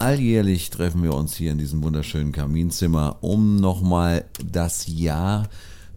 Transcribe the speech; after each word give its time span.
alljährlich 0.00 0.70
treffen 0.70 1.02
wir 1.02 1.14
uns 1.14 1.36
hier 1.36 1.52
in 1.52 1.58
diesem 1.58 1.82
wunderschönen 1.82 2.32
Kaminzimmer, 2.32 3.18
um 3.20 3.56
nochmal 3.56 4.24
das 4.44 4.86
Jahr 4.86 5.50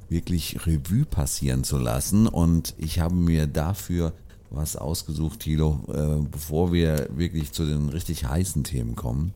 wirklich 0.09 0.67
Revue 0.67 1.05
passieren 1.05 1.63
zu 1.63 1.78
lassen. 1.78 2.28
Und 2.28 2.74
ich 2.78 3.00
habe 3.00 3.16
mir 3.16 3.47
dafür 3.47 4.12
was 4.50 4.76
ausgesucht, 4.76 5.39
Thilo, 5.39 5.79
äh, 5.88 6.18
bevor 6.29 6.74
wir 6.74 7.08
wirklich 7.16 7.54
zu 7.54 7.66
den 7.66 7.88
richtig 7.89 8.26
heißen 8.26 8.66
Themen 8.66 8.96
kommen. 8.96 9.33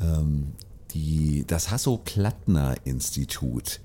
Ähm, 0.00 0.52
die, 0.92 1.44
das 1.46 1.70
Hasso-Plattner-Institut 1.70 3.80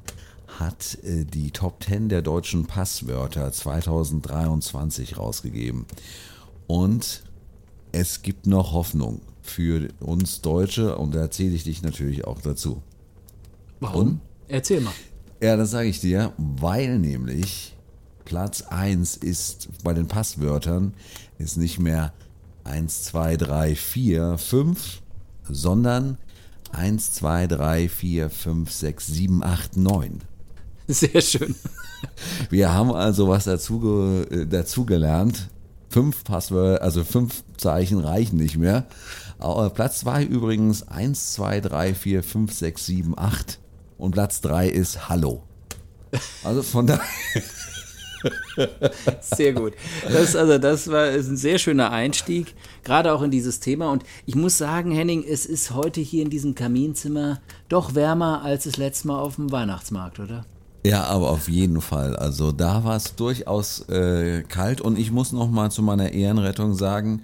hat 0.60 0.98
äh, 1.04 1.26
die 1.26 1.52
Top 1.52 1.84
10 1.84 2.08
der 2.10 2.22
deutschen 2.22 2.66
Passwörter 2.66 3.52
2023 3.52 5.18
rausgegeben. 5.18 5.86
Und 6.66 7.24
es 7.92 8.22
gibt 8.22 8.48
noch 8.48 8.72
Hoffnung 8.72 9.20
für 9.42 9.90
uns 10.00 10.42
Deutsche 10.42 10.98
und 10.98 11.16
da 11.16 11.20
erzähle 11.20 11.56
ich 11.56 11.64
dich 11.64 11.82
natürlich 11.82 12.26
auch 12.26 12.42
dazu. 12.42 12.82
Warum? 13.80 14.02
Und? 14.02 14.22
Erzähl 14.48 14.82
mal. 14.82 14.94
Ja, 15.42 15.56
das 15.58 15.72
sage 15.72 15.90
ich 15.90 16.00
dir, 16.00 16.34
weil 16.38 17.00
nämlich 17.00 17.76
Platz 18.26 18.62
1 18.62 19.18
ist 19.18 19.70
bei 19.84 19.94
den 19.94 20.08
Passwörtern 20.08 20.94
ist 21.40 21.58
nicht 21.58 21.80
mehr 21.80 22.14
1, 22.64 23.04
2, 23.06 23.38
3, 23.38 23.76
4, 23.76 24.38
5, 24.38 25.02
sondern 25.50 26.18
1, 26.72 27.14
2, 27.14 27.48
3, 27.48 27.90
4, 27.90 28.30
5, 28.30 28.72
6, 28.72 29.08
7, 29.08 29.44
8, 29.44 29.78
9. 29.78 30.22
Sehr 30.88 31.22
schön. 31.22 31.56
Wir 32.50 32.74
haben 32.74 32.92
also 32.92 33.28
was 33.28 33.46
dazu, 33.46 34.26
äh, 34.30 34.46
dazu 34.46 34.86
gelernt. 34.86 35.50
Fünf 35.90 36.24
Passwörter, 36.24 36.84
also 36.84 37.04
fünf 37.04 37.44
Zeichen 37.58 38.00
reichen 38.00 38.38
nicht 38.38 38.58
mehr. 38.58 38.86
Platz 39.74 40.00
2 40.00 40.24
übrigens 40.24 40.88
1, 40.88 41.34
2, 41.34 41.62
3, 41.62 41.94
4, 41.94 42.24
5, 42.24 42.54
6, 42.54 42.86
7, 42.86 43.18
8. 43.18 43.60
Und 43.98 44.12
Platz 44.12 44.42
3 44.42 44.70
ist 44.70 45.10
Hallo. 45.10 45.44
Also 46.44 46.64
von 46.64 46.88
daher. 46.88 47.02
Sehr 49.22 49.54
gut. 49.54 49.74
Das, 50.04 50.36
also 50.36 50.58
das 50.58 50.90
war 50.90 51.08
ist 51.08 51.28
ein 51.28 51.38
sehr 51.38 51.58
schöner 51.58 51.92
Einstieg, 51.92 52.54
gerade 52.84 53.14
auch 53.14 53.22
in 53.22 53.32
dieses 53.32 53.60
Thema. 53.60 53.92
Und 53.92 54.04
ich 54.26 54.36
muss 54.36 54.58
sagen, 54.58 54.92
Henning, 54.92 55.24
es 55.28 55.46
ist 55.46 55.72
heute 55.72 56.02
hier 56.02 56.24
in 56.24 56.30
diesem 56.30 56.56
Kaminzimmer 56.56 57.40
doch 57.70 57.96
wärmer 57.96 58.44
als 58.44 58.66
das 58.66 58.78
letzte 58.78 59.08
Mal 59.08 59.20
auf 59.20 59.36
dem 59.36 59.52
Weihnachtsmarkt, 59.52 60.20
oder? 60.20 60.46
Ja, 60.86 61.04
aber 61.04 61.30
auf 61.30 61.48
jeden 61.48 61.80
Fall. 61.80 62.16
Also 62.16 62.52
da 62.52 62.84
war 62.84 62.96
es 62.96 63.16
durchaus 63.16 63.88
äh, 63.90 64.44
kalt 64.44 64.82
und 64.82 64.98
ich 64.98 65.12
muss 65.12 65.32
noch 65.32 65.50
mal 65.50 65.72
zu 65.72 65.84
meiner 65.84 66.12
Ehrenrettung 66.12 66.74
sagen, 66.74 67.22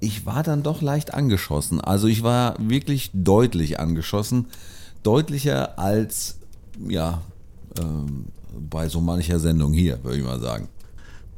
ich 0.00 0.26
war 0.26 0.42
dann 0.42 0.62
doch 0.62 0.82
leicht 0.82 1.14
angeschossen. 1.14 1.80
Also 1.80 2.06
ich 2.06 2.22
war 2.22 2.54
wirklich 2.58 3.10
deutlich 3.12 3.80
angeschossen, 3.80 4.46
deutlicher 5.02 5.78
als 5.78 6.38
ja 6.86 7.22
ähm, 7.78 8.26
bei 8.58 8.88
so 8.88 9.00
mancher 9.00 9.38
Sendung 9.38 9.72
hier, 9.72 10.02
würde 10.02 10.18
ich 10.18 10.24
mal 10.24 10.40
sagen. 10.40 10.68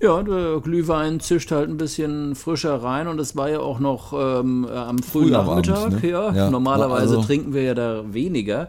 Ja, 0.01 0.23
der 0.23 0.61
Glühwein 0.61 1.19
zischt 1.19 1.51
halt 1.51 1.69
ein 1.69 1.77
bisschen 1.77 2.37
frischer 2.37 2.83
rein 2.83 3.09
und 3.09 3.19
es 3.19 3.35
war 3.35 3.51
ja 3.51 3.59
auch 3.59 3.81
noch 3.81 4.13
ähm, 4.13 4.65
am 4.67 4.99
frühen 5.01 5.31
Nachmittag. 5.31 6.03
Ne? 6.03 6.09
Ja, 6.09 6.33
ja, 6.33 6.51
normalerweise 6.51 7.17
also, 7.17 7.23
trinken 7.23 7.53
wir 7.53 7.63
ja 7.63 7.75
da 7.75 8.05
weniger. 8.13 8.69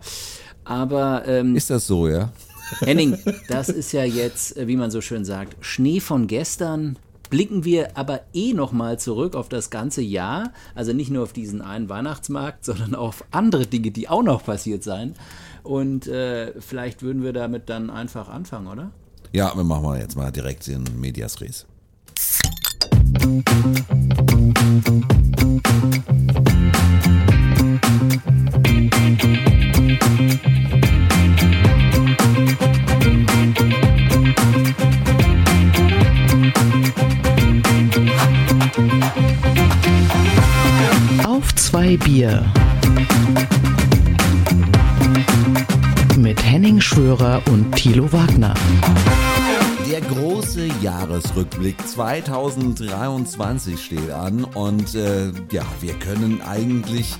Aber 0.63 1.27
ähm, 1.27 1.55
ist 1.55 1.69
das 1.69 1.85
so, 1.85 2.07
ja? 2.07 2.31
Henning, 2.79 3.17
das 3.47 3.69
ist 3.69 3.91
ja 3.91 4.03
jetzt, 4.03 4.57
äh, 4.57 4.67
wie 4.67 4.75
man 4.75 4.89
so 4.91 5.01
schön 5.01 5.23
sagt, 5.23 5.55
Schnee 5.63 5.99
von 5.99 6.27
gestern. 6.27 6.97
Blicken 7.29 7.63
wir 7.63 7.95
aber 7.95 8.21
eh 8.33 8.53
nochmal 8.53 8.97
zurück 8.99 9.35
auf 9.35 9.49
das 9.49 9.69
ganze 9.69 10.01
Jahr, 10.01 10.51
also 10.73 10.93
nicht 10.93 11.11
nur 11.11 11.23
auf 11.23 11.33
diesen 11.33 11.61
einen 11.61 11.87
Weihnachtsmarkt, 11.87 12.65
sondern 12.69 12.95
auf 12.95 13.23
andere 13.31 13.67
Dinge, 13.67 13.91
die 13.91 14.09
auch 14.09 14.23
noch 14.23 14.43
passiert 14.43 14.83
sein. 14.83 15.15
Und 15.63 16.07
äh, 16.07 16.59
vielleicht 16.59 17.03
würden 17.03 17.23
wir 17.23 17.33
damit 17.33 17.69
dann 17.69 17.89
einfach 17.89 18.29
anfangen, 18.29 18.67
oder? 18.67 18.91
Ja, 19.31 19.55
wir 19.55 19.63
machen 19.63 19.83
mal 19.83 19.99
jetzt 19.99 20.15
mal 20.15 20.31
direkt 20.31 20.67
in 20.67 20.83
Medias 20.99 21.39
Res. 21.41 21.67
Auf 26.28 26.28
zwei 41.69 41.97
Bier. 41.97 42.43
Mit 46.17 46.43
Henning 46.43 46.81
Schwörer 46.81 47.43
und 47.51 47.75
Thilo 47.75 48.11
Wagner. 48.11 48.55
Der 49.87 50.01
große 50.01 50.67
Jahresrückblick 50.81 51.75
2023 51.87 53.79
steht 53.79 54.09
an 54.09 54.45
und 54.45 54.95
äh, 54.95 55.27
ja, 55.51 55.63
wir 55.79 55.93
können 55.93 56.41
eigentlich 56.41 57.15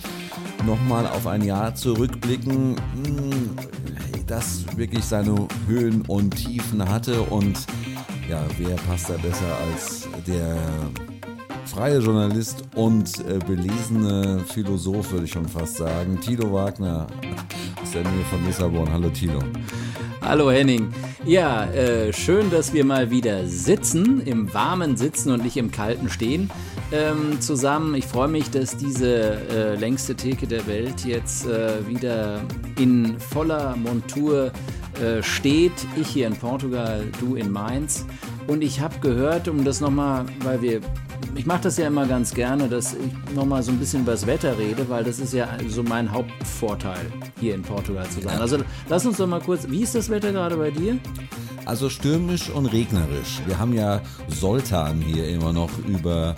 nochmal 0.66 1.06
auf 1.06 1.28
ein 1.28 1.44
Jahr 1.44 1.76
zurückblicken, 1.76 2.76
hm, 3.06 3.52
das 4.26 4.66
wirklich 4.76 5.06
seine 5.06 5.48
Höhen 5.68 6.02
und 6.08 6.32
Tiefen 6.32 6.90
hatte 6.90 7.22
und 7.22 7.60
ja, 8.28 8.42
wer 8.58 8.76
passt 8.78 9.12
da 9.12 9.14
besser 9.14 9.58
als 9.72 10.08
der 10.26 10.58
freie 11.70 12.00
Journalist 12.00 12.64
und 12.76 13.20
äh, 13.20 13.38
belesene 13.46 14.44
Philosoph, 14.48 15.12
würde 15.12 15.26
ich 15.26 15.32
schon 15.32 15.48
fast 15.48 15.76
sagen. 15.76 16.20
Tilo 16.20 16.52
Wagner 16.52 17.06
aus 17.82 17.92
der 17.92 18.02
Nähe 18.02 18.26
von 18.30 18.44
Lissabon. 18.46 18.92
Hallo 18.92 19.10
Tilo. 19.10 19.40
Hallo 20.22 20.50
Henning. 20.50 20.92
Ja, 21.26 21.66
äh, 21.66 22.12
schön, 22.12 22.50
dass 22.50 22.74
wir 22.74 22.84
mal 22.86 23.12
wieder 23.12 23.46
sitzen, 23.46 24.22
im 24.26 24.52
warmen 24.54 24.98
Sitzen 24.98 25.32
und 25.32 25.44
nicht 25.44 25.58
im 25.58 25.70
kalten 25.70 26.10
Stehen 26.10 26.50
ähm, 26.92 27.40
zusammen. 27.40 27.94
Ich 27.94 28.06
freue 28.06 28.30
mich, 28.30 28.50
dass 28.50 28.76
diese 28.76 29.36
äh, 29.50 29.76
längste 29.76 30.16
Theke 30.16 30.48
der 30.48 30.66
Welt 30.66 31.06
jetzt 31.06 31.46
äh, 31.46 31.88
wieder 31.88 32.42
in 32.80 33.20
voller 33.20 33.76
Montur 33.76 34.52
äh, 35.02 35.22
steht. 35.22 35.74
Ich 35.96 36.08
hier 36.08 36.28
in 36.28 36.36
Portugal, 36.36 37.04
du 37.20 37.36
in 37.36 37.52
Mainz. 37.52 38.06
Und 38.48 38.64
ich 38.64 38.82
habe 38.82 38.98
gehört, 39.02 39.48
um 39.48 39.64
das 39.64 39.82
nochmal, 39.82 40.26
weil 40.44 40.62
wir 40.64 40.82
ich 41.36 41.46
mache 41.46 41.62
das 41.62 41.78
ja 41.78 41.88
immer 41.88 42.06
ganz 42.06 42.34
gerne, 42.34 42.68
dass 42.68 42.94
ich 42.94 43.36
nochmal 43.36 43.64
so 43.64 43.72
ein 43.72 43.80
bisschen 43.80 44.02
über 44.02 44.12
das 44.12 44.28
Wetter 44.28 44.58
rede, 44.58 44.90
weil 44.90 45.04
das 45.04 45.20
ist 45.20 45.34
ja 45.34 45.48
so 45.68 45.84
mein 45.84 46.12
Hauptvorteil, 46.12 47.12
hier 47.40 47.56
in 47.56 47.62
Portugal 47.62 48.08
zu 48.10 48.22
sein. 48.22 48.40
Also 48.40 48.58
lass 48.90 49.06
uns 49.06 49.18
doch 49.18 49.28
mal 49.28 49.42
kurz, 49.42 49.70
wie 49.70 49.82
ist 49.82 49.96
das 49.96 50.10
Wetter 50.10 50.32
gerade 50.32 50.58
bei 50.58 50.72
dir? 50.72 50.98
Also 51.66 51.90
stürmisch 51.90 52.50
und 52.50 52.66
regnerisch. 52.66 53.42
Wir 53.46 53.60
haben 53.60 53.74
ja 53.74 54.02
Soltan 54.28 55.02
hier 55.02 55.28
immer 55.30 55.54
noch 55.54 55.70
über 55.88 56.36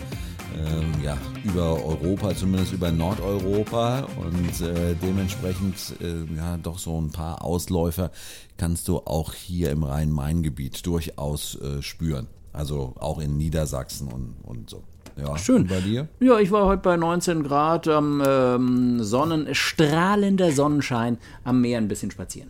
ähm, 0.57 0.91
ja, 1.03 1.17
über 1.43 1.83
Europa, 1.83 2.35
zumindest 2.35 2.73
über 2.73 2.91
Nordeuropa 2.91 4.07
und 4.17 4.61
äh, 4.61 4.95
dementsprechend 5.01 5.95
äh, 6.01 6.25
ja 6.35 6.57
doch 6.57 6.77
so 6.77 6.99
ein 6.99 7.11
paar 7.11 7.43
Ausläufer 7.43 8.11
kannst 8.57 8.87
du 8.87 8.97
auch 8.97 9.33
hier 9.33 9.71
im 9.71 9.83
Rhein-Main-Gebiet 9.83 10.85
durchaus 10.85 11.55
äh, 11.55 11.81
spüren. 11.81 12.27
Also 12.53 12.93
auch 12.99 13.19
in 13.19 13.37
Niedersachsen 13.37 14.07
und, 14.07 14.35
und 14.43 14.69
so. 14.69 14.83
Ja, 15.17 15.37
Schön. 15.37 15.67
bei 15.67 15.81
dir? 15.81 16.07
Ja, 16.19 16.39
ich 16.39 16.51
war 16.51 16.65
heute 16.65 16.81
bei 16.81 16.97
19 16.97 17.43
Grad 17.43 17.87
am 17.87 18.23
ähm, 18.25 19.03
Sonnen, 19.03 19.53
strahlender 19.53 20.51
Sonnenschein 20.51 21.17
am 21.43 21.61
Meer 21.61 21.77
ein 21.77 21.87
bisschen 21.87 22.11
spazieren. 22.11 22.49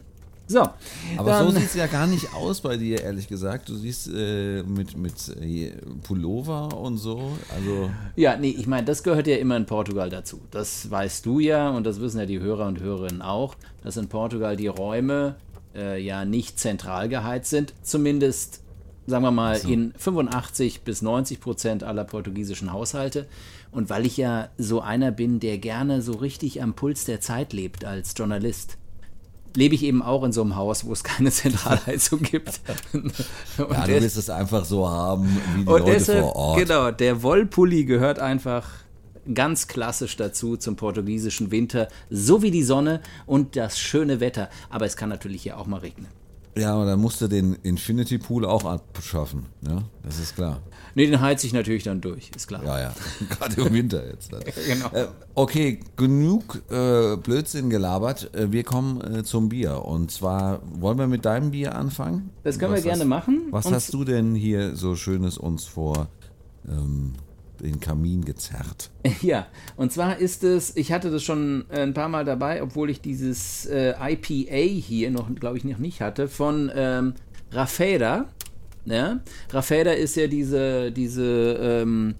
So. 0.51 0.67
Aber 1.15 1.43
so 1.45 1.51
sieht 1.51 1.67
es 1.67 1.75
ja 1.75 1.87
gar 1.87 2.07
nicht 2.07 2.33
aus 2.35 2.59
bei 2.59 2.75
dir, 2.75 3.01
ehrlich 3.01 3.29
gesagt. 3.29 3.69
Du 3.69 3.75
siehst 3.75 4.09
äh, 4.13 4.63
mit, 4.63 4.97
mit 4.97 5.13
äh, 5.41 5.71
Pullover 6.03 6.77
und 6.77 6.97
so. 6.97 7.31
Also 7.55 7.89
ja, 8.17 8.35
nee, 8.35 8.53
ich 8.57 8.67
meine, 8.67 8.85
das 8.85 9.01
gehört 9.03 9.27
ja 9.27 9.37
immer 9.37 9.55
in 9.55 9.65
Portugal 9.65 10.09
dazu. 10.09 10.41
Das 10.51 10.91
weißt 10.91 11.25
du 11.25 11.39
ja 11.39 11.69
und 11.69 11.85
das 11.85 12.01
wissen 12.01 12.19
ja 12.19 12.25
die 12.25 12.39
Hörer 12.39 12.67
und 12.67 12.81
Hörerinnen 12.81 13.21
auch, 13.21 13.55
dass 13.81 13.95
in 13.95 14.09
Portugal 14.09 14.57
die 14.57 14.67
Räume 14.67 15.35
äh, 15.73 16.03
ja 16.03 16.25
nicht 16.25 16.59
zentral 16.59 17.07
geheizt 17.07 17.49
sind. 17.49 17.73
Zumindest 17.81 18.61
sagen 19.07 19.23
wir 19.23 19.31
mal, 19.31 19.57
so. 19.57 19.67
in 19.67 19.93
85 19.97 20.81
bis 20.81 21.01
90 21.01 21.39
Prozent 21.39 21.83
aller 21.83 22.03
portugiesischen 22.03 22.71
Haushalte. 22.71 23.27
Und 23.71 23.89
weil 23.89 24.05
ich 24.05 24.17
ja 24.17 24.49
so 24.57 24.81
einer 24.81 25.11
bin, 25.11 25.39
der 25.39 25.57
gerne 25.57 26.01
so 26.01 26.13
richtig 26.13 26.61
am 26.61 26.73
Puls 26.73 27.05
der 27.05 27.21
Zeit 27.21 27.53
lebt 27.53 27.85
als 27.85 28.13
Journalist, 28.15 28.77
lebe 29.55 29.75
ich 29.75 29.83
eben 29.83 30.01
auch 30.01 30.23
in 30.23 30.31
so 30.31 30.41
einem 30.41 30.55
Haus, 30.55 30.85
wo 30.85 30.93
es 30.93 31.03
keine 31.03 31.31
Zentralheizung 31.31 32.21
gibt. 32.21 32.61
ja, 32.93 33.85
du 33.85 33.87
willst 33.87 34.17
es 34.17 34.29
einfach 34.29 34.65
so 34.65 34.89
haben, 34.89 35.25
wie 35.55 35.59
die 35.61 35.65
Leute 35.65 35.91
deshalb, 35.91 36.19
vor 36.21 36.35
Ort. 36.35 36.59
Genau, 36.59 36.91
der 36.91 37.23
Wollpulli 37.23 37.85
gehört 37.85 38.19
einfach 38.19 38.69
ganz 39.33 39.67
klassisch 39.67 40.17
dazu 40.17 40.57
zum 40.57 40.75
portugiesischen 40.75 41.51
Winter, 41.51 41.87
so 42.09 42.41
wie 42.41 42.51
die 42.51 42.63
Sonne 42.63 43.01
und 43.25 43.55
das 43.55 43.79
schöne 43.79 44.19
Wetter. 44.19 44.49
Aber 44.69 44.85
es 44.85 44.95
kann 44.95 45.09
natürlich 45.09 45.43
hier 45.43 45.57
auch 45.57 45.67
mal 45.67 45.79
regnen. 45.79 46.07
Ja, 46.57 46.73
aber 46.73 46.85
dann 46.85 46.99
musst 46.99 47.21
du 47.21 47.27
den 47.27 47.55
Infinity 47.63 48.17
Pool 48.17 48.45
auch 48.45 48.65
abschaffen. 48.65 49.45
Ja, 49.65 49.83
das 50.03 50.19
ist 50.19 50.35
klar. 50.35 50.61
Nee, 50.95 51.07
den 51.07 51.21
heiz 51.21 51.43
ich 51.43 51.53
natürlich 51.53 51.83
dann 51.83 52.01
durch, 52.01 52.29
ist 52.35 52.47
klar. 52.47 52.63
Ja, 52.65 52.79
ja. 52.79 52.93
Gerade 53.29 53.61
im 53.61 53.73
Winter 53.73 54.05
jetzt. 54.05 54.31
Genau. 54.67 54.87
Äh, 54.93 55.07
okay, 55.35 55.79
genug 55.95 56.61
äh, 56.69 57.15
Blödsinn 57.15 57.69
gelabert. 57.69 58.33
Äh, 58.35 58.51
wir 58.51 58.63
kommen 58.63 59.01
äh, 59.01 59.23
zum 59.23 59.49
Bier. 59.49 59.85
Und 59.85 60.11
zwar 60.11 60.61
wollen 60.79 60.97
wir 60.97 61.07
mit 61.07 61.25
deinem 61.25 61.51
Bier 61.51 61.75
anfangen? 61.75 62.29
Das 62.43 62.59
können 62.59 62.73
Was 62.73 62.83
wir 62.83 62.91
gerne 62.91 63.03
hast, 63.03 63.07
machen. 63.09 63.47
Was 63.51 63.65
Und 63.65 63.73
hast 63.73 63.93
du 63.93 64.03
denn 64.03 64.35
hier 64.35 64.75
so 64.75 64.95
Schönes 64.95 65.37
uns 65.37 65.65
vor 65.65 66.07
ähm, 66.67 67.13
den 67.61 67.79
Kamin 67.79 68.25
gezerrt? 68.25 68.89
Ja, 69.21 69.47
und 69.77 69.91
zwar 69.91 70.17
ist 70.17 70.43
es, 70.43 70.75
ich 70.75 70.91
hatte 70.91 71.11
das 71.11 71.23
schon 71.23 71.65
äh, 71.69 71.81
ein 71.81 71.93
paar 71.93 72.09
Mal 72.09 72.25
dabei, 72.25 72.63
obwohl 72.63 72.89
ich 72.89 73.01
dieses 73.01 73.65
äh, 73.67 73.93
IPA 73.99 74.55
hier 74.55 75.11
noch, 75.11 75.33
glaube 75.35 75.57
ich, 75.57 75.63
noch 75.63 75.77
nicht 75.77 76.01
hatte, 76.01 76.27
von 76.27 76.71
ähm, 76.73 77.13
Raffaeda. 77.51 78.25
Ja? 78.85 79.19
Raffaeda 79.51 79.91
ist 79.91 80.15
ja 80.15 80.27
diese, 80.27 80.91
diese 80.91 81.57
ähm, 81.61 82.15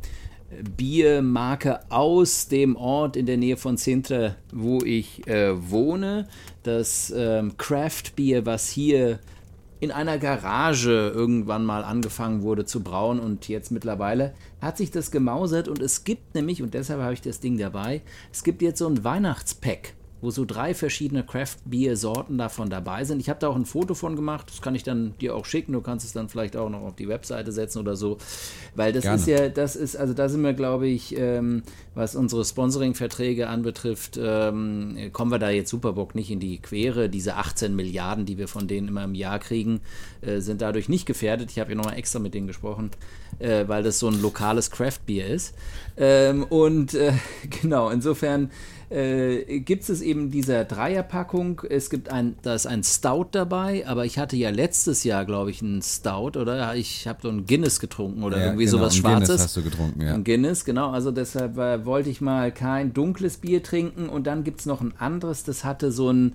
Biermarke 0.78 1.80
aus 1.90 2.48
dem 2.48 2.76
Ort 2.76 3.16
in 3.16 3.26
der 3.26 3.38
Nähe 3.38 3.58
von 3.58 3.78
Sintra, 3.78 4.36
wo 4.52 4.80
ich 4.84 5.26
äh, 5.28 5.72
wohne. 5.72 6.28
Das 6.64 7.12
ähm, 7.16 7.58
Craft-Bier, 7.58 8.46
was 8.46 8.70
hier 8.70 9.20
in 9.82 9.92
einer 9.92 10.20
Garage 10.20 11.12
irgendwann 11.14 11.66
mal 11.66 11.84
angefangen 11.84 12.44
wurde 12.44 12.66
zu 12.66 12.84
brauen 12.84 13.20
und 13.20 13.48
jetzt 13.48 13.72
mittlerweile 13.72 14.36
hat 14.62 14.78
sich 14.78 14.92
das 14.92 15.10
gemausert 15.10 15.68
und 15.68 15.82
es 15.82 16.04
gibt 16.04 16.36
nämlich, 16.36 16.62
und 16.62 16.76
deshalb 16.76 17.02
habe 17.02 17.14
ich 17.14 17.22
das 17.22 17.40
Ding 17.40 17.58
dabei, 17.58 18.04
es 18.32 18.44
gibt 18.44 18.62
jetzt 18.62 18.78
so 18.78 18.88
ein 18.88 19.04
Weihnachtspack, 19.04 19.96
wo 20.22 20.32
so 20.32 20.46
drei 20.46 20.74
verschiedene 20.74 21.24
Craft-Bier-Sorten 21.24 22.38
davon 22.38 22.70
dabei 22.70 23.04
sind. 23.04 23.20
Ich 23.20 23.30
habe 23.30 23.40
da 23.40 23.48
auch 23.48 23.56
ein 23.56 23.66
Foto 23.66 23.96
von 23.96 24.16
gemacht, 24.16 24.48
das 24.50 24.62
kann 24.62 24.76
ich 24.76 24.84
dann 24.84 25.16
dir 25.20 25.36
auch 25.36 25.46
schicken, 25.46 25.74
du 25.74 25.82
kannst 25.82 26.06
es 26.06 26.14
dann 26.14 26.30
vielleicht 26.30 26.56
auch 26.56 26.70
noch 26.70 26.82
auf 26.82 26.96
die 26.96 27.08
Webseite 27.08 27.52
setzen 27.52 27.80
oder 27.80 27.96
so, 27.96 28.18
weil 28.76 28.94
das 28.94 29.04
Gerne. 29.04 29.18
ist 29.18 29.28
ja, 29.28 29.50
das 29.50 29.76
ist, 29.76 29.96
also 29.96 30.14
da 30.14 30.30
sind 30.30 30.42
wir, 30.44 30.54
glaube 30.54 30.88
ich, 30.88 31.18
ähm, 31.18 31.64
was 31.96 32.16
unsere 32.16 32.46
Sponsoring-Verträge 32.46 33.48
anbetrifft, 33.48 34.20
ähm, 34.22 35.10
kommen 35.12 35.32
wir 35.32 35.40
da 35.40 35.50
jetzt 35.50 35.70
Superbock 35.70 36.16
nicht 36.16 36.32
in 36.32 36.40
die 36.40 36.60
Quere. 36.60 37.10
Diese 37.10 37.36
18 37.36 37.76
Milliarden, 37.76 38.26
die 38.26 38.38
wir 38.38 38.48
von 38.48 38.68
denen 38.68 38.88
immer 38.88 39.04
im 39.04 39.16
Jahr 39.16 39.40
kriegen, 39.40 39.82
äh, 40.22 40.40
sind 40.40 40.62
dadurch 40.62 40.88
nicht 40.88 41.06
gefährdet. 41.06 41.52
Ich 41.52 41.60
habe 41.60 41.72
ja 41.72 41.76
nochmal 41.76 41.98
extra 41.98 42.20
mit 42.20 42.34
denen 42.34 42.48
gesprochen, 42.48 42.92
äh, 43.40 43.68
weil 43.68 43.84
das 43.84 44.00
so 44.00 44.08
ein 44.08 44.22
lokales 44.22 44.72
Craft-Bier 44.72 45.28
ist. 45.28 45.56
Ähm, 45.98 46.44
und 46.44 46.94
äh, 46.94 47.14
genau, 47.62 47.90
insofern 47.90 48.52
äh, 48.92 49.60
gibt 49.62 49.88
es 49.88 50.02
eben 50.02 50.32
dieser 50.32 50.66
Dreierpackung. 50.66 51.62
Es 51.70 51.90
gibt 51.90 52.10
ein, 52.10 52.36
da 52.42 52.54
ist 52.56 52.68
ein 52.68 52.84
Stout 52.84 53.28
dabei, 53.32 53.88
aber 53.88 54.06
ich 54.06 54.20
hatte 54.20 54.36
ja 54.36 54.50
letztes 54.50 55.04
Jahr, 55.04 55.26
glaube 55.26 55.50
ich, 55.50 55.62
einen 55.62 55.82
Stout, 55.82 56.38
oder? 56.38 56.76
Ich 56.76 57.08
habe 57.08 57.20
so 57.22 57.30
einen 57.30 57.46
Guinness 57.46 57.80
getrunken 57.80 58.24
oder 58.24 58.38
Ja, 58.38 58.46
irgendwie 58.48 58.66
genau, 58.66 58.78
sowas 58.80 59.02
Guinness 59.02 59.28
Schwarzes. 59.28 59.42
hast 59.44 59.58
du 59.58 59.64
getrunken, 59.64 60.02
ja. 60.02 60.14
Ein 60.14 60.24
Guinness, 60.26 60.66
genau. 60.66 60.92
Also 60.92 61.12
deshalb 61.12 61.58
äh, 61.58 61.86
wollte 61.86 62.10
ich 62.10 62.20
mal 62.20 62.52
kein 62.52 62.94
dunkles 62.94 63.38
Bier 63.38 63.64
trinken. 63.64 64.10
Und 64.10 64.28
dann 64.28 64.44
gibt 64.44 64.60
es 64.60 64.66
noch 64.66 64.82
ein 64.82 64.94
anderes, 64.98 65.44
das 65.46 65.64
hatte 65.64 65.92
so 65.94 66.10
ein, 66.12 66.34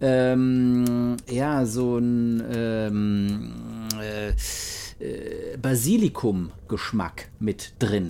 ähm, 0.00 1.16
ja, 1.28 1.66
so 1.66 1.98
ein 1.98 2.42
ähm, 2.50 3.52
äh, 4.00 4.28
äh, 5.04 5.56
Basilikum-Geschmack 5.60 7.28
mit 7.38 7.74
drin. 7.78 8.06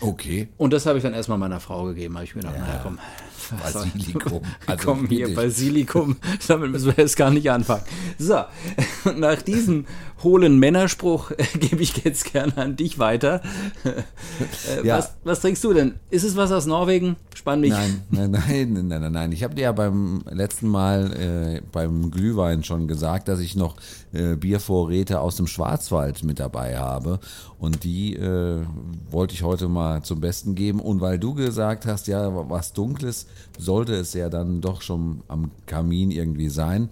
Okay. 0.00 0.48
Und 0.56 0.72
das 0.72 0.86
habe 0.86 0.98
ich 0.98 1.02
dann 1.02 1.14
erstmal 1.14 1.38
meiner 1.38 1.60
Frau 1.60 1.84
gegeben. 1.84 2.14
Habe 2.14 2.24
ich 2.24 2.34
mir 2.34 2.42
gedacht, 2.42 2.58
naja, 2.58 2.80
komm. 2.82 2.98
soll- 3.72 3.86
Basilikum. 3.86 4.40
Also 4.66 4.84
komm 4.84 5.06
hier. 5.08 5.34
Basilikum. 5.34 6.16
Damit 6.48 6.72
müssen 6.72 6.86
wir 6.88 6.94
jetzt 6.96 7.16
gar 7.16 7.30
nicht 7.30 7.50
anfangen. 7.50 7.82
So, 8.18 8.38
und 9.04 9.18
nach 9.20 9.42
diesem 9.42 9.86
hohlen 10.22 10.58
Männerspruch 10.58 11.30
äh, 11.32 11.44
gebe 11.58 11.82
ich 11.82 11.96
jetzt 12.04 12.32
gerne 12.32 12.56
an 12.56 12.76
dich 12.76 12.98
weiter. 12.98 13.42
Äh, 13.84 14.86
Ja. 14.86 14.98
was, 14.98 15.12
was 15.24 15.40
trinkst 15.40 15.62
du 15.64 15.72
denn? 15.72 15.94
Ist 16.10 16.24
es 16.24 16.36
was 16.36 16.50
aus 16.52 16.66
Norwegen? 16.66 17.16
Spann 17.34 17.60
mich. 17.60 17.70
Nein, 17.70 18.02
nein, 18.10 18.30
nein, 18.30 18.72
nein, 18.88 19.00
nein, 19.02 19.12
nein. 19.12 19.32
Ich 19.32 19.44
habe 19.44 19.54
dir 19.54 19.62
ja 19.62 19.72
beim 19.72 20.22
letzten 20.30 20.68
Mal 20.68 21.12
äh, 21.12 21.62
beim 21.70 22.10
Glühwein 22.10 22.64
schon 22.64 22.88
gesagt, 22.88 23.28
dass 23.28 23.40
ich 23.40 23.56
noch 23.56 23.76
äh, 24.12 24.36
Biervorräte 24.36 25.20
aus 25.20 25.36
dem 25.36 25.46
Schwarzwald 25.46 26.24
mit 26.24 26.40
dabei 26.40 26.78
habe. 26.78 27.20
Und 27.58 27.84
die 27.84 28.14
äh, 28.16 28.62
wollte 29.10 29.34
ich 29.34 29.42
heute 29.42 29.68
mal 29.68 30.02
zum 30.02 30.20
Besten 30.20 30.54
geben. 30.54 30.80
Und 30.80 31.00
weil 31.00 31.18
du 31.18 31.34
gesagt 31.34 31.84
hast, 31.86 32.06
ja, 32.06 32.30
was 32.48 32.72
Dunkles 32.72 33.26
sollte 33.58 33.94
es 33.94 34.12
ja 34.14 34.28
dann 34.28 34.60
doch 34.60 34.82
schon 34.82 35.22
am 35.28 35.50
Kamin 35.66 36.10
irgendwie 36.10 36.48
sein, 36.48 36.88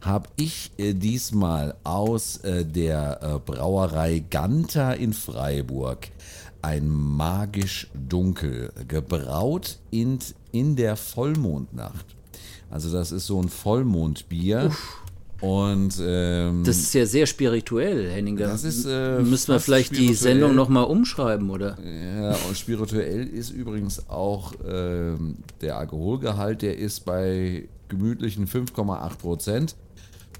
habe 0.00 0.28
ich 0.36 0.72
äh, 0.78 0.94
diesmal 0.94 1.74
aus 1.84 2.38
äh, 2.38 2.64
der 2.64 3.20
äh, 3.22 3.38
Brauerei 3.38 4.24
Ganter 4.30 4.96
in 4.96 5.12
Freiburg 5.12 6.08
ein 6.62 6.88
magisch 6.88 7.88
dunkel, 7.94 8.72
gebraut 8.86 9.78
in, 9.90 10.18
in 10.52 10.76
der 10.76 10.96
Vollmondnacht. 10.96 12.04
Also 12.70 12.92
das 12.92 13.12
ist 13.12 13.26
so 13.26 13.40
ein 13.40 13.48
Vollmondbier. 13.48 14.70
Und 15.40 15.94
ähm, 16.02 16.64
Das 16.64 16.76
ist 16.76 16.92
ja 16.92 17.06
sehr 17.06 17.26
spirituell, 17.26 18.10
Henning. 18.10 18.36
Da 18.36 18.48
Das 18.48 18.64
ist, 18.64 18.84
äh, 18.84 19.20
müssen 19.20 19.52
wir 19.52 19.60
vielleicht 19.60 19.96
die. 19.96 20.12
Sendung 20.14 20.54
nochmal 20.54 20.84
umschreiben, 20.84 21.48
oder? 21.50 21.78
ja, 21.82 22.36
und 22.48 22.56
spirituell 22.56 23.26
ist 23.26 23.50
übrigens 23.50 24.08
auch 24.08 24.52
ähm, 24.68 25.36
der 25.60 25.78
Alkoholgehalt, 25.78 26.62
der 26.62 26.76
ist 26.76 27.04
bei 27.06 27.68
gemütlichen 27.88 28.46
5,8 28.46 29.16
Prozent. 29.18 29.76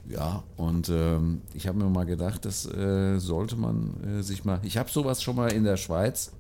Ja, 0.09 0.43
und 0.57 0.89
ähm, 0.89 1.43
ich 1.55 1.69
habe 1.69 1.79
mir 1.79 1.89
mal 1.89 2.05
gedacht, 2.05 2.45
das 2.45 2.67
äh, 2.67 3.19
sollte 3.19 3.57
man 3.57 3.95
äh, 4.19 4.23
sich 4.23 4.45
mal. 4.45 4.61
Ich 4.65 4.77
habe 4.77 4.91
sowas 4.91 5.23
schon 5.23 5.37
mal 5.37 5.53
in 5.53 5.65
der 5.65 5.77
Schweiz 5.77 6.33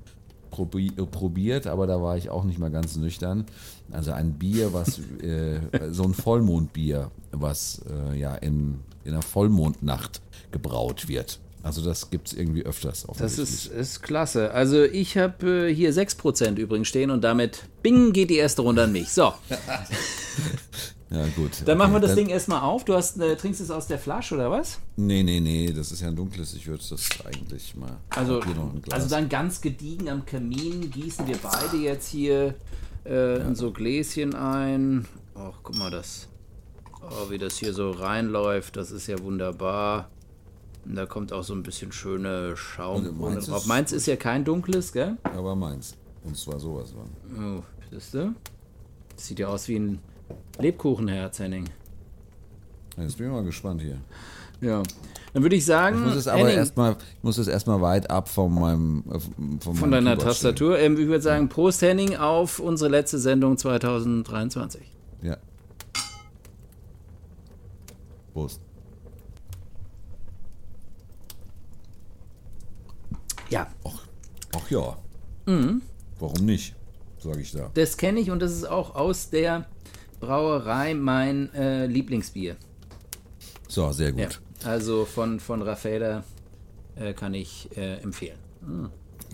probi 0.50 0.88
äh, 0.88 1.06
probiert, 1.06 1.66
aber 1.66 1.86
da 1.86 2.02
war 2.02 2.16
ich 2.16 2.30
auch 2.30 2.44
nicht 2.44 2.58
mal 2.58 2.70
ganz 2.70 2.96
nüchtern. 2.96 3.46
Also 3.90 4.12
ein 4.12 4.34
Bier, 4.34 4.72
was 4.72 4.98
äh, 5.22 5.60
so 5.90 6.04
ein 6.04 6.14
Vollmondbier, 6.14 7.10
was 7.32 7.82
äh, 7.88 8.18
ja 8.18 8.34
in, 8.34 8.80
in 9.04 9.12
einer 9.12 9.22
Vollmondnacht 9.22 10.20
gebraut 10.50 11.08
wird. 11.08 11.40
Also 11.62 11.82
das 11.82 12.10
gibt 12.10 12.28
es 12.28 12.32
irgendwie 12.32 12.64
öfters. 12.64 13.06
Das 13.18 13.38
ist, 13.38 13.66
ist 13.66 14.02
klasse. 14.02 14.52
Also 14.52 14.82
ich 14.82 15.18
habe 15.18 15.68
äh, 15.68 15.74
hier 15.74 15.92
6% 15.92 16.56
übrigens 16.56 16.88
stehen 16.88 17.10
und 17.10 17.22
damit, 17.22 17.64
bing, 17.82 18.12
geht 18.12 18.30
die 18.30 18.36
erste 18.36 18.62
Runde 18.62 18.84
an 18.84 18.92
mich. 18.92 19.10
So, 19.10 19.34
Ja, 21.12 21.26
gut. 21.34 21.62
dann 21.64 21.76
machen 21.76 21.90
wir 21.92 21.96
Okay, 21.96 22.06
das 22.06 22.10
dann- 22.14 22.24
Ding 22.24 22.28
erstmal 22.28 22.60
auf. 22.62 22.84
Du 22.84 22.94
hast, 22.94 23.18
äh, 23.20 23.34
trinkst 23.36 23.60
es 23.60 23.70
aus 23.70 23.86
der 23.88 23.98
Flasche 23.98 24.36
oder 24.36 24.50
was? 24.50 24.78
Nee, 24.96 25.22
nee, 25.24 25.40
nee, 25.40 25.72
das 25.72 25.90
ist 25.90 26.00
ja 26.02 26.08
ein 26.08 26.14
dunkles. 26.16 26.54
Ich 26.54 26.66
würde 26.68 26.82
das 26.88 27.08
eigentlich 27.24 27.74
mal. 27.76 27.96
Also, 28.10 28.40
also 28.90 29.08
dann 29.08 29.28
ganz 29.28 29.60
gediegen 29.60 30.08
am 30.08 30.24
Kamin 30.24 30.88
gießen 30.90 31.26
wir 31.26 31.36
beide 31.42 31.76
jetzt 31.78 32.08
hier 32.08 32.54
äh, 33.04 33.40
in 33.40 33.54
so 33.56 33.72
Gläschen 33.72 34.34
ein. 34.36 35.06
Ach, 35.34 35.54
guck 35.62 35.76
mal, 35.78 35.90
das. 35.90 36.28
Oh, 37.02 37.30
wie 37.30 37.38
das 37.38 37.56
hier 37.56 37.72
so 37.72 37.90
reinläuft, 37.90 38.76
das 38.76 38.90
ist 38.92 39.06
ja 39.06 39.18
wunderbar. 39.20 40.10
Und 40.84 40.94
da 40.96 41.06
kommt 41.06 41.32
auch 41.32 41.42
so 41.42 41.54
ein 41.54 41.62
bisschen 41.62 41.92
schöne 41.92 42.56
Schaum 42.56 43.06
Und 43.06 43.20
meins 43.20 43.46
drauf. 43.46 43.62
ist- 43.62 43.66
Meins 43.66 43.92
ist 43.92 44.06
ja 44.06 44.16
kein 44.16 44.44
dunkles, 44.44 44.92
gell? 44.92 45.16
Aber 45.24 45.56
meins. 45.56 45.96
Und 46.24 46.36
zwar 46.36 46.60
sowas 46.60 46.92
von. 46.92 47.58
Oh, 47.58 47.62
siehst 47.90 48.14
du? 48.14 48.34
Das 49.16 49.26
sieht 49.26 49.38
ja 49.40 49.48
aus 49.48 49.66
wie 49.68 49.76
ein 49.76 49.98
Lebkuchenherz, 50.60 51.38
Henning. 51.38 51.68
Ja, 52.96 53.02
Jetzt 53.04 53.16
bin 53.18 53.26
ich 53.26 53.32
mal 53.32 53.42
gespannt 53.44 53.80
hier. 53.82 53.98
Ja. 54.60 54.82
Dann 55.32 55.42
würde 55.42 55.56
ich 55.56 55.64
sagen, 55.64 55.98
Ich 56.00 56.04
muss 56.06 56.16
es 56.16 56.28
aber 56.28 56.50
erstmal, 56.50 56.96
erstmal 57.22 57.80
weit 57.80 58.10
ab 58.10 58.28
von 58.28 58.52
meinem, 58.52 59.04
äh, 59.08 59.18
von, 59.20 59.60
von 59.60 59.74
meinem 59.80 59.90
deiner 60.04 60.10
Keyboard. 60.16 60.28
Tastatur. 60.28 60.78
Ähm, 60.78 60.98
ich 60.98 61.06
würde 61.06 61.22
sagen, 61.22 61.48
Prost 61.48 61.82
Henning 61.82 62.16
auf 62.16 62.58
unsere 62.58 62.90
letzte 62.90 63.18
Sendung 63.18 63.56
2023. 63.56 64.82
Ja. 65.22 65.36
Prost. 68.34 68.60
Ja, 73.48 73.66
Ach, 73.84 74.06
ach 74.56 74.70
ja. 74.70 74.96
Mhm. 75.46 75.82
Warum 76.18 76.44
nicht? 76.44 76.74
Sage 77.18 77.40
ich 77.40 77.52
da. 77.52 77.70
das 77.74 77.96
kenne 77.96 78.20
ich 78.20 78.30
und 78.30 78.40
das 78.40 78.52
ist 78.52 78.64
auch 78.68 78.94
aus 78.94 79.28
der 79.30 79.66
Brauerei 80.20 80.94
mein 80.94 81.52
äh, 81.54 81.86
Lieblingsbier. 81.86 82.56
So, 83.68 83.90
sehr 83.92 84.10
Ja. 84.14 84.26
gut. 84.26 84.40
Also 84.64 85.04
von, 85.06 85.40
von 85.40 85.62
Raffaella 85.62 86.22
äh, 86.96 87.12
kann 87.14 87.32
ich 87.34 87.68
äh, 87.76 87.94
empfehlen. 88.02 88.38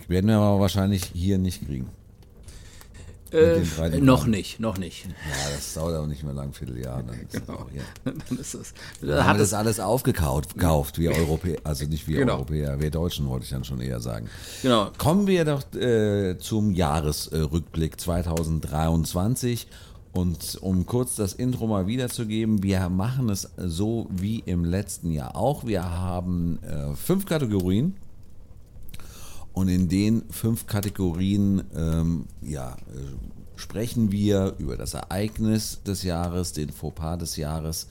Werden 0.07 0.27
wir 0.29 0.37
aber 0.37 0.59
wahrscheinlich 0.61 1.03
hier 1.13 1.37
nicht 1.37 1.65
kriegen. 1.65 1.89
Äh, 3.33 3.59
noch 3.99 4.25
nicht, 4.25 4.61
noch 4.61 4.77
nicht. 4.77 5.05
Ja, 5.05 5.51
das 5.53 5.73
dauert 5.73 5.97
auch 5.97 6.05
nicht 6.07 6.23
mehr 6.23 6.33
lang, 6.33 6.53
Vierteljahr. 6.53 7.03
Dann 7.07 7.19
ist 7.19 7.33
das 7.35 7.49
auch 7.49 7.69
hier. 7.69 7.81
Dann 8.05 8.37
ist 8.39 8.53
es, 8.53 8.73
Da 9.01 9.17
haben 9.17 9.27
hat 9.27 9.35
wir 9.37 9.43
es 9.43 9.49
das 9.49 9.59
alles 9.59 9.79
aufgekauft, 9.81 10.53
gekauft, 10.53 10.97
wir 10.97 11.11
Europäer, 11.11 11.57
also 11.65 11.83
nicht 11.87 12.07
wir 12.07 12.19
Genau. 12.19 12.35
Europäer, 12.35 12.79
wir 12.79 12.89
Deutschen 12.89 13.27
wollte 13.27 13.43
ich 13.43 13.49
dann 13.49 13.65
schon 13.65 13.81
eher 13.81 13.99
sagen. 13.99 14.29
Genau. 14.61 14.91
Kommen 14.97 15.27
wir 15.27 15.43
doch 15.43 15.61
äh, 15.73 16.37
zum 16.37 16.71
Jahresrückblick 16.71 17.99
2023 17.99 19.67
Und 20.13 20.57
um 20.61 20.85
kurz 20.85 21.15
das 21.15 21.33
Intro 21.33 21.67
mal 21.67 21.87
wiederzugeben, 21.87 22.63
wir 22.63 22.89
machen 22.89 23.29
es 23.29 23.49
so 23.57 24.07
wie 24.09 24.39
im 24.39 24.65
letzten 24.65 25.11
Jahr 25.11 25.35
auch. 25.35 25.65
Wir 25.65 25.83
haben 25.83 26.59
äh, 26.63 26.95
fünf 26.95 27.25
Kategorien. 27.25 27.95
Und 29.53 29.69
in 29.69 29.89
den 29.89 30.23
fünf 30.29 30.67
Kategorien 30.67 31.63
ähm, 31.75 32.25
ja, 32.41 32.73
äh, 32.73 33.55
sprechen 33.55 34.11
wir 34.11 34.53
über 34.59 34.77
das 34.77 34.93
Ereignis 34.93 35.81
des 35.83 36.03
Jahres, 36.03 36.53
den 36.53 36.69
Fauxpas 36.69 37.17
des 37.17 37.37
Jahres, 37.37 37.87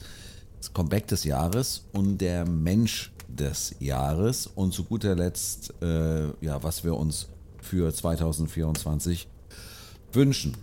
das 0.57 0.73
Comeback 0.73 1.07
des 1.07 1.23
Jahres 1.25 1.85
und 1.91 2.19
der 2.19 2.47
Mensch 2.47 3.11
des 3.27 3.75
Jahres. 3.79 4.47
Und 4.47 4.73
zu 4.73 4.85
guter 4.85 5.15
Letzt, 5.15 5.73
äh, 5.81 6.27
ja, 6.39 6.63
was 6.63 6.83
wir 6.83 6.95
uns 6.95 7.27
für 7.61 7.93
2024 7.93 9.27
wünschen. 10.13 10.55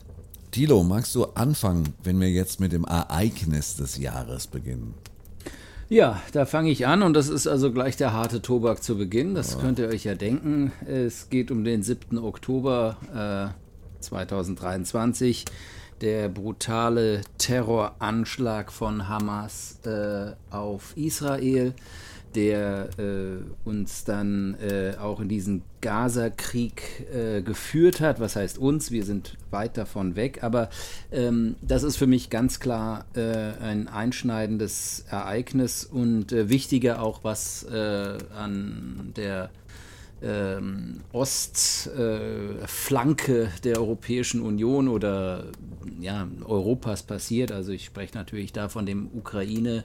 Tilo, 0.55 0.85
magst 0.85 1.17
du 1.17 1.25
anfangen, 1.25 1.95
wenn 2.05 2.21
wir 2.21 2.31
jetzt 2.31 2.61
mit 2.61 2.71
dem 2.71 2.85
Ereignis 2.85 3.75
des 3.75 3.99
Jahres 3.99 4.47
beginnen? 4.47 4.95
Ja, 5.89 6.23
da 6.31 6.47
fange 6.47 6.71
ich 6.71 6.87
an 6.87 7.03
und 7.03 7.15
das 7.15 7.29
ist 7.29 7.49
also 7.49 7.73
gleich 7.73 7.97
der 7.97 8.13
harte 8.13 8.41
Tobak 8.41 8.81
zu 8.81 8.97
Beginn. 8.97 9.35
Das 9.35 9.55
ja. 9.55 9.61
könnt 9.61 9.81
ihr 9.81 9.89
euch 9.89 10.05
ja 10.05 10.15
denken. 10.15 10.71
Es 10.87 11.29
geht 11.29 11.51
um 11.51 11.65
den 11.65 11.83
7. 11.83 12.19
Oktober 12.19 13.53
äh, 13.99 14.03
2023. 14.05 15.45
Der 16.01 16.29
brutale 16.29 17.23
Terroranschlag 17.37 18.71
von 18.71 19.09
Hamas 19.09 19.81
äh, 19.85 20.35
auf 20.51 20.97
Israel 20.97 21.75
der 22.35 22.89
äh, 22.99 23.37
uns 23.65 24.05
dann 24.05 24.55
äh, 24.55 24.95
auch 24.99 25.21
in 25.21 25.29
diesen 25.29 25.63
Gaza-Krieg 25.81 27.07
äh, 27.13 27.43
geführt 27.43 28.01
hat. 28.01 28.21
Was 28.21 28.37
heißt 28.37 28.59
uns? 28.59 28.91
Wir 28.91 29.05
sind 29.05 29.37
weit 29.51 29.77
davon 29.77 30.17
weg. 30.17 30.43
Aber 30.43 30.71
ähm, 31.13 31.57
das 31.63 31.83
ist 31.83 31.97
für 31.97 32.07
mich 32.07 32.31
ganz 32.31 32.61
klar 32.61 33.07
äh, 33.15 33.53
ein 33.63 33.89
einschneidendes 33.89 35.05
Ereignis 35.11 35.85
und 35.85 36.33
äh, 36.33 36.49
wichtiger 36.49 37.03
auch, 37.03 37.23
was 37.23 37.65
äh, 37.65 38.19
an 38.37 39.13
der 39.17 39.51
ähm, 40.23 41.01
Ostflanke 41.13 43.51
der 43.63 43.79
Europäischen 43.79 44.41
Union 44.41 44.89
oder 44.89 45.45
ja, 46.01 46.27
Europas 46.45 47.03
passiert. 47.03 47.53
Also 47.53 47.73
ich 47.73 47.85
spreche 47.85 48.17
natürlich 48.17 48.53
da 48.53 48.69
von 48.69 48.87
dem 48.87 49.09
Ukraine- 49.13 49.85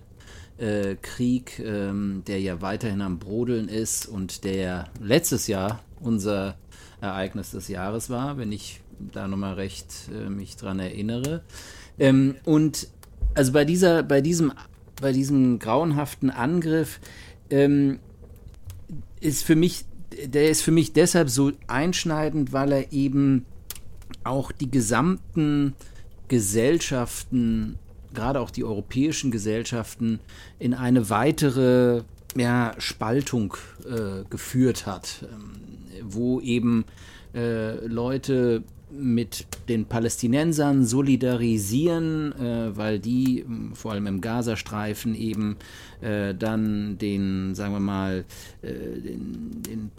äh, 0.59 0.95
Krieg, 1.01 1.59
ähm, 1.59 2.23
der 2.27 2.39
ja 2.39 2.61
weiterhin 2.61 3.01
am 3.01 3.19
Brodeln 3.19 3.67
ist 3.67 4.05
und 4.05 4.43
der 4.43 4.89
letztes 5.01 5.47
Jahr 5.47 5.81
unser 5.99 6.55
Ereignis 7.01 7.51
des 7.51 7.67
Jahres 7.67 8.09
war, 8.09 8.37
wenn 8.37 8.51
ich 8.51 8.81
da 9.13 9.27
nochmal 9.27 9.53
recht 9.53 10.09
äh, 10.13 10.29
mich 10.29 10.57
dran 10.57 10.79
erinnere. 10.79 11.41
Ähm, 11.97 12.35
und 12.43 12.87
also 13.35 13.53
bei 13.53 13.65
dieser, 13.65 14.03
bei 14.03 14.21
diesem, 14.21 14.51
bei 15.01 15.13
diesem 15.13 15.59
grauenhaften 15.59 16.29
Angriff 16.29 16.99
ähm, 17.49 17.99
ist 19.21 19.43
für 19.43 19.55
mich, 19.55 19.85
der 20.25 20.49
ist 20.49 20.61
für 20.61 20.71
mich 20.71 20.93
deshalb 20.93 21.29
so 21.29 21.51
einschneidend, 21.67 22.51
weil 22.51 22.71
er 22.71 22.91
eben 22.91 23.45
auch 24.23 24.51
die 24.51 24.69
gesamten 24.69 25.73
Gesellschaften 26.27 27.77
gerade 28.13 28.39
auch 28.39 28.51
die 28.51 28.63
europäischen 28.63 29.31
Gesellschaften 29.31 30.19
in 30.57 30.73
eine 30.73 31.09
weitere 31.09 32.03
ja, 32.35 32.73
Spaltung 32.77 33.55
äh, 33.85 34.23
geführt 34.29 34.85
hat, 34.85 35.25
ähm, 35.31 35.51
wo 36.03 36.39
eben 36.41 36.85
äh, 37.33 37.85
Leute 37.85 38.63
mit 38.91 39.45
den 39.67 39.85
Palästinensern 39.85 40.85
solidarisieren, 40.85 42.33
äh, 42.33 42.75
weil 42.75 42.99
die 42.99 43.41
ähm, 43.41 43.71
vor 43.73 43.91
allem 43.91 44.07
im 44.07 44.21
Gazastreifen 44.21 45.15
eben 45.15 45.57
äh, 46.01 46.33
dann 46.33 46.97
den, 46.97 47.55
sagen 47.55 47.73
wir 47.73 47.79
mal, 47.79 48.25
äh, 48.61 48.67
den, 48.73 49.61
den, 49.61 49.91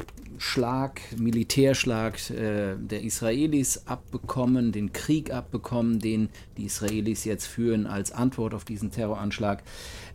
Schlag, 0.42 1.02
Militärschlag 1.18 2.30
äh, 2.30 2.74
der 2.78 3.02
Israelis 3.02 3.82
abbekommen, 3.84 4.72
den 4.72 4.90
Krieg 4.94 5.34
abbekommen, 5.34 5.98
den 5.98 6.30
die 6.56 6.64
Israelis 6.64 7.24
jetzt 7.26 7.44
führen 7.44 7.86
als 7.86 8.10
Antwort 8.10 8.54
auf 8.54 8.64
diesen 8.64 8.90
Terroranschlag. 8.90 9.62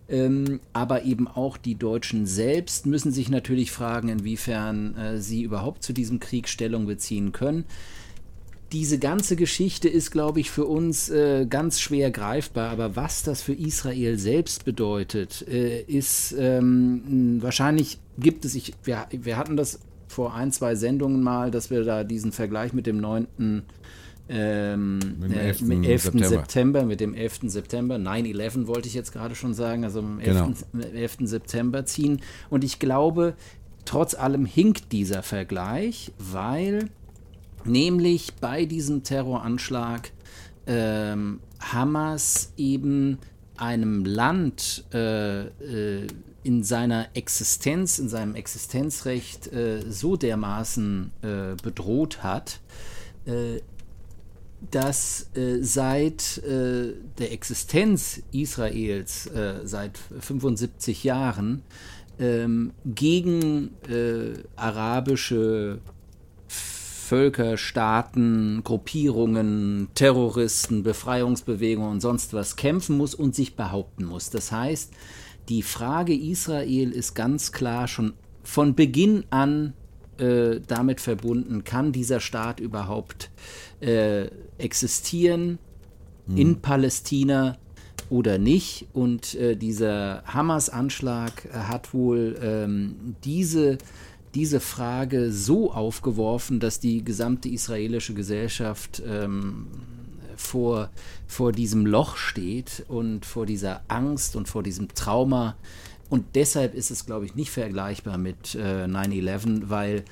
Ähm, 0.10 0.62
aber 0.74 1.04
eben 1.04 1.28
auch 1.28 1.58
die 1.58 1.76
Deutschen 1.76 2.26
selbst 2.26 2.88
müssen 2.88 3.12
sich 3.12 3.30
natürlich 3.30 3.72
fragen, 3.72 4.10
inwiefern 4.10 4.96
äh, 4.96 5.22
sie 5.22 5.44
überhaupt 5.44 5.84
zu 5.84 5.94
diesem 5.94 6.20
Krieg 6.20 6.50
Stellung 6.50 6.88
beziehen 6.88 7.32
können 7.32 7.66
diese 8.72 9.00
ganze 9.00 9.36
Geschichte 9.36 9.88
ist, 9.88 10.12
glaube 10.12 10.40
ich, 10.40 10.50
für 10.50 10.66
uns 10.66 11.10
äh, 11.10 11.46
ganz 11.46 11.80
schwer 11.80 12.12
greifbar. 12.12 12.70
Aber 12.70 12.96
was 12.96 13.24
das 13.24 13.42
für 13.42 13.54
Israel 13.54 14.18
selbst 14.18 14.66
bedeutet, 14.66 15.48
äh, 15.48 15.82
ist 15.82 16.36
ähm, 16.38 17.38
wahrscheinlich 17.42 18.00
gibt 18.18 18.46
es, 18.46 18.56
ich, 18.56 18.74
wir, 18.84 19.08
wir 19.12 19.38
hatten 19.38 19.58
das 19.58 19.80
vor 20.08 20.34
ein, 20.34 20.52
zwei 20.52 20.76
Sendungen 20.76 21.22
mal, 21.22 21.52
dass 21.52 21.70
wir 21.70 21.84
da 21.84 22.04
diesen 22.04 22.32
Vergleich 22.32 22.74
mit 22.74 22.88
dem 22.88 22.98
9. 22.98 23.28
Ähm, 24.28 25.00
mit 25.20 25.32
dem 25.32 25.38
11. 25.38 25.62
Äh, 25.62 25.92
11. 25.92 26.04
September. 26.04 26.28
September. 26.28 26.86
mit 26.86 27.00
dem 27.00 27.14
11. 27.14 27.40
September, 27.44 27.96
9-11 27.96 28.68
wollte 28.68 28.88
ich 28.88 28.96
jetzt 28.96 29.12
gerade 29.12 29.36
schon 29.36 29.54
sagen, 29.54 29.84
also 29.84 30.00
am 30.00 30.20
11. 30.20 30.66
Genau. 30.72 30.86
11. 30.94 31.18
September 31.22 31.86
ziehen. 31.86 32.22
Und 32.50 32.64
ich 32.64 32.80
glaube, 32.80 33.36
trotz 33.86 34.16
allem 34.16 34.46
hinkt 34.46 34.92
dieser 34.92 35.22
Vergleich, 35.22 36.12
weil 36.18 36.90
Nämlich 37.66 38.36
bei 38.36 38.66
diesem 38.66 39.04
Terroranschlag 39.04 40.12
ähm, 40.68 41.40
Hamas 41.60 42.54
eben 42.58 43.18
einem 43.58 44.06
Land 44.06 44.86
äh, 44.94 45.46
äh, 45.46 46.08
in 46.44 46.64
seiner 46.64 47.08
Existenz, 47.16 47.98
in 47.98 48.08
seinem 48.08 48.36
Existenzrecht 48.36 49.52
äh, 49.52 49.82
so 49.90 50.16
dermaßen 50.16 51.12
äh, 51.22 51.56
bedroht 51.62 52.22
hat, 52.24 52.60
äh, 53.26 53.62
dass 54.72 55.30
äh, 55.36 55.62
seit 55.62 56.42
der 56.44 57.32
Existenz 57.32 58.22
Israels, 58.32 59.30
seit 59.64 59.98
75 59.98 61.04
Jahren, 61.04 61.62
ähm, 62.20 62.72
gegen 62.84 63.72
arabische 64.56 65.82
Völker, 67.06 67.56
Staaten, 67.56 68.64
Gruppierungen, 68.64 69.90
Terroristen, 69.94 70.82
Befreiungsbewegungen 70.82 71.92
und 71.92 72.02
sonst 72.02 72.34
was 72.34 72.56
kämpfen 72.56 72.98
muss 72.98 73.14
und 73.14 73.36
sich 73.36 73.56
behaupten 73.56 74.06
muss. 74.06 74.32
Das 74.32 74.52
heißt, 74.52 74.92
die 75.48 75.62
Frage 75.62 76.16
Israel 76.16 76.92
ist 76.92 77.14
ganz 77.14 77.52
klar 77.52 77.88
schon 77.88 78.14
von 78.44 78.74
Beginn 78.74 79.24
an 79.30 79.74
äh, 80.18 80.60
damit 80.68 81.00
verbunden, 81.00 81.64
kann 81.64 81.92
dieser 81.92 82.20
Staat 82.20 82.60
überhaupt 82.60 83.30
äh, 83.82 84.26
existieren 84.58 85.60
hm. 86.26 86.38
in 86.38 86.62
Palästina 86.62 87.58
oder 88.10 88.40
nicht. 88.40 88.88
Und 88.94 89.36
äh, 89.36 89.56
dieser 89.56 90.24
Hamas-Anschlag 90.26 91.48
hat 91.54 91.94
wohl 91.94 92.36
ähm, 92.42 93.16
diese 93.24 93.78
diese 94.36 94.60
Frage 94.60 95.32
so 95.32 95.72
aufgeworfen, 95.72 96.60
dass 96.60 96.80
die 96.80 97.04
gesamte 97.04 97.50
israelische 97.50 98.14
Gesellschaft 98.14 99.02
ähm, 99.08 99.68
vor, 100.36 100.90
vor 101.26 101.54
diesem 101.54 101.86
Loch 101.86 102.18
steht 102.18 102.86
und 102.90 103.26
vor 103.26 103.46
dieser 103.46 103.82
Angst 103.88 104.36
und 104.36 104.48
vor 104.48 104.62
diesem 104.62 104.90
Trauma. 104.90 105.56
Und 106.10 106.36
deshalb 106.36 106.76
ist 106.76 106.92
es, 106.92 107.06
glaube 107.06 107.26
ich, 107.26 107.36
nicht 107.36 107.50
vergleichbar 107.50 108.18
mit 108.18 108.56
äh, 108.56 108.86
9-11, 108.86 109.64
weil 109.70 110.04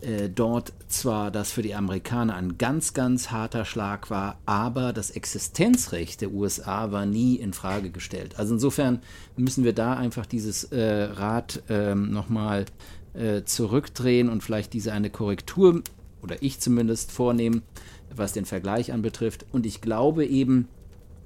äh, 0.00 0.28
dort 0.28 0.72
zwar 0.88 1.30
das 1.30 1.52
für 1.52 1.62
die 1.62 1.74
Amerikaner 1.74 2.34
ein 2.36 2.58
ganz, 2.58 2.94
ganz 2.94 3.30
harter 3.30 3.64
Schlag 3.64 4.10
war, 4.10 4.38
aber 4.46 4.92
das 4.92 5.10
Existenzrecht 5.10 6.20
der 6.20 6.32
USA 6.32 6.90
war 6.90 7.06
nie 7.06 7.36
in 7.36 7.52
Frage 7.52 7.90
gestellt. 7.90 8.38
Also 8.38 8.54
insofern 8.54 9.00
müssen 9.36 9.64
wir 9.64 9.72
da 9.72 9.94
einfach 9.94 10.26
dieses 10.26 10.64
äh, 10.64 11.04
Rad 11.04 11.62
ähm, 11.68 12.10
nochmal 12.10 12.64
äh, 13.14 13.42
zurückdrehen 13.44 14.28
und 14.28 14.42
vielleicht 14.42 14.72
diese 14.72 14.92
eine 14.92 15.10
Korrektur 15.10 15.82
oder 16.22 16.42
ich 16.42 16.60
zumindest 16.60 17.12
vornehmen, 17.12 17.62
was 18.14 18.32
den 18.32 18.44
Vergleich 18.44 18.92
anbetrifft. 18.92 19.46
Und 19.52 19.66
ich 19.66 19.80
glaube 19.80 20.26
eben, 20.26 20.68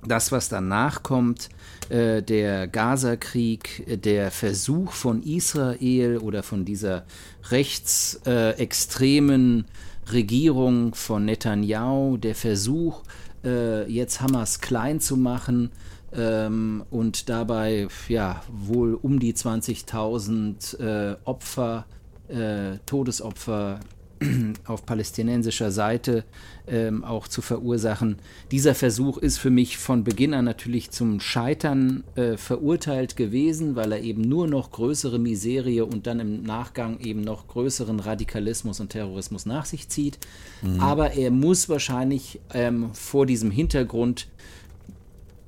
das, 0.07 0.31
was 0.33 0.49
danach 0.49 1.03
kommt, 1.03 1.51
äh, 1.89 2.23
der 2.23 2.69
Gaza-Krieg, 2.69 4.03
der 4.03 4.31
Versuch 4.31 4.93
von 4.93 5.23
Israel 5.23 6.17
oder 6.19 6.43
von 6.43 6.65
dieser 6.65 7.05
rechtsextremen 7.51 9.61
äh, 9.61 9.65
Regierung 10.13 10.95
von 10.95 11.25
Netanyahu, 11.25 12.17
der 12.17 12.37
Versuch, 12.37 13.03
äh, 13.45 13.91
jetzt 13.91 14.21
Hamas 14.21 14.61
klein 14.61 15.01
zu 15.01 15.17
machen, 15.17 15.71
ähm, 16.15 16.85
und 16.91 17.29
dabei 17.29 17.89
ja 18.09 18.43
wohl 18.51 18.95
um 18.95 19.19
die 19.19 19.35
20.000 19.35 20.81
äh, 20.81 21.17
Opfer, 21.25 21.87
äh, 22.29 22.79
Todesopfer 22.87 23.81
auf 24.67 24.87
palästinensischer 24.87 25.71
Seite 25.71 26.25
ähm, 26.67 27.05
auch 27.05 27.29
zu 27.29 27.43
verursachen. 27.43 28.17
Dieser 28.51 28.75
Versuch 28.75 29.19
ist 29.19 29.39
für 29.39 29.51
mich 29.51 29.79
von 29.79 30.05
Beginn 30.05 30.35
an 30.35 30.45
natürlich 30.45 30.91
zum 30.91 31.21
Scheitern 31.21 32.03
äh, 32.15 32.37
verurteilt 32.37 33.17
gewesen, 33.17 33.77
weil 33.77 33.93
er 33.93 34.01
eben 34.01 34.23
nur 34.23 34.47
noch 34.49 34.71
größere 34.71 35.19
Miserie 35.19 35.85
und 35.85 36.07
dann 36.07 36.21
im 36.21 36.43
Nachgang 36.43 36.99
eben 37.01 37.21
noch 37.21 37.47
größeren 37.49 38.01
Radikalismus 38.01 38.81
und 38.81 38.91
Terrorismus 38.91 39.47
nach 39.47 39.67
sich 39.67 39.89
zieht. 39.89 40.19
Mhm. 40.63 40.81
Aber 40.81 41.13
er 41.13 41.31
muss 41.31 41.69
wahrscheinlich 41.69 42.41
ähm, 42.55 42.91
vor 42.95 43.27
diesem 43.27 43.51
Hintergrund 43.51 44.29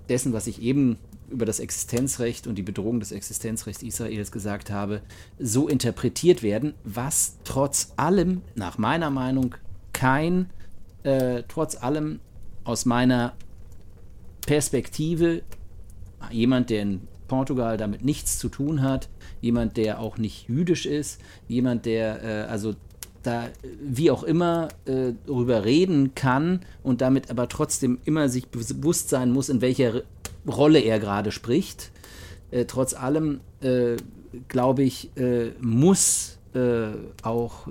dessen, 0.09 0.33
was 0.33 0.47
ich 0.47 0.63
eben 0.63 0.99
über 1.31 1.45
das 1.45 1.61
Existenzrecht 1.61 2.47
und 2.47 2.57
die 2.57 2.63
Bedrohung 2.63 3.01
des 3.01 3.13
Existenzrechts 3.13 3.83
Israels 3.83 4.33
gesagt 4.33 4.71
habe, 4.71 5.03
so 5.39 5.69
interpretiert 5.69 6.43
werden, 6.43 6.75
was 6.85 7.37
trotz 7.45 7.93
allem, 7.97 8.43
nach 8.55 8.79
meiner 8.79 9.11
Meinung, 9.11 9.55
kein, 9.93 10.51
äh, 11.03 11.43
trotz 11.49 11.77
allem 11.77 12.21
aus 12.65 12.87
meiner 12.87 13.35
Perspektive, 14.47 15.43
jemand, 16.31 16.71
der 16.71 16.83
in 16.83 17.01
Portugal 17.29 17.77
damit 17.77 18.05
nichts 18.05 18.39
zu 18.39 18.49
tun 18.49 18.83
hat, 18.83 19.09
jemand, 19.41 19.77
der 19.77 20.01
auch 20.01 20.19
nicht 20.19 20.49
jüdisch 20.49 20.87
ist, 20.87 21.21
jemand, 21.47 21.85
der 21.87 22.25
äh, 22.25 22.51
also 22.51 22.75
da 23.29 23.51
wie 23.83 24.11
auch 24.11 24.23
immer 24.23 24.69
äh, 24.87 25.13
darüber 25.27 25.65
reden 25.67 26.15
kann 26.15 26.61
und 26.83 27.03
damit 27.03 27.31
aber 27.31 27.47
trotzdem 27.49 27.99
immer 28.07 28.31
sich 28.31 28.49
bewusst 28.49 29.11
sein 29.11 29.31
muss, 29.33 29.51
in 29.51 29.61
welcher 29.61 30.03
Rolle 30.47 30.81
er 30.81 30.99
gerade 30.99 31.31
spricht. 31.31 31.91
Äh, 32.51 32.65
trotz 32.65 32.95
allem, 32.95 33.41
äh, 33.61 33.97
glaube 34.49 34.83
ich, 34.83 35.15
äh, 35.19 35.51
muss 35.61 36.39
äh, 36.55 36.89
auch 37.23 37.69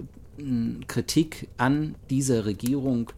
Kritik 0.88 1.48
an 1.58 1.96
dieser 2.12 2.46
Regierung 2.46 3.12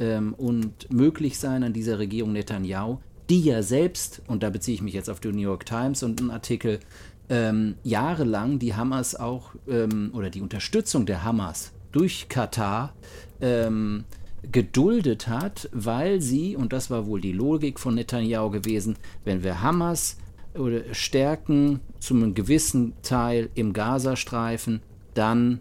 ähm, 0.00 0.34
und 0.34 0.90
möglich 0.92 1.38
sein, 1.38 1.62
an 1.62 1.72
dieser 1.72 2.00
Regierung 2.00 2.32
Netanyahu, 2.32 2.98
die 3.30 3.42
ja 3.42 3.62
selbst, 3.62 4.22
und 4.26 4.42
da 4.42 4.50
beziehe 4.50 4.74
ich 4.74 4.82
mich 4.82 4.94
jetzt 4.94 5.08
auf 5.08 5.20
die 5.20 5.28
New 5.28 5.38
York 5.38 5.64
Times 5.64 6.02
und 6.02 6.20
einen 6.20 6.32
Artikel, 6.32 6.80
ähm, 7.28 7.76
jahrelang 7.84 8.58
die 8.58 8.74
Hamas 8.74 9.14
auch 9.14 9.50
ähm, 9.68 10.10
oder 10.12 10.30
die 10.30 10.40
Unterstützung 10.40 11.06
der 11.06 11.22
Hamas 11.22 11.72
durch 11.96 12.28
Katar 12.28 12.92
ähm, 13.40 14.04
geduldet 14.42 15.28
hat, 15.28 15.70
weil 15.72 16.20
sie, 16.20 16.54
und 16.54 16.74
das 16.74 16.90
war 16.90 17.06
wohl 17.06 17.22
die 17.22 17.32
Logik 17.32 17.80
von 17.80 17.94
Netanyahu 17.94 18.50
gewesen, 18.50 18.96
wenn 19.24 19.42
wir 19.42 19.62
Hamas 19.62 20.18
stärken 20.92 21.80
zum 21.98 22.34
gewissen 22.34 22.92
Teil 23.02 23.48
im 23.54 23.72
Gazastreifen, 23.72 24.80
dann 25.14 25.60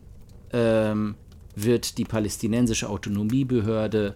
ähm, 0.51 1.15
wird 1.55 1.97
die 1.97 2.05
palästinensische 2.05 2.89
Autonomiebehörde 2.89 4.15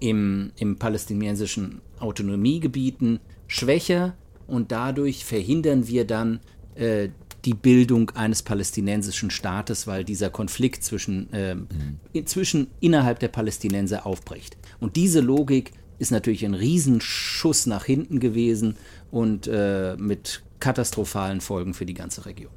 im, 0.00 0.52
im 0.56 0.78
palästinensischen 0.78 1.80
Autonomiegebieten 2.00 3.20
schwächer 3.46 4.14
und 4.46 4.72
dadurch 4.72 5.24
verhindern 5.24 5.88
wir 5.88 6.06
dann 6.06 6.40
äh, 6.74 7.08
die 7.44 7.54
Bildung 7.54 8.10
eines 8.10 8.42
palästinensischen 8.42 9.30
Staates, 9.30 9.86
weil 9.86 10.04
dieser 10.04 10.30
Konflikt 10.30 10.82
zwischen, 10.82 11.32
äh, 11.32 11.54
mhm. 11.54 12.26
zwischen 12.26 12.68
innerhalb 12.80 13.20
der 13.20 13.28
Palästinenser 13.28 14.06
aufbricht. 14.06 14.56
Und 14.80 14.96
diese 14.96 15.20
Logik 15.20 15.72
ist 15.98 16.10
natürlich 16.10 16.44
ein 16.44 16.54
Riesenschuss 16.54 17.66
nach 17.66 17.84
hinten 17.84 18.20
gewesen 18.20 18.76
und 19.10 19.46
äh, 19.46 19.96
mit 19.96 20.42
katastrophalen 20.60 21.40
Folgen 21.40 21.74
für 21.74 21.86
die 21.86 21.94
ganze 21.94 22.26
Region. 22.26 22.52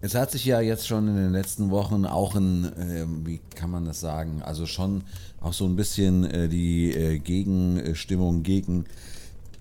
Es 0.00 0.14
hat 0.14 0.30
sich 0.30 0.44
ja 0.44 0.60
jetzt 0.60 0.86
schon 0.86 1.08
in 1.08 1.16
den 1.16 1.32
letzten 1.32 1.70
Wochen 1.70 2.04
auch 2.04 2.34
ein, 2.34 2.64
äh, 2.76 3.06
wie 3.24 3.40
kann 3.54 3.70
man 3.70 3.86
das 3.86 4.00
sagen, 4.00 4.42
also 4.42 4.66
schon 4.66 5.04
auch 5.40 5.52
so 5.52 5.64
ein 5.64 5.76
bisschen 5.76 6.24
äh, 6.24 6.48
die 6.48 6.92
äh, 6.92 7.18
Gegenstimmung 7.18 8.42
gegen 8.42 8.84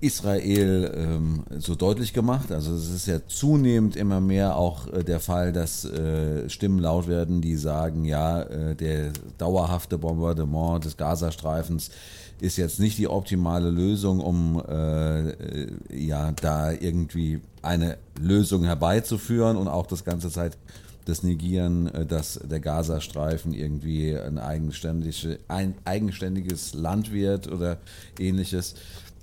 Israel 0.01 0.91
ähm, 0.95 1.43
so 1.59 1.75
deutlich 1.75 2.13
gemacht. 2.13 2.51
Also 2.51 2.73
es 2.73 2.89
ist 2.89 3.07
ja 3.07 3.19
zunehmend 3.27 3.95
immer 3.95 4.19
mehr 4.19 4.55
auch 4.55 4.87
äh, 4.87 5.03
der 5.03 5.19
Fall, 5.19 5.53
dass 5.53 5.85
äh, 5.85 6.49
Stimmen 6.49 6.79
laut 6.79 7.07
werden, 7.07 7.41
die 7.41 7.55
sagen, 7.55 8.05
ja, 8.05 8.41
äh, 8.41 8.75
der 8.75 9.11
dauerhafte 9.37 9.97
Bombardement 9.97 10.83
des 10.85 10.97
Gazastreifens 10.97 11.91
ist 12.41 12.57
jetzt 12.57 12.79
nicht 12.79 12.97
die 12.97 13.07
optimale 13.07 13.69
Lösung, 13.69 14.19
um 14.19 14.61
äh, 14.67 15.29
äh, 15.29 15.67
ja 15.91 16.31
da 16.33 16.71
irgendwie 16.71 17.39
eine 17.61 17.97
Lösung 18.19 18.63
herbeizuführen 18.63 19.57
und 19.57 19.67
auch 19.67 19.87
das 19.87 20.03
ganze 20.03 20.29
Zeit 20.29 20.57
das 21.05 21.23
Negieren, 21.23 21.87
äh, 21.87 22.05
dass 22.05 22.39
der 22.43 22.59
Gazastreifen 22.59 23.53
irgendwie 23.53 24.17
ein, 24.17 24.37
eigenständige, 24.37 25.39
ein 25.47 25.75
eigenständiges 25.85 26.73
Land 26.73 27.13
wird 27.13 27.47
oder 27.51 27.77
ähnliches. 28.19 28.75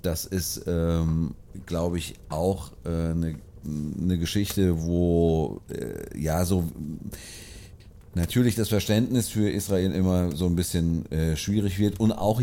Das 0.03 0.25
ist, 0.25 0.63
ähm, 0.67 1.33
glaube 1.65 1.97
ich, 1.97 2.15
auch 2.27 2.71
äh, 2.85 2.89
eine, 2.89 3.35
eine 3.65 4.17
Geschichte, 4.19 4.83
wo 4.83 5.61
äh, 5.69 6.19
ja 6.19 6.43
so 6.43 6.65
natürlich 8.13 8.55
das 8.55 8.67
Verständnis 8.67 9.29
für 9.29 9.49
Israel 9.49 9.93
immer 9.93 10.35
so 10.35 10.45
ein 10.45 10.57
bisschen 10.57 11.09
äh, 11.09 11.37
schwierig 11.37 11.79
wird 11.79 12.01
und 12.01 12.11
auch 12.11 12.41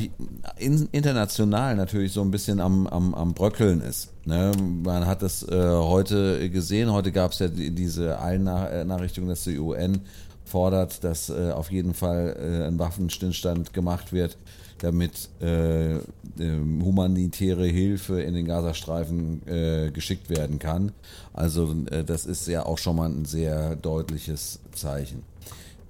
in, 0.59 0.88
international 0.90 1.77
natürlich 1.77 2.12
so 2.12 2.23
ein 2.23 2.31
bisschen 2.31 2.61
am, 2.61 2.87
am, 2.87 3.14
am 3.14 3.35
Bröckeln 3.35 3.83
ist. 3.83 4.09
Ne? 4.25 4.53
Man 4.83 5.07
hat 5.07 5.23
das 5.23 5.46
äh, 5.46 5.68
heute 5.68 6.49
gesehen, 6.49 6.90
heute 6.90 7.12
gab 7.12 7.33
es 7.33 7.40
ja 7.40 7.49
die, 7.49 7.70
diese 7.70 8.20
Eilnachrichtung, 8.20 9.29
dass 9.29 9.44
die 9.44 9.59
UN 9.59 10.01
fordert, 10.46 11.05
dass 11.05 11.29
äh, 11.29 11.53
auf 11.53 11.70
jeden 11.70 11.92
Fall 11.92 12.37
äh, 12.40 12.66
ein 12.66 12.79
Waffenstillstand 12.79 13.75
gemacht 13.75 14.14
wird 14.14 14.38
damit 14.81 15.29
äh, 15.40 15.97
äh, 15.97 16.01
humanitäre 16.83 17.66
Hilfe 17.66 18.21
in 18.23 18.35
den 18.35 18.47
Gazastreifen 18.47 19.47
äh, 19.47 19.90
geschickt 19.93 20.31
werden 20.31 20.59
kann. 20.59 20.93
Also 21.33 21.75
äh, 21.90 22.05
das 22.05 22.27
ist 22.27 22.47
ja 22.49 22.66
auch 22.66 22.79
schon 22.79 22.97
mal 22.97 23.09
ein 23.09 23.25
sehr 23.25 23.77
deutliches 23.77 24.61
Zeichen. 24.73 25.23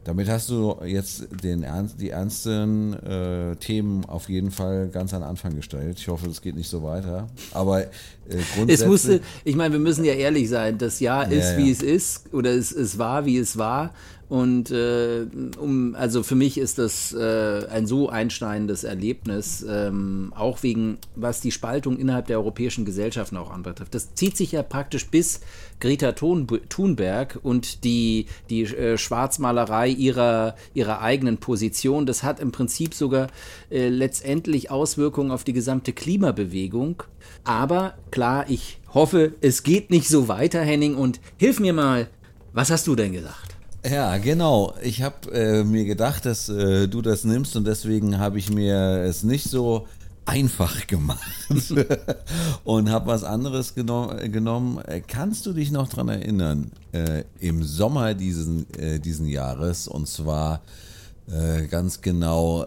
Damit 0.04 0.30
hast 0.30 0.48
du 0.48 0.76
jetzt 0.84 1.28
den 1.44 1.62
Ernst, 1.62 2.00
die 2.00 2.08
ernsten 2.08 2.94
äh, 2.94 3.54
Themen 3.56 4.06
auf 4.06 4.30
jeden 4.30 4.50
Fall 4.50 4.88
ganz 4.88 5.12
an 5.12 5.22
Anfang 5.22 5.54
gestellt. 5.54 5.98
Ich 5.98 6.08
hoffe, 6.08 6.28
es 6.30 6.40
geht 6.40 6.56
nicht 6.56 6.70
so 6.70 6.82
weiter. 6.82 7.28
Aber 7.52 7.82
äh, 7.82 7.88
grundsätzlich. 8.26 8.80
Es 8.80 8.86
musste, 8.86 9.20
ich 9.44 9.56
meine, 9.56 9.74
wir 9.74 9.78
müssen 9.78 10.04
ja 10.04 10.14
ehrlich 10.14 10.48
sein. 10.48 10.78
Das 10.78 11.00
Jahr 11.00 11.30
ist, 11.30 11.52
ja, 11.52 11.58
ja. 11.58 11.58
wie 11.58 11.70
es 11.70 11.82
ist, 11.82 12.32
oder 12.32 12.50
es, 12.50 12.72
es 12.72 12.98
war, 12.98 13.26
wie 13.26 13.36
es 13.36 13.58
war. 13.58 13.92
Und 14.30 14.70
äh, 14.70 15.26
um, 15.58 15.96
also 15.96 16.22
für 16.22 16.36
mich 16.36 16.56
ist 16.56 16.78
das 16.78 17.12
äh, 17.12 17.66
ein 17.68 17.88
so 17.88 18.08
einschneidendes 18.08 18.84
Erlebnis, 18.84 19.66
ähm, 19.68 20.32
auch 20.36 20.62
wegen, 20.62 20.98
was 21.16 21.40
die 21.40 21.50
Spaltung 21.50 21.98
innerhalb 21.98 22.28
der 22.28 22.38
europäischen 22.38 22.84
Gesellschaften 22.84 23.36
auch 23.36 23.50
anbetrifft. 23.50 23.92
Das 23.92 24.14
zieht 24.14 24.36
sich 24.36 24.52
ja 24.52 24.62
praktisch 24.62 25.08
bis 25.08 25.40
Greta 25.80 26.12
Thunberg 26.12 27.40
und 27.42 27.82
die, 27.82 28.26
die 28.50 28.62
äh, 28.62 28.98
Schwarzmalerei 28.98 29.88
ihrer, 29.88 30.54
ihrer 30.74 31.00
eigenen 31.00 31.38
Position. 31.38 32.06
Das 32.06 32.22
hat 32.22 32.38
im 32.38 32.52
Prinzip 32.52 32.94
sogar 32.94 33.26
äh, 33.68 33.88
letztendlich 33.88 34.70
Auswirkungen 34.70 35.32
auf 35.32 35.42
die 35.42 35.54
gesamte 35.54 35.92
Klimabewegung. 35.92 37.02
Aber 37.42 37.94
klar, 38.12 38.48
ich 38.48 38.78
hoffe, 38.94 39.32
es 39.40 39.64
geht 39.64 39.90
nicht 39.90 40.06
so 40.06 40.28
weiter, 40.28 40.60
Henning. 40.60 40.94
Und 40.94 41.18
hilf 41.36 41.58
mir 41.58 41.72
mal, 41.72 42.06
was 42.52 42.70
hast 42.70 42.86
du 42.86 42.94
denn 42.94 43.12
gesagt? 43.12 43.49
Ja, 43.88 44.18
genau. 44.18 44.74
Ich 44.82 45.02
habe 45.02 45.32
äh, 45.32 45.64
mir 45.64 45.86
gedacht, 45.86 46.26
dass 46.26 46.50
äh, 46.50 46.86
du 46.86 47.00
das 47.00 47.24
nimmst 47.24 47.56
und 47.56 47.66
deswegen 47.66 48.18
habe 48.18 48.38
ich 48.38 48.50
mir 48.50 48.76
es 49.04 49.22
nicht 49.22 49.48
so 49.48 49.86
einfach 50.26 50.86
gemacht 50.86 51.20
und 52.64 52.90
habe 52.90 53.06
was 53.06 53.24
anderes 53.24 53.74
geno 53.74 54.12
genommen. 54.30 54.78
Äh, 54.84 55.00
kannst 55.00 55.46
du 55.46 55.54
dich 55.54 55.70
noch 55.70 55.88
daran 55.88 56.10
erinnern, 56.10 56.72
äh, 56.92 57.24
im 57.40 57.62
Sommer 57.64 58.12
diesen, 58.12 58.66
äh, 58.74 58.98
diesen 58.98 59.26
Jahres, 59.26 59.88
und 59.88 60.08
zwar 60.08 60.60
äh, 61.30 61.66
ganz 61.66 62.02
genau 62.02 62.66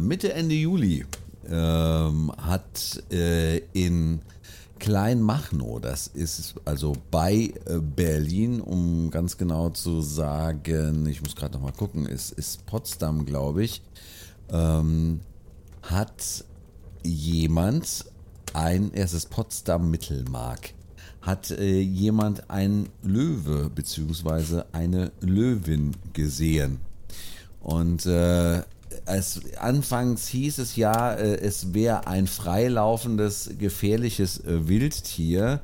Mitte, 0.00 0.32
Ende 0.32 0.54
Juli, 0.54 1.04
ähm, 1.50 2.32
hat 2.38 3.02
in 3.10 4.20
Kleinmachnow, 4.84 5.80
das 5.80 6.08
ist 6.08 6.56
also 6.66 6.92
bei 7.10 7.54
äh, 7.64 7.78
Berlin, 7.80 8.60
um 8.60 9.10
ganz 9.10 9.38
genau 9.38 9.70
zu 9.70 10.02
sagen, 10.02 11.06
ich 11.06 11.22
muss 11.22 11.34
gerade 11.34 11.54
noch 11.54 11.62
mal 11.62 11.72
gucken, 11.72 12.06
es 12.06 12.30
ist 12.30 12.66
Potsdam, 12.66 13.24
glaube 13.24 13.64
ich, 13.64 13.80
ähm, 14.50 15.20
hat 15.80 16.44
jemand 17.02 18.04
ein, 18.52 18.92
es 18.92 19.14
ist 19.14 19.30
Potsdam 19.30 19.90
Mittelmark, 19.90 20.74
hat 21.22 21.50
äh, 21.50 21.80
jemand 21.80 22.50
ein 22.50 22.90
Löwe 23.02 23.70
bzw. 23.70 24.64
eine 24.72 25.12
Löwin 25.22 25.96
gesehen. 26.12 26.78
Und 27.62 28.04
äh, 28.04 28.60
es, 29.06 29.40
anfangs 29.58 30.26
hieß 30.28 30.58
es 30.58 30.76
ja, 30.76 31.12
äh, 31.12 31.36
es 31.36 31.74
wäre 31.74 32.06
ein 32.06 32.26
freilaufendes, 32.26 33.50
gefährliches 33.58 34.38
äh, 34.44 34.68
Wildtier. 34.68 35.60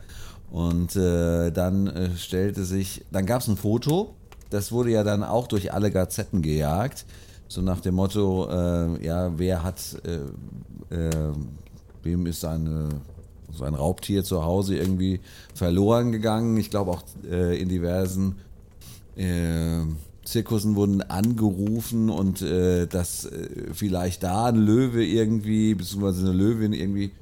Und 0.51 0.97
äh, 0.97 1.53
dann 1.53 1.87
äh, 1.87 2.17
stellte 2.17 2.65
sich, 2.65 3.05
dann 3.13 3.25
gab 3.25 3.41
es 3.41 3.49
ein 3.49 3.57
Foto 3.57 4.17
das 4.51 4.73
wurde 4.73 4.91
ja 4.91 5.05
dann 5.05 5.23
auch 5.23 5.47
durch 5.47 5.73
alle 5.73 5.91
Gazetten 5.91 6.43
gejagt. 6.43 7.07
So 7.49 7.63
nach 7.63 7.81
dem 7.81 7.95
Motto, 7.95 8.49
äh, 8.51 9.05
ja, 9.05 9.39
wer 9.39 9.63
hat, 9.63 9.81
äh, 10.05 11.11
wem 12.03 12.27
ist 12.27 12.45
eine, 12.45 12.89
so 13.53 13.65
ein 13.65 13.75
Raubtier 13.75 14.23
zu 14.25 14.45
Hause 14.45 14.77
irgendwie 14.77 15.21
verloren 15.55 16.13
gegangen. 16.13 16.57
Ich 16.57 16.71
glaube 16.71 16.91
auch 16.91 17.03
in 17.25 17.69
diversen 17.69 18.37
Zirkussen 20.31 20.77
wurden 20.77 21.03
angerufen 21.03 22.11
und 22.11 22.43
äh, 22.43 22.87
dass 22.87 23.25
äh, 23.25 23.49
vielleicht 23.73 24.23
da 24.23 24.47
ein 24.47 24.57
Löwe 24.57 25.05
irgendwie, 25.05 25.75
beziehungsweise 25.75 26.27
eine 26.27 26.37
Löwin 26.37 26.73
irgendwie 26.73 27.13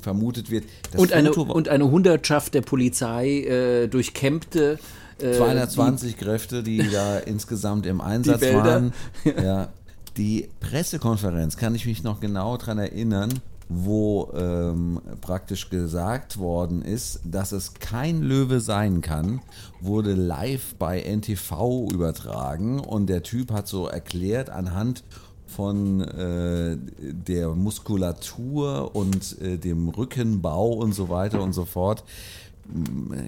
vermutet 0.00 0.50
wird. 0.50 0.64
Das 0.92 1.00
Und 1.00 1.12
eine, 1.12 1.32
Foto 1.32 1.52
und 1.52 1.68
eine 1.68 1.90
Hundertschaft 1.90 2.54
der 2.54 2.62
Polizei 2.62 3.40
äh, 3.40 3.88
durchkämmte 3.88 4.78
äh, 5.20 5.32
220 5.32 6.16
Kräfte, 6.16 6.62
die 6.62 6.88
da 6.92 7.18
insgesamt 7.18 7.86
im 7.86 8.00
Einsatz 8.00 8.42
waren. 8.42 8.92
Ja, 9.24 9.68
die 10.16 10.48
Pressekonferenz, 10.60 11.56
kann 11.56 11.74
ich 11.74 11.86
mich 11.86 12.02
noch 12.02 12.20
genau 12.20 12.56
dran 12.56 12.78
erinnern, 12.78 13.32
wo 13.68 14.32
ähm, 14.34 15.00
praktisch 15.20 15.68
gesagt 15.68 16.38
worden 16.38 16.82
ist, 16.82 17.20
dass 17.24 17.52
es 17.52 17.74
kein 17.74 18.22
Löwe 18.22 18.60
sein 18.60 19.00
kann, 19.00 19.40
wurde 19.80 20.14
live 20.14 20.74
bei 20.76 21.00
NTV 21.02 21.88
übertragen 21.92 22.80
und 22.80 23.08
der 23.08 23.22
Typ 23.22 23.52
hat 23.52 23.68
so 23.68 23.86
erklärt 23.86 24.50
anhand 24.50 25.04
von 25.46 26.02
äh, 26.02 26.76
der 27.00 27.50
Muskulatur 27.50 28.94
und 28.94 29.40
äh, 29.40 29.56
dem 29.58 29.88
Rückenbau 29.88 30.72
und 30.72 30.94
so 30.94 31.08
weiter 31.08 31.42
und 31.42 31.52
so 31.52 31.64
fort, 31.64 32.04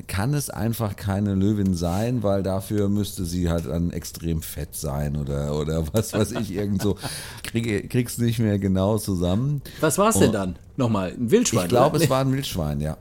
kann 0.07 0.35
es 0.35 0.51
einfach 0.51 0.97
keine 0.97 1.35
Löwin 1.35 1.75
sein, 1.75 2.23
weil 2.23 2.43
dafür 2.43 2.89
müsste 2.89 3.25
sie 3.25 3.49
halt 3.49 3.67
dann 3.67 3.91
extrem 3.91 4.43
fett 4.43 4.75
sein 4.75 5.17
oder, 5.17 5.57
oder 5.59 5.85
was 5.93 6.13
weiß 6.13 6.33
ich, 6.33 6.55
irgend 6.55 6.83
so. 6.83 6.97
Krieg, 7.43 7.89
krieg's 7.91 8.19
nicht 8.19 8.39
mehr 8.39 8.59
genau 8.59 8.99
zusammen. 8.99 9.63
Was 9.81 9.99
war 9.99 10.11
es 10.11 10.19
denn 10.19 10.33
dann? 10.33 10.57
Nochmal, 10.77 11.13
ein 11.13 11.31
Wildschwein? 11.31 11.65
Ich 11.65 11.69
glaube, 11.69 11.99
es 11.99 12.11
war 12.11 12.21
ein 12.21 12.33
Wildschwein, 12.33 12.81
ja. 12.81 12.97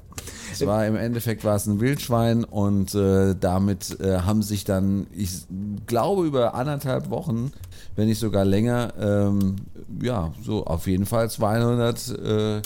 Es 0.51 0.65
war 0.65 0.85
im 0.85 0.95
Endeffekt 0.95 1.43
war 1.43 1.55
es 1.55 1.65
ein 1.67 1.79
Wildschwein 1.79 2.43
und 2.43 2.93
äh, 2.95 3.35
damit 3.39 3.99
äh, 3.99 4.19
haben 4.21 4.41
sich 4.41 4.63
dann, 4.63 5.07
ich 5.15 5.45
glaube, 5.85 6.25
über 6.25 6.55
anderthalb 6.55 7.09
Wochen, 7.09 7.51
wenn 7.95 8.07
nicht 8.07 8.19
sogar 8.19 8.45
länger, 8.45 8.93
ähm, 8.99 9.57
ja, 10.01 10.33
so 10.43 10.65
auf 10.65 10.87
jeden 10.87 11.05
Fall 11.05 11.29
200, 11.29 12.09
äh, 12.09 12.61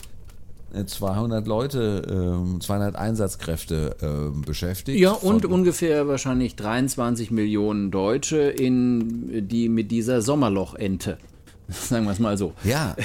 200 0.85 1.47
Leute, 1.47 2.01
ähm, 2.09 2.59
200 2.59 2.95
Einsatzkräfte 2.95 3.95
ähm, 4.01 4.41
beschäftigt. 4.41 4.99
Ja, 4.99 5.11
und 5.11 5.45
ungefähr 5.45 6.07
wahrscheinlich 6.07 6.55
23 6.55 7.31
Millionen 7.31 7.91
Deutsche, 7.91 8.37
in, 8.37 9.47
die 9.47 9.69
mit 9.69 9.91
dieser 9.91 10.21
Sommerlochente. 10.21 11.17
Sagen 11.69 12.05
wir 12.05 12.11
es 12.11 12.19
mal 12.19 12.37
so. 12.37 12.53
Ja. 12.63 12.95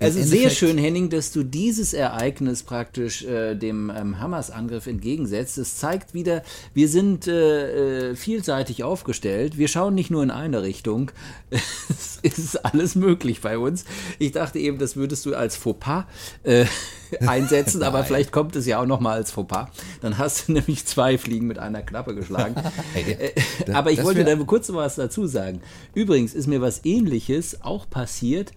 Also 0.00 0.22
sehr 0.22 0.50
schön, 0.50 0.78
Henning, 0.78 1.10
dass 1.10 1.32
du 1.32 1.42
dieses 1.42 1.92
Ereignis 1.94 2.62
praktisch 2.62 3.24
äh, 3.24 3.54
dem 3.54 3.90
ähm, 3.90 4.18
Hamas-Angriff 4.18 4.86
entgegensetzt. 4.86 5.58
Es 5.58 5.76
zeigt 5.76 6.14
wieder, 6.14 6.42
wir 6.74 6.88
sind 6.88 7.26
äh, 7.26 8.10
äh, 8.10 8.16
vielseitig 8.16 8.84
aufgestellt. 8.84 9.58
Wir 9.58 9.68
schauen 9.68 9.94
nicht 9.94 10.10
nur 10.10 10.22
in 10.22 10.30
eine 10.30 10.62
Richtung. 10.62 11.10
es 11.50 12.18
ist 12.22 12.64
alles 12.64 12.94
möglich 12.94 13.40
bei 13.40 13.58
uns. 13.58 13.84
Ich 14.18 14.32
dachte 14.32 14.58
eben, 14.58 14.78
das 14.78 14.96
würdest 14.96 15.26
du 15.26 15.34
als 15.34 15.56
Fauxpas 15.56 16.04
äh, 16.42 16.66
einsetzen, 17.26 17.82
aber 17.82 18.04
vielleicht 18.04 18.32
kommt 18.32 18.56
es 18.56 18.66
ja 18.66 18.80
auch 18.80 18.86
nochmal 18.86 19.14
als 19.14 19.30
Fauxpas. 19.30 19.68
Dann 20.00 20.18
hast 20.18 20.48
du 20.48 20.52
nämlich 20.52 20.86
zwei 20.86 21.18
Fliegen 21.18 21.46
mit 21.46 21.58
einer 21.58 21.82
Klappe 21.82 22.14
geschlagen. 22.14 22.54
Äh, 22.94 23.32
aber 23.72 23.90
ich 23.90 24.02
wollte 24.02 24.24
da 24.24 24.34
kurz 24.36 24.72
was 24.72 24.96
dazu 24.96 25.26
sagen. 25.26 25.60
Übrigens 25.94 26.34
ist 26.34 26.46
mir 26.46 26.60
was 26.60 26.84
ähnliches 26.84 27.62
auch 27.62 27.88
passiert 27.88 28.52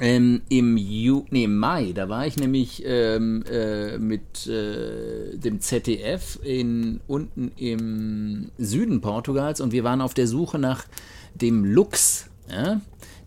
ähm, 0.00 0.40
im, 0.48 0.76
Ju 0.76 1.26
nee, 1.30 1.44
im 1.44 1.56
Mai, 1.56 1.92
da 1.92 2.08
war 2.08 2.26
ich 2.26 2.36
nämlich 2.36 2.82
ähm, 2.86 3.44
äh, 3.50 3.98
mit 3.98 4.46
äh, 4.46 5.36
dem 5.36 5.60
ZDF 5.60 6.38
in, 6.42 7.00
unten 7.06 7.52
im 7.56 8.50
Süden 8.58 9.00
Portugals 9.00 9.60
und 9.60 9.72
wir 9.72 9.84
waren 9.84 10.00
auf 10.00 10.14
der 10.14 10.26
Suche 10.26 10.58
nach 10.58 10.86
dem 11.34 11.64
Luchs, 11.64 12.26
ja? 12.50 12.80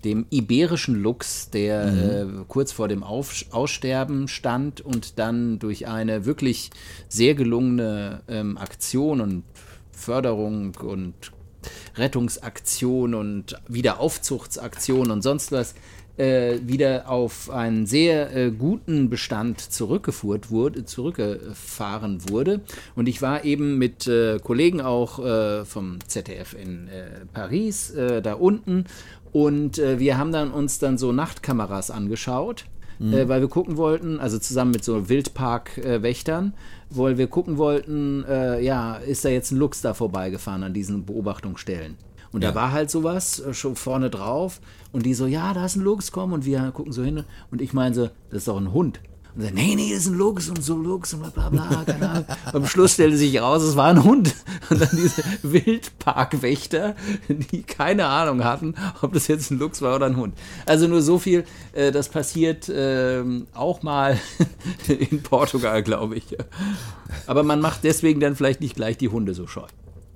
dem 0.03 0.25
iberischen 0.31 1.01
Luchs, 1.01 1.49
der 1.49 1.85
äh, 1.85 2.25
kurz 2.47 2.71
vor 2.71 2.87
dem 2.87 3.03
Auf 3.03 3.45
Aussterben 3.51 4.27
stand 4.27 4.81
und 4.81 5.17
dann 5.17 5.59
durch 5.59 5.87
eine 5.87 6.25
wirklich 6.25 6.71
sehr 7.07 7.35
gelungene 7.35 8.21
ähm, 8.27 8.57
Aktion 8.57 9.21
und 9.21 9.43
Förderung 9.91 10.75
und 10.81 11.13
Rettungsaktion 11.95 13.13
und 13.13 13.55
Wiederaufzuchtsaktion 13.67 15.11
und 15.11 15.21
sonst 15.21 15.51
was 15.51 15.75
äh, 16.17 16.59
wieder 16.63 17.09
auf 17.09 17.49
einen 17.49 17.85
sehr 17.85 18.35
äh, 18.35 18.51
guten 18.51 19.09
Bestand 19.09 19.59
zurückgeführt 19.59 20.51
wurde, 20.51 20.85
zurückgefahren 20.85 22.29
wurde. 22.29 22.61
Und 22.95 23.07
ich 23.07 23.21
war 23.21 23.43
eben 23.45 23.77
mit 23.77 24.07
äh, 24.07 24.39
Kollegen 24.39 24.81
auch 24.81 25.19
äh, 25.19 25.65
vom 25.65 25.97
ZDF 26.07 26.53
in 26.53 26.87
äh, 26.87 27.25
Paris 27.33 27.91
äh, 27.91 28.21
da 28.21 28.33
unten 28.33 28.85
und 29.31 29.77
wir 29.77 30.19
haben 30.19 30.31
dann 30.31 30.51
uns 30.51 30.77
dann 30.77 30.99
so 30.99 31.11
Nachtkameras 31.11 31.89
angeschaut 31.89 32.65
äh, 32.99 33.27
weil 33.27 33.41
wir 33.41 33.47
gucken 33.47 33.77
wollten, 33.77 34.19
also 34.19 34.37
zusammen 34.37 34.69
mit 34.69 34.83
so 34.83 35.09
Wildpark-Wächtern, 35.09 36.53
weil 36.91 37.17
wir 37.17 37.25
gucken 37.25 37.57
wollten, 37.57 38.23
ja, 38.61 38.97
ist 38.97 39.25
da 39.25 39.29
jetzt 39.29 39.51
ein 39.51 39.57
Luchs 39.57 39.81
da 39.81 39.95
vorbeigefahren 39.95 40.61
an 40.61 40.73
diesen 40.75 41.03
Beobachtungsstellen. 41.03 41.97
Und 42.33 42.43
Ja. 42.43 42.49
da 42.49 42.55
war 42.55 42.71
halt 42.73 42.91
sowas 42.91 43.39
äh, 43.39 43.53
schon 43.53 43.75
vorne 43.77 44.09
drauf 44.09 44.59
und 44.91 45.05
die 45.05 45.13
so, 45.13 45.25
ja, 45.27 45.53
da 45.53 45.65
ist 45.65 45.75
ein 45.77 45.83
Luchs, 45.83 46.11
komm, 46.11 46.33
und 46.33 46.45
wir 46.45 46.71
gucken 46.71 46.91
so 46.91 47.03
hin 47.03 47.23
und 47.51 47.61
ich 47.61 47.71
meine 47.73 47.93
so, 47.95 48.09
das 48.29 48.39
ist 48.39 48.47
doch 48.49 48.57
ein 48.57 48.73
Hund. 48.73 48.99
Und 49.35 49.45
dann, 49.45 49.55
nee, 49.55 49.73
nee, 49.75 49.89
das 49.91 50.01
ist 50.01 50.07
ein 50.09 50.13
Luchs 50.17 50.47
und 50.49 50.63
so 50.63 50.77
Luchs 50.77 51.13
und 51.15 51.21
bla 51.21 51.49
bla 51.49 51.49
bla, 51.49 51.83
keine 51.85 52.07
Ahnung. 52.09 52.25
Und 52.47 52.55
am 52.55 52.67
Schluss 52.67 52.93
stellte 52.93 53.17
sich 53.17 53.39
raus, 53.41 53.63
es 53.63 53.75
war 53.75 53.87
ein 53.89 54.03
Hund. 54.03 54.35
Und 54.69 54.79
dann 54.81 54.89
diese 54.91 55.23
Wildparkwächter, 55.43 56.95
die 57.29 57.63
keine 57.63 58.05
Ahnung 58.05 58.43
hatten, 58.43 58.75
ob 59.01 59.13
das 59.13 59.27
jetzt 59.27 59.49
ein 59.49 59.57
Luchs 59.59 59.81
war 59.81 59.95
oder 59.95 60.05
ein 60.05 60.17
Hund. 60.17 60.35
Also 60.67 60.87
nur 60.87 61.01
so 61.01 61.17
viel, 61.17 61.45
äh, 61.73 61.91
das 61.91 62.09
passiert 62.09 62.71
ähm, 62.73 63.47
auch 63.55 63.81
mal 63.81 64.19
in 64.87 65.23
Portugal, 65.23 65.81
glaube 65.81 66.15
ich. 66.15 66.37
Aber 67.25 67.41
man 67.43 67.59
macht 67.59 67.83
deswegen 67.83 68.19
dann 68.19 68.35
vielleicht 68.35 68.61
nicht 68.61 68.75
gleich 68.75 68.97
die 68.97 69.09
Hunde 69.09 69.33
so 69.33 69.47
scheu. 69.47 69.65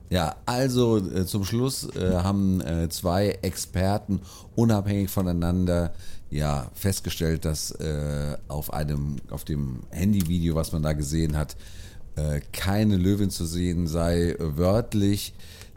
Ja, 0.10 0.36
also 0.46 0.98
äh, 0.98 1.26
zum 1.26 1.44
Schluss 1.44 1.88
äh, 1.96 2.14
haben 2.16 2.62
äh, 2.62 2.88
zwei 2.90 3.40
Experten 3.42 4.22
unabhängig 4.56 5.10
voneinander 5.10 5.94
ja 6.30 6.70
festgestellt, 6.74 7.46
dass 7.46 7.72
äh, 7.72 8.38
auf 8.48 8.74
einem 8.74 9.18
auf 9.30 9.44
dem 9.44 9.82
Handyvideo, 9.90 10.56
was 10.56 10.72
man 10.72 10.84
da 10.84 10.94
gesehen 10.94 11.38
hat, 11.38 11.58
äh, 12.16 12.42
keine 12.54 12.98
Löwin 12.98 13.30
zu 13.30 13.46
sehen 13.46 13.88
sei. 13.88 14.36
Wörtlich, 14.40 15.34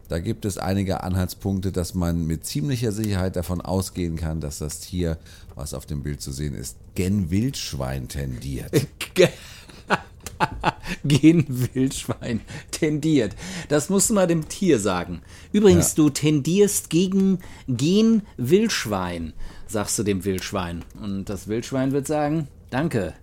da 0.07 0.19
gibt 0.19 0.45
es 0.45 0.57
einige 0.57 1.03
Anhaltspunkte, 1.03 1.71
dass 1.71 1.93
man 1.93 2.25
mit 2.25 2.45
ziemlicher 2.45 2.91
Sicherheit 2.91 3.35
davon 3.35 3.61
ausgehen 3.61 4.15
kann, 4.15 4.41
dass 4.41 4.59
das 4.59 4.79
Tier, 4.79 5.17
was 5.55 5.73
auf 5.73 5.85
dem 5.85 6.03
Bild 6.03 6.21
zu 6.21 6.31
sehen 6.31 6.55
ist, 6.55 6.77
gen 6.95 7.31
Wildschwein 7.31 8.07
tendiert. 8.07 8.71
Gen 11.03 11.45
Wildschwein 11.47 12.41
tendiert. 12.71 13.35
Das 13.69 13.89
musst 13.89 14.09
du 14.09 14.13
mal 14.15 14.27
dem 14.27 14.47
Tier 14.49 14.79
sagen. 14.79 15.21
Übrigens, 15.51 15.91
Ja. 15.91 16.03
du 16.03 16.09
tendierst 16.09 16.89
gegen 16.89 17.39
Gen 17.67 18.23
Wildschwein, 18.37 19.33
sagst 19.67 19.97
du 19.99 20.03
dem 20.03 20.25
Wildschwein. 20.25 20.83
Und 21.01 21.25
das 21.25 21.47
Wildschwein 21.47 21.91
wird 21.91 22.07
sagen, 22.07 22.47
danke. 22.69 23.13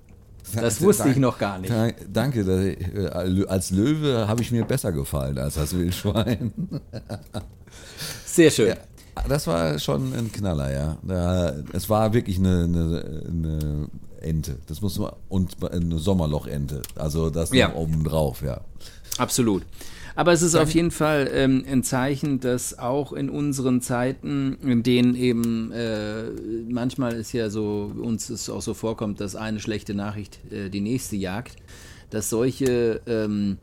Das 0.54 0.80
wusste 0.80 1.10
ich 1.10 1.18
noch 1.18 1.38
gar 1.38 1.58
nicht. 1.58 1.70
Da- 1.72 1.90
Danke, 2.10 2.42
da, 2.44 2.62
äh, 2.62 3.44
als 3.48 3.70
Löwe 3.70 4.26
habe 4.28 4.40
ich 4.40 4.50
mir 4.50 4.64
besser 4.64 4.92
gefallen 4.92 5.36
als 5.38 5.58
als 5.58 5.76
Wildschwein. 5.76 6.52
Sehr 8.24 8.50
schön. 8.50 8.74
Das 9.28 9.46
war 9.46 9.78
schon 9.78 10.14
ein 10.14 10.30
Knaller, 10.32 10.72
ja. 10.72 11.54
Es 11.72 11.90
war 11.90 12.14
wirklich 12.14 12.38
eine, 12.38 12.64
eine, 12.64 13.22
eine 13.28 13.88
Ente. 14.20 14.56
Das 14.66 14.80
muss 14.80 14.98
man 14.98 15.12
und 15.28 15.56
eine 15.72 15.98
Sommerlochente. 15.98 16.82
Also 16.96 17.30
das 17.30 17.52
Ja. 17.52 17.68
noch 17.68 17.76
oben 17.76 18.04
drauf, 18.04 18.42
ja. 18.42 18.60
Absolut. 19.18 19.64
Aber 20.14 20.32
es 20.32 20.42
ist 20.42 20.56
auf 20.56 20.70
jeden 20.72 20.90
Fall 20.90 21.30
ähm, 21.32 21.64
ein 21.70 21.84
Zeichen, 21.84 22.40
dass 22.40 22.76
auch 22.76 23.12
in 23.12 23.30
unseren 23.30 23.80
Zeiten, 23.80 24.58
in 24.64 24.82
denen 24.82 25.14
eben 25.14 25.70
äh, 25.70 26.24
manchmal 26.68 27.12
ist 27.14 27.32
ja 27.32 27.50
so, 27.50 27.92
uns 27.96 28.28
es 28.28 28.50
auch 28.50 28.62
so 28.62 28.74
vorkommt, 28.74 29.20
dass 29.20 29.36
eine 29.36 29.60
schlechte 29.60 29.94
Nachricht 29.94 30.40
äh, 30.52 30.70
die 30.70 30.80
nächste 30.80 31.14
jagt, 31.14 31.54
dass 32.10 32.30
solche 32.30 33.00
ähm, 33.06 33.58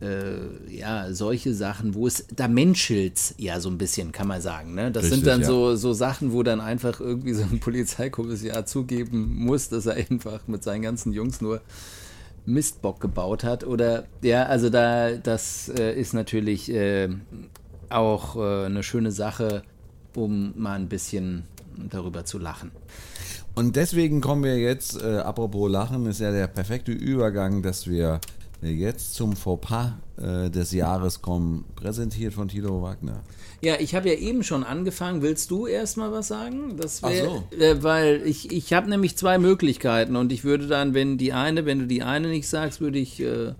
äh, 0.00 0.74
ja, 0.74 1.12
solche 1.12 1.54
Sachen, 1.54 1.94
wo 1.94 2.06
es, 2.06 2.26
da 2.34 2.48
menschelt's 2.48 3.34
ja 3.38 3.60
so 3.60 3.68
ein 3.68 3.78
bisschen, 3.78 4.12
kann 4.12 4.26
man 4.26 4.40
sagen. 4.40 4.74
Ne? 4.74 4.90
Das 4.90 5.04
sind 5.04 5.12
Richtig, 5.14 5.28
dann 5.28 5.40
ja. 5.40 5.46
so, 5.46 5.76
so 5.76 5.92
Sachen, 5.92 6.32
wo 6.32 6.42
dann 6.42 6.60
einfach 6.60 7.00
irgendwie 7.00 7.34
so 7.34 7.42
ein 7.42 7.60
Polizeikommissar 7.60 8.66
zugeben 8.66 9.34
muss, 9.36 9.68
dass 9.68 9.86
er 9.86 9.94
einfach 9.94 10.40
mit 10.46 10.62
seinen 10.62 10.82
ganzen 10.82 11.12
Jungs 11.12 11.40
nur 11.40 11.60
Mistbock 12.46 13.00
gebaut 13.00 13.44
hat. 13.44 13.64
Oder 13.64 14.04
ja, 14.22 14.44
also 14.46 14.70
da, 14.70 15.12
das 15.12 15.68
äh, 15.68 15.98
ist 15.98 16.12
natürlich 16.12 16.70
äh, 16.70 17.08
auch 17.88 18.36
äh, 18.36 18.66
eine 18.66 18.82
schöne 18.82 19.12
Sache, 19.12 19.62
um 20.14 20.52
mal 20.56 20.74
ein 20.74 20.88
bisschen 20.88 21.44
darüber 21.90 22.24
zu 22.24 22.38
lachen. 22.38 22.70
Und 23.54 23.76
deswegen 23.76 24.20
kommen 24.20 24.42
wir 24.42 24.58
jetzt, 24.58 25.00
äh, 25.00 25.18
apropos 25.18 25.70
Lachen, 25.70 26.06
ist 26.06 26.20
ja 26.20 26.32
der 26.32 26.48
perfekte 26.48 26.90
Übergang, 26.90 27.62
dass 27.62 27.86
wir 27.88 28.20
jetzt 28.70 29.14
zum 29.14 29.36
Fauxpas 29.36 29.92
äh, 30.16 30.50
des 30.50 30.72
Jahres 30.72 31.22
kommen, 31.22 31.64
präsentiert 31.76 32.34
von 32.34 32.48
Tilo 32.48 32.82
Wagner. 32.82 33.22
Ja, 33.60 33.76
ich 33.78 33.94
habe 33.94 34.08
ja 34.08 34.14
eben 34.14 34.42
schon 34.42 34.64
angefangen. 34.64 35.22
Willst 35.22 35.50
du 35.50 35.66
erst 35.66 35.96
mal 35.96 36.12
was 36.12 36.28
sagen? 36.28 36.76
Das 36.76 37.02
wär, 37.02 37.28
Ach 37.28 37.42
so. 37.50 37.56
Äh, 37.56 37.82
weil 37.82 38.22
ich, 38.24 38.52
ich 38.52 38.72
habe 38.72 38.90
nämlich 38.90 39.16
zwei 39.16 39.38
Möglichkeiten 39.38 40.16
und 40.16 40.32
ich 40.32 40.44
würde 40.44 40.66
dann, 40.66 40.94
wenn 40.94 41.18
die 41.18 41.32
eine, 41.32 41.64
wenn 41.66 41.78
du 41.78 41.86
die 41.86 42.02
eine 42.02 42.28
nicht 42.28 42.48
sagst, 42.48 42.80
würde 42.80 42.98
ich. 42.98 43.20
Äh, 43.20 43.54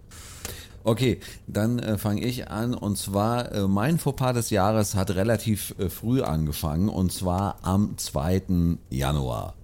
Okay, 0.87 1.19
dann 1.47 1.79
äh, 1.79 1.97
fange 1.97 2.23
ich 2.23 2.49
an. 2.51 2.75
Und 2.75 2.99
zwar, 2.99 3.53
äh, 3.53 3.67
mein 3.67 3.99
Fauxpas 3.99 4.35
des 4.35 4.51
Jahres 4.51 4.95
hat 4.95 5.11
relativ 5.13 5.75
äh, 5.79 5.89
früh 5.89 6.21
angefangen. 6.21 6.91
Und 6.91 7.11
zwar 7.11 7.57
am 7.63 7.97
2. 7.97 8.77
Januar. 8.91 9.55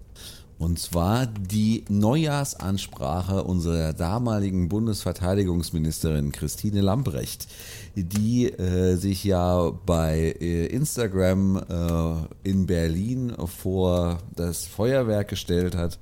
Und 0.61 0.79
zwar 0.79 1.27
die 1.27 1.85
Neujahrsansprache 1.89 3.45
unserer 3.45 3.95
damaligen 3.95 4.69
Bundesverteidigungsministerin 4.69 6.33
Christine 6.33 6.83
Lambrecht, 6.83 7.49
die 7.95 8.53
äh, 8.53 8.97
sich 8.97 9.25
ja 9.25 9.71
bei 9.87 10.37
äh, 10.39 10.67
Instagram 10.67 11.57
äh, 11.57 12.49
in 12.49 12.67
Berlin 12.67 13.33
vor 13.47 14.19
das 14.37 14.67
Feuerwerk 14.67 15.29
gestellt 15.29 15.75
hat 15.75 15.99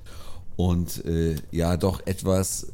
und 0.57 1.05
äh, 1.05 1.37
ja 1.51 1.77
doch 1.77 2.05
etwas 2.05 2.67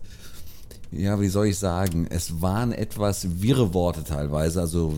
ja, 0.92 1.20
wie 1.20 1.28
soll 1.28 1.48
ich 1.48 1.60
sagen, 1.60 2.08
es 2.10 2.42
waren 2.42 2.72
etwas 2.72 3.42
wirre 3.42 3.74
Worte 3.76 4.04
teilweise. 4.04 4.62
Also 4.62 4.94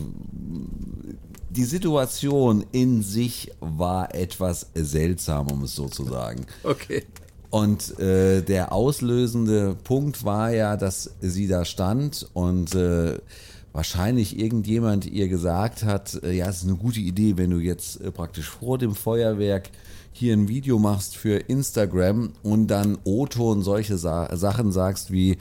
die 1.50 1.64
Situation 1.64 2.64
in 2.72 3.02
sich 3.02 3.50
war 3.60 4.14
etwas 4.14 4.70
seltsam, 4.74 5.50
um 5.50 5.64
es 5.64 5.74
so 5.74 5.88
zu 5.88 6.04
sagen. 6.04 6.46
okay. 6.62 7.04
Und 7.50 7.98
äh, 7.98 8.42
der 8.42 8.72
auslösende 8.72 9.74
Punkt 9.82 10.22
war 10.24 10.50
ja, 10.50 10.76
dass 10.76 11.12
sie 11.22 11.48
da 11.48 11.64
stand 11.64 12.28
und 12.34 12.74
äh, 12.74 13.18
wahrscheinlich 13.72 14.38
irgendjemand 14.38 15.06
ihr 15.06 15.28
gesagt 15.28 15.82
hat, 15.82 16.22
äh, 16.22 16.32
ja, 16.32 16.48
es 16.48 16.58
ist 16.58 16.64
eine 16.64 16.76
gute 16.76 17.00
Idee, 17.00 17.38
wenn 17.38 17.50
du 17.50 17.58
jetzt 17.58 18.02
äh, 18.02 18.10
praktisch 18.10 18.50
vor 18.50 18.76
dem 18.76 18.94
Feuerwerk 18.94 19.70
hier 20.12 20.34
ein 20.34 20.48
Video 20.48 20.78
machst 20.78 21.16
für 21.16 21.36
Instagram 21.36 22.32
und 22.42 22.66
dann 22.66 22.98
O-Ton 23.04 23.62
solche 23.62 23.96
Sa 23.96 24.36
Sachen 24.36 24.72
sagst 24.72 25.12
wie 25.12 25.38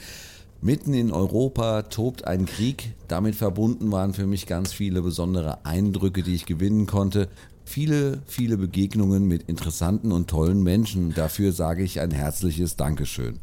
Mitten 0.61 0.93
in 0.93 1.11
Europa 1.11 1.83
tobt 1.83 2.25
ein 2.25 2.45
Krieg. 2.45 2.93
Damit 3.07 3.35
verbunden 3.35 3.91
waren 3.91 4.13
für 4.13 4.25
mich 4.25 4.47
ganz 4.47 4.73
viele 4.73 5.01
besondere 5.01 5.65
Eindrücke, 5.65 6.23
die 6.23 6.35
ich 6.35 6.45
gewinnen 6.45 6.87
konnte. 6.87 7.27
Viele, 7.63 8.21
viele 8.25 8.57
Begegnungen 8.57 9.27
mit 9.27 9.43
interessanten 9.43 10.11
und 10.11 10.29
tollen 10.29 10.63
Menschen. 10.63 11.13
Dafür 11.13 11.51
sage 11.51 11.83
ich 11.83 11.99
ein 11.99 12.11
herzliches 12.11 12.75
Dankeschön. 12.75 13.39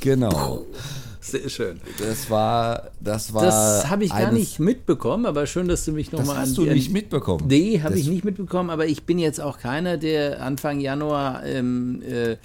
genau. 0.00 0.64
Sehr 1.20 1.48
schön. 1.48 1.80
Das 1.98 2.28
war, 2.28 2.90
das 3.00 3.32
war. 3.32 3.42
Das 3.42 3.88
habe 3.88 4.04
ich 4.04 4.10
gar 4.10 4.30
nicht 4.30 4.60
mitbekommen, 4.60 5.24
aber 5.24 5.46
schön, 5.46 5.68
dass 5.68 5.84
du 5.86 5.92
mich 5.92 6.12
nochmal 6.12 6.36
an 6.36 6.42
hast 6.42 6.58
du 6.58 6.64
nicht 6.64 6.92
mitbekommen. 6.92 7.46
Nee, 7.48 7.80
habe 7.82 7.98
ich 7.98 8.08
nicht 8.08 8.24
mitbekommen, 8.24 8.68
aber 8.68 8.86
ich 8.86 9.04
bin 9.04 9.18
jetzt 9.18 9.40
auch 9.40 9.58
keiner, 9.58 9.96
der 9.96 10.42
Anfang 10.42 10.80
Januar 10.80 11.44
ähm, 11.46 12.02
äh, 12.02 12.36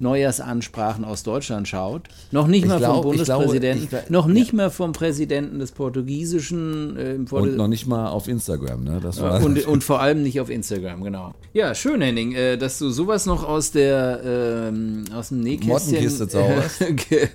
Neujahrsansprachen 0.00 1.04
aus 1.04 1.22
Deutschland 1.22 1.66
schaut. 1.68 2.08
Noch 2.30 2.46
nicht 2.46 2.62
Ich 2.64 2.68
mal 2.68 2.78
glaub- 2.78 3.02
vom 3.02 3.12
ich 3.12 3.18
Bundespräsidenten, 3.18 3.84
ich 3.84 3.90
glaub- 3.90 4.10
noch 4.10 4.26
nicht 4.26 4.52
mal 4.52 4.70
vom 4.70 4.92
Präsidenten 4.92 5.58
des 5.58 5.72
portugiesischen 5.72 6.96
äh, 6.96 7.14
im 7.14 7.26
Vor- 7.26 7.42
Und 7.42 7.56
noch 7.56 7.68
nicht 7.68 7.86
mal 7.86 8.08
auf 8.08 8.28
Instagram, 8.28 8.84
ne? 8.84 9.00
Und, 9.42 9.66
und 9.66 9.84
vor 9.84 10.00
allem 10.00 10.22
nicht 10.22 10.40
auf 10.40 10.50
Instagram, 10.50 11.02
genau. 11.02 11.34
Ja, 11.52 11.74
schön, 11.74 12.00
Henning, 12.00 12.32
äh, 12.32 12.56
dass 12.56 12.78
du 12.78 12.90
sowas 12.90 13.26
noch 13.26 13.42
aus 13.46 13.70
der 13.70 14.20
ähm, 14.24 15.04
aus 15.14 15.30
dem 15.30 15.40
Nähkästchen 15.40 16.28
äh, 16.28 16.92
ge, 16.92 17.28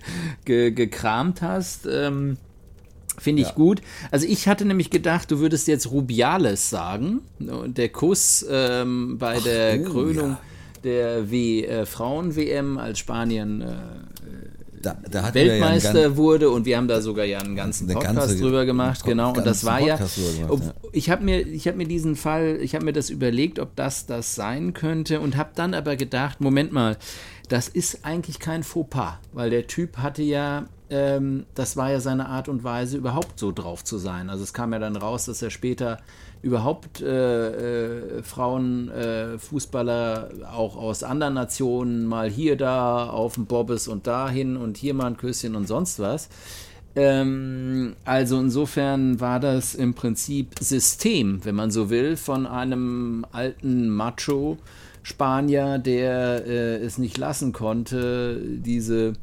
ge, 0.45 0.71
gekramt 0.71 1.41
hast. 1.41 1.88
Ähm, 1.89 2.38
Finde 3.19 3.43
ich 3.43 3.54
gut. 3.54 3.82
Also 4.10 4.26
ich 4.26 4.47
hatte 4.47 4.65
nämlich 4.65 4.89
gedacht, 4.89 5.30
du 5.30 5.39
würdest 5.39 5.67
jetzt 5.67 5.91
Rubiales 5.91 6.71
sagen. 6.71 7.21
Der 7.39 7.89
Kuss 7.89 8.43
ähm, 8.49 9.17
bei 9.19 9.39
der 9.39 9.80
oh, 9.82 9.84
Krönung 9.84 10.30
ja. 10.32 10.39
Der 10.84 11.30
w, 11.32 11.63
äh, 11.65 11.86
Frauen-WM, 11.86 12.78
als 12.78 13.00
Spanien 13.00 13.62
äh, 13.62 13.65
da, 14.82 14.98
da 15.10 15.28
ja 15.30 15.34
Weltmeister 15.34 15.93
ganz- 15.93 16.17
wurde 16.17 16.50
und 16.50 16.65
wir 16.65 16.76
haben 16.76 16.88
da 16.89 17.00
sogar 17.02 17.24
ja 17.26 17.39
einen 17.39 17.56
ganzen 17.56 17.88
Podcast 17.88 18.15
ganze- 18.15 18.38
drüber 18.39 18.65
gemacht, 18.65 19.00
Pod- 19.00 19.10
genau. 19.10 19.34
Und 19.34 19.46
das 19.46 19.63
war 19.63 19.80
ja, 19.80 19.96
gemacht, 19.96 20.19
ob, 20.50 20.60
ja. 20.62 20.74
ich 20.91 21.10
habe 21.10 21.24
mir, 21.24 21.39
ich 21.48 21.67
habe 21.67 21.78
mir 21.78 21.88
diesen 21.88 22.15
Fall, 22.17 22.58
ich 22.62 22.76
habe 22.76 22.84
mir 22.86 22.91
das 22.93 23.10
überlegt, 23.10 23.60
ob 23.60 23.76
das 23.78 24.06
das 24.06 24.36
sein 24.36 24.74
könnte 24.74 25.22
und 25.22 25.38
habe 25.38 25.52
dann 25.56 25.74
aber 25.74 25.96
gedacht, 25.96 26.41
Moment 26.41 26.74
mal, 26.74 26.98
das 27.48 27.69
ist 27.69 28.04
eigentlich 28.04 28.39
kein 28.39 28.63
Fauxpas, 28.63 29.19
weil 29.32 29.50
der 29.50 29.67
Typ 29.67 29.98
hatte 30.00 30.22
ja, 30.24 30.65
ähm, 30.89 31.46
das 31.56 31.78
war 31.78 31.89
ja 31.91 32.02
seine 32.02 32.28
Art 32.28 32.50
und 32.50 32.65
Weise, 32.65 32.98
überhaupt 32.98 33.39
so 33.39 33.54
drauf 33.54 33.86
zu 33.86 33.98
sein. 33.98 34.30
Also 34.30 34.43
es 34.43 34.54
kam 34.54 34.74
ja 34.74 34.80
dann 34.80 34.98
raus, 34.98 35.26
dass 35.26 35.41
er 35.41 35.50
später 35.50 36.00
überhaupt 36.43 37.01
äh, 37.01 38.17
äh, 38.17 38.21
Frauen, 38.21 38.89
äh, 38.91 39.39
Fußballer 39.39 40.29
auch 40.53 40.75
aus 40.75 41.01
anderen 41.01 41.34
Nationen 41.34 42.06
mal 42.06 42.29
hier, 42.29 42.58
da 42.58 43.10
auf 43.10 43.36
dem 43.36 43.45
Bobbes 43.45 43.88
und 43.88 44.06
dahin 44.06 44.58
und 44.58 44.77
hier 44.77 44.93
mal 44.93 45.08
ein 45.08 45.17
Küsschen 45.17 45.56
und 45.56 45.67
sonst 45.67 45.99
was. 45.99 46.29
Ähm, 46.95 47.95
also 48.03 48.39
insofern 48.39 49.21
war 49.21 49.39
das 49.39 49.73
im 49.73 49.93
Prinzip 49.93 50.60
System, 50.60 51.39
wenn 51.43 51.56
man 51.56 51.71
so 51.71 51.89
will, 51.89 52.17
von 52.17 52.45
einem 52.45 53.25
alten 53.32 53.89
Macho 53.89 54.58
Spanier, 55.01 55.79
der 55.79 56.45
äh, 56.45 56.75
es 56.77 56.97
nicht 56.97 57.17
lassen 57.17 57.53
konnte, 57.53 58.39
diese 58.43 59.13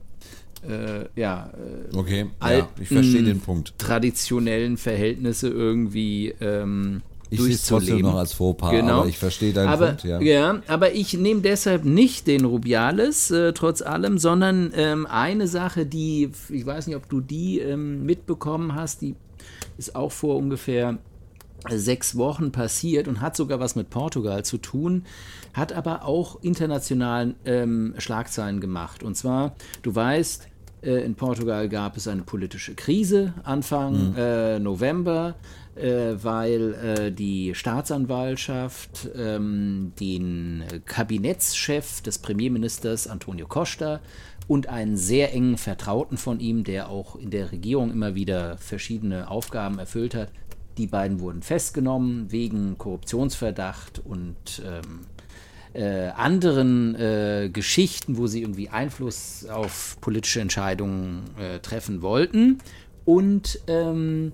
äh, 0.66 1.04
ja, 1.16 1.50
äh, 1.92 1.96
Okay, 1.96 2.20
ja, 2.20 2.26
alten, 2.40 2.82
ich 2.82 2.88
verstehe 2.88 3.22
den 3.22 3.40
Punkt. 3.40 3.74
traditionellen 3.78 4.76
Verhältnisse 4.76 5.48
irgendwie 5.48 6.34
ähm, 6.40 7.02
Ich 7.30 7.40
sehe 7.40 7.54
es 7.54 7.66
trotzdem 7.66 8.00
noch 8.00 8.16
als 8.16 8.32
Fauxpas, 8.32 8.72
Genau. 8.72 9.00
aber 9.00 9.08
ich 9.08 9.18
verstehe 9.18 9.52
deinen 9.52 9.68
aber, 9.68 9.92
Punkt, 9.92 10.04
ja. 10.04 10.60
aber 10.66 10.92
ich 10.92 11.14
nehme 11.14 11.40
deshalb 11.40 11.84
nicht 11.84 12.26
den 12.26 12.44
Rubiales, 12.44 13.30
äh, 13.30 13.52
trotz 13.52 13.82
allem, 13.82 14.18
sondern 14.18 14.72
ähm, 14.74 15.06
eine 15.06 15.46
Sache, 15.46 15.86
die, 15.86 16.30
ich 16.48 16.66
weiß 16.66 16.88
nicht, 16.88 16.96
ob 16.96 17.08
du 17.08 17.20
die 17.20 17.60
ähm, 17.60 18.04
mitbekommen 18.04 18.74
hast, 18.74 19.02
die 19.02 19.14
ist 19.78 19.94
auch 19.94 20.12
vor 20.12 20.36
ungefähr 20.36 20.98
sechs 21.68 22.16
Wochen 22.16 22.52
passiert 22.52 23.06
und 23.06 23.20
hat 23.20 23.36
sogar 23.36 23.60
was 23.60 23.76
mit 23.76 23.90
Portugal 23.90 24.44
zu 24.44 24.58
tun, 24.58 25.04
hat 25.52 25.72
aber 25.72 26.04
auch 26.04 26.42
internationalen 26.42 27.34
ähm, 27.44 27.94
Schlagzeilen 27.98 28.60
gemacht. 28.60 29.02
Und 29.02 29.16
zwar, 29.16 29.54
du 29.82 29.94
weißt, 29.94 30.44
äh, 30.44 30.49
in 30.82 31.14
Portugal 31.14 31.68
gab 31.68 31.96
es 31.96 32.08
eine 32.08 32.22
politische 32.22 32.74
Krise 32.74 33.34
Anfang 33.44 34.14
äh, 34.16 34.58
November, 34.58 35.34
äh, 35.74 36.14
weil 36.22 36.74
äh, 36.74 37.12
die 37.12 37.54
Staatsanwaltschaft 37.54 39.08
ähm, 39.14 39.92
den 40.00 40.64
Kabinettschef 40.86 42.00
des 42.00 42.18
Premierministers 42.18 43.06
Antonio 43.06 43.46
Costa 43.46 44.00
und 44.48 44.68
einen 44.68 44.96
sehr 44.96 45.32
engen 45.32 45.58
Vertrauten 45.58 46.16
von 46.16 46.40
ihm, 46.40 46.64
der 46.64 46.88
auch 46.88 47.14
in 47.16 47.30
der 47.30 47.52
Regierung 47.52 47.92
immer 47.92 48.14
wieder 48.14 48.58
verschiedene 48.58 49.30
Aufgaben 49.30 49.78
erfüllt 49.78 50.14
hat, 50.14 50.32
die 50.76 50.86
beiden 50.86 51.20
wurden 51.20 51.42
festgenommen 51.42 52.32
wegen 52.32 52.78
Korruptionsverdacht 52.78 54.00
und 54.04 54.62
ähm, 54.66 55.00
äh, 55.72 56.08
anderen 56.08 56.94
äh, 56.94 57.50
Geschichten, 57.52 58.16
wo 58.18 58.26
sie 58.26 58.42
irgendwie 58.42 58.68
Einfluss 58.68 59.46
auf 59.46 59.96
politische 60.00 60.40
Entscheidungen 60.40 61.24
äh, 61.38 61.60
treffen 61.60 62.02
wollten. 62.02 62.58
Und 63.04 63.60
ähm, 63.66 64.32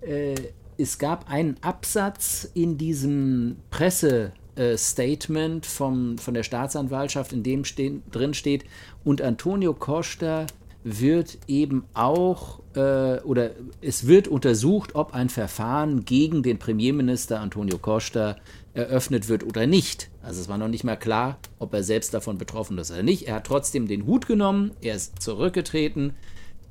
äh, 0.00 0.34
es 0.78 0.98
gab 0.98 1.30
einen 1.30 1.56
Absatz 1.60 2.48
in 2.54 2.78
diesem 2.78 3.56
Pressestatement 3.70 5.66
vom, 5.66 6.18
von 6.18 6.34
der 6.34 6.42
Staatsanwaltschaft, 6.42 7.32
in 7.32 7.42
dem 7.42 7.64
stehen, 7.64 8.02
drin 8.10 8.34
steht, 8.34 8.64
und 9.04 9.22
Antonio 9.22 9.74
Costa 9.74 10.46
wird 10.84 11.38
eben 11.46 11.84
auch, 11.94 12.60
äh, 12.74 13.20
oder 13.20 13.50
es 13.80 14.06
wird 14.06 14.26
untersucht, 14.28 14.94
ob 14.94 15.14
ein 15.14 15.28
Verfahren 15.28 16.04
gegen 16.04 16.42
den 16.42 16.58
Premierminister 16.58 17.40
Antonio 17.40 17.78
Costa 17.78 18.36
eröffnet 18.74 19.28
wird 19.28 19.44
oder 19.44 19.66
nicht. 19.66 20.08
Also 20.22 20.40
es 20.40 20.48
war 20.48 20.58
noch 20.58 20.68
nicht 20.68 20.84
mal 20.84 20.96
klar, 20.96 21.38
ob 21.58 21.74
er 21.74 21.82
selbst 21.82 22.14
davon 22.14 22.38
betroffen 22.38 22.78
ist 22.78 22.90
oder 22.90 23.02
nicht. 23.02 23.28
Er 23.28 23.36
hat 23.36 23.46
trotzdem 23.46 23.86
den 23.86 24.06
Hut 24.06 24.26
genommen, 24.26 24.72
er 24.80 24.96
ist 24.96 25.20
zurückgetreten 25.20 26.14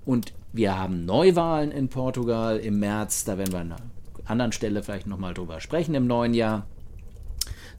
und 0.06 0.34
wir 0.54 0.78
haben 0.78 1.06
Neuwahlen 1.06 1.72
in 1.72 1.90
Portugal 1.90 2.58
im 2.58 2.80
März. 2.80 3.24
Da 3.24 3.38
werden 3.38 3.52
wir 3.52 3.60
an 3.60 3.72
einer 3.72 3.82
anderen 4.26 4.52
Stelle 4.52 4.84
vielleicht 4.84 5.08
nochmal 5.08 5.34
drüber 5.34 5.62
sprechen 5.62 5.96
im 5.96 6.08
neuen 6.08 6.34
Jahr. 6.34 6.66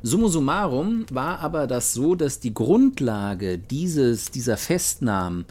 Summa 0.05 0.29
summarum 0.29 1.07
war 1.13 1.41
aber 1.41 1.67
das 1.67 1.93
so, 1.93 2.15
dass 2.15 2.41
die 2.41 2.55
Grundlage 2.55 3.59
dieses, 3.59 4.31
dieser 4.31 4.57
Festnahmen 4.57 5.45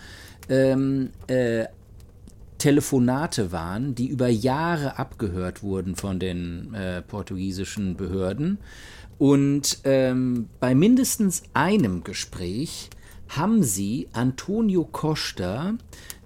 ähm, 0.49 1.11
äh, 1.27 1.65
Telefonate 2.61 3.51
waren, 3.51 3.95
die 3.95 4.05
über 4.05 4.27
Jahre 4.27 4.99
abgehört 4.99 5.63
wurden 5.63 5.95
von 5.95 6.19
den 6.19 6.75
äh, 6.75 7.01
portugiesischen 7.01 7.97
Behörden. 7.97 8.59
Und 9.17 9.79
ähm, 9.83 10.47
bei 10.59 10.75
mindestens 10.75 11.41
einem 11.55 12.03
Gespräch 12.03 12.91
haben 13.29 13.63
sie 13.63 14.09
Antonio 14.13 14.83
Costa 14.85 15.73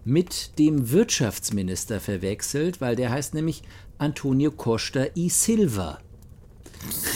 mit 0.04 0.60
dem 0.60 0.91
Wirtschaftsminister 0.91 2.02
verwechselt, 2.02 2.82
weil 2.82 2.98
der 2.98 3.12
heißt 3.12 3.34
nämlich 3.34 3.63
Antonio 3.98 4.52
Costa 4.52 5.06
y 5.15 5.30
Silva. 5.30 6.00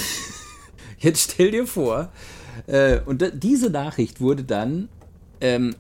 Jetzt 1.00 1.34
stell 1.34 1.52
dir 1.52 1.68
vor, 1.68 2.10
äh, 2.68 3.02
und 3.02 3.22
diese 3.34 3.70
Nachricht 3.70 4.22
wurde 4.22 4.46
dann 4.46 4.88
ähm, 5.42 5.76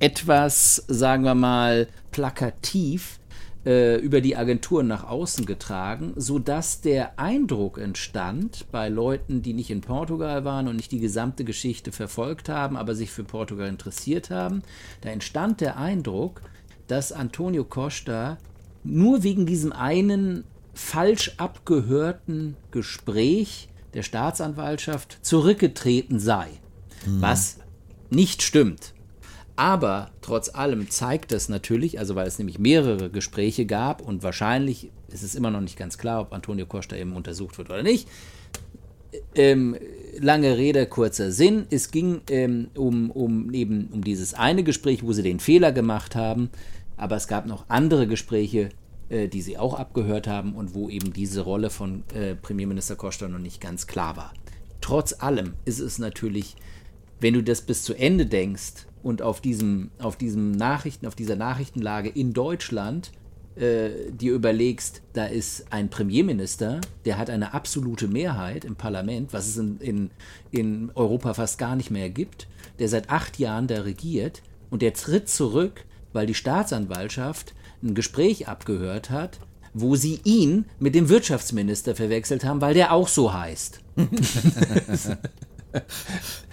etwas, 0.00 0.84
sagen 0.86 1.24
wir 1.24 1.34
mal, 1.34 1.88
plakativ 2.10 3.20
äh, 3.64 3.96
über 3.96 4.20
die 4.20 4.36
Agenturen 4.36 4.86
nach 4.86 5.04
außen 5.04 5.44
getragen, 5.44 6.14
sodass 6.16 6.80
der 6.80 7.18
Eindruck 7.18 7.78
entstand 7.78 8.66
bei 8.72 8.88
Leuten, 8.88 9.42
die 9.42 9.52
nicht 9.52 9.70
in 9.70 9.82
Portugal 9.82 10.44
waren 10.44 10.68
und 10.68 10.76
nicht 10.76 10.92
die 10.92 11.00
gesamte 11.00 11.44
Geschichte 11.44 11.92
verfolgt 11.92 12.48
haben, 12.48 12.76
aber 12.76 12.94
sich 12.94 13.10
für 13.10 13.24
Portugal 13.24 13.68
interessiert 13.68 14.30
haben, 14.30 14.62
da 15.02 15.10
entstand 15.10 15.60
der 15.60 15.76
Eindruck, 15.76 16.40
dass 16.86 17.12
Antonio 17.12 17.64
Costa 17.64 18.38
nur 18.82 19.22
wegen 19.22 19.46
diesem 19.46 19.72
einen 19.72 20.44
falsch 20.72 21.32
abgehörten 21.36 22.56
Gespräch 22.70 23.68
der 23.94 24.02
Staatsanwaltschaft 24.02 25.18
zurückgetreten 25.22 26.18
sei. 26.18 26.48
Mhm. 27.06 27.20
Was 27.20 27.58
nicht 28.08 28.42
stimmt. 28.42 28.94
Aber 29.60 30.10
trotz 30.22 30.48
allem 30.48 30.88
zeigt 30.88 31.32
es 31.32 31.50
natürlich, 31.50 31.98
also 31.98 32.14
weil 32.14 32.26
es 32.26 32.38
nämlich 32.38 32.58
mehrere 32.58 33.10
Gespräche 33.10 33.66
gab 33.66 34.00
und 34.00 34.22
wahrscheinlich 34.22 34.90
ist 35.08 35.22
es 35.22 35.34
immer 35.34 35.50
noch 35.50 35.60
nicht 35.60 35.76
ganz 35.76 35.98
klar, 35.98 36.22
ob 36.22 36.32
Antonio 36.32 36.64
Costa 36.64 36.96
eben 36.96 37.14
untersucht 37.14 37.58
wird 37.58 37.68
oder 37.68 37.82
nicht. 37.82 38.08
Ähm, 39.34 39.76
lange 40.18 40.56
Rede, 40.56 40.86
kurzer 40.86 41.30
Sinn. 41.30 41.66
Es 41.68 41.90
ging 41.90 42.22
ähm, 42.30 42.68
um, 42.74 43.10
um 43.10 43.52
eben 43.52 43.90
um 43.92 44.02
dieses 44.02 44.32
eine 44.32 44.64
Gespräch, 44.64 45.02
wo 45.02 45.12
sie 45.12 45.22
den 45.22 45.40
Fehler 45.40 45.72
gemacht 45.72 46.16
haben, 46.16 46.48
aber 46.96 47.16
es 47.16 47.28
gab 47.28 47.44
noch 47.44 47.66
andere 47.68 48.06
Gespräche, 48.06 48.70
äh, 49.10 49.28
die 49.28 49.42
sie 49.42 49.58
auch 49.58 49.74
abgehört 49.74 50.26
haben 50.26 50.54
und 50.54 50.74
wo 50.74 50.88
eben 50.88 51.12
diese 51.12 51.42
Rolle 51.42 51.68
von 51.68 52.04
äh, 52.14 52.34
Premierminister 52.34 52.96
Costa 52.96 53.28
noch 53.28 53.38
nicht 53.38 53.60
ganz 53.60 53.86
klar 53.86 54.16
war. 54.16 54.32
Trotz 54.80 55.12
allem 55.20 55.52
ist 55.66 55.80
es 55.80 55.98
natürlich, 55.98 56.56
wenn 57.20 57.34
du 57.34 57.42
das 57.42 57.60
bis 57.60 57.82
zu 57.82 57.92
Ende 57.92 58.24
denkst, 58.24 58.86
und 59.02 59.22
auf 59.22 59.40
diesem, 59.40 59.90
auf 59.98 60.16
diesem 60.16 60.52
Nachrichten, 60.52 61.06
auf 61.06 61.14
dieser 61.14 61.36
Nachrichtenlage 61.36 62.08
in 62.08 62.32
Deutschland 62.32 63.12
äh, 63.56 64.10
dir 64.10 64.32
überlegst, 64.32 65.02
da 65.12 65.26
ist 65.26 65.66
ein 65.70 65.88
Premierminister, 65.88 66.80
der 67.04 67.18
hat 67.18 67.30
eine 67.30 67.52
absolute 67.54 68.08
Mehrheit 68.08 68.64
im 68.64 68.76
Parlament, 68.76 69.32
was 69.32 69.48
es 69.48 69.56
in, 69.56 69.78
in, 69.80 70.10
in 70.50 70.90
Europa 70.94 71.34
fast 71.34 71.58
gar 71.58 71.76
nicht 71.76 71.90
mehr 71.90 72.10
gibt, 72.10 72.46
der 72.78 72.88
seit 72.88 73.10
acht 73.10 73.38
Jahren 73.38 73.66
da 73.66 73.82
regiert 73.82 74.42
und 74.70 74.82
der 74.82 74.94
tritt 74.94 75.28
zurück, 75.28 75.84
weil 76.12 76.26
die 76.26 76.34
Staatsanwaltschaft 76.34 77.54
ein 77.82 77.94
Gespräch 77.94 78.48
abgehört 78.48 79.10
hat, 79.10 79.40
wo 79.72 79.94
sie 79.94 80.20
ihn 80.24 80.66
mit 80.78 80.94
dem 80.94 81.08
Wirtschaftsminister 81.08 81.94
verwechselt 81.94 82.44
haben, 82.44 82.60
weil 82.60 82.74
der 82.74 82.92
auch 82.92 83.08
so 83.08 83.32
heißt. 83.32 83.80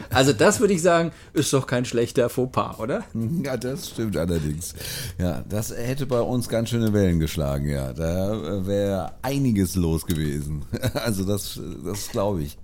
Also 0.09 0.33
das 0.33 0.59
würde 0.59 0.73
ich 0.73 0.81
sagen, 0.81 1.11
ist 1.33 1.51
doch 1.53 1.67
kein 1.67 1.85
schlechter 1.85 2.29
Fauxpas, 2.29 2.79
oder? 2.79 3.03
Ja, 3.43 3.57
das 3.57 3.89
stimmt 3.89 4.15
allerdings. 4.17 4.73
Ja, 5.17 5.43
das 5.47 5.75
hätte 5.75 6.05
bei 6.05 6.21
uns 6.21 6.49
ganz 6.49 6.69
schöne 6.69 6.93
Wellen 6.93 7.19
geschlagen, 7.19 7.69
ja. 7.69 7.93
Da 7.93 8.65
wäre 8.65 9.13
einiges 9.21 9.75
los 9.75 10.05
gewesen. 10.05 10.63
Also 10.93 11.23
das, 11.23 11.59
das 11.85 12.09
glaube 12.09 12.41
ich. 12.41 12.57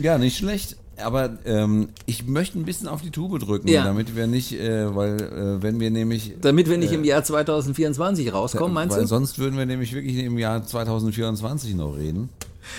Ja, 0.00 0.18
nicht 0.18 0.36
schlecht. 0.36 0.76
Aber 0.98 1.38
ähm, 1.44 1.88
ich 2.06 2.26
möchte 2.26 2.58
ein 2.58 2.64
bisschen 2.64 2.88
auf 2.88 3.02
die 3.02 3.10
Tube 3.10 3.38
drücken, 3.38 3.68
ja. 3.68 3.84
damit 3.84 4.16
wir 4.16 4.26
nicht, 4.26 4.52
äh, 4.52 4.94
weil 4.94 5.20
äh, 5.20 5.62
wenn 5.62 5.78
wir 5.78 5.90
nämlich... 5.90 6.34
Damit 6.40 6.70
wir 6.70 6.78
nicht 6.78 6.92
äh, 6.92 6.96
im 6.96 7.04
Jahr 7.04 7.22
2024 7.22 8.32
rauskommen, 8.32 8.72
meinst 8.72 8.92
weil 8.92 8.98
du? 8.98 9.02
Weil 9.02 9.08
sonst 9.08 9.38
würden 9.38 9.58
wir 9.58 9.66
nämlich 9.66 9.92
wirklich 9.92 10.16
im 10.18 10.38
Jahr 10.38 10.64
2024 10.64 11.74
noch 11.74 11.96
reden. 11.96 12.30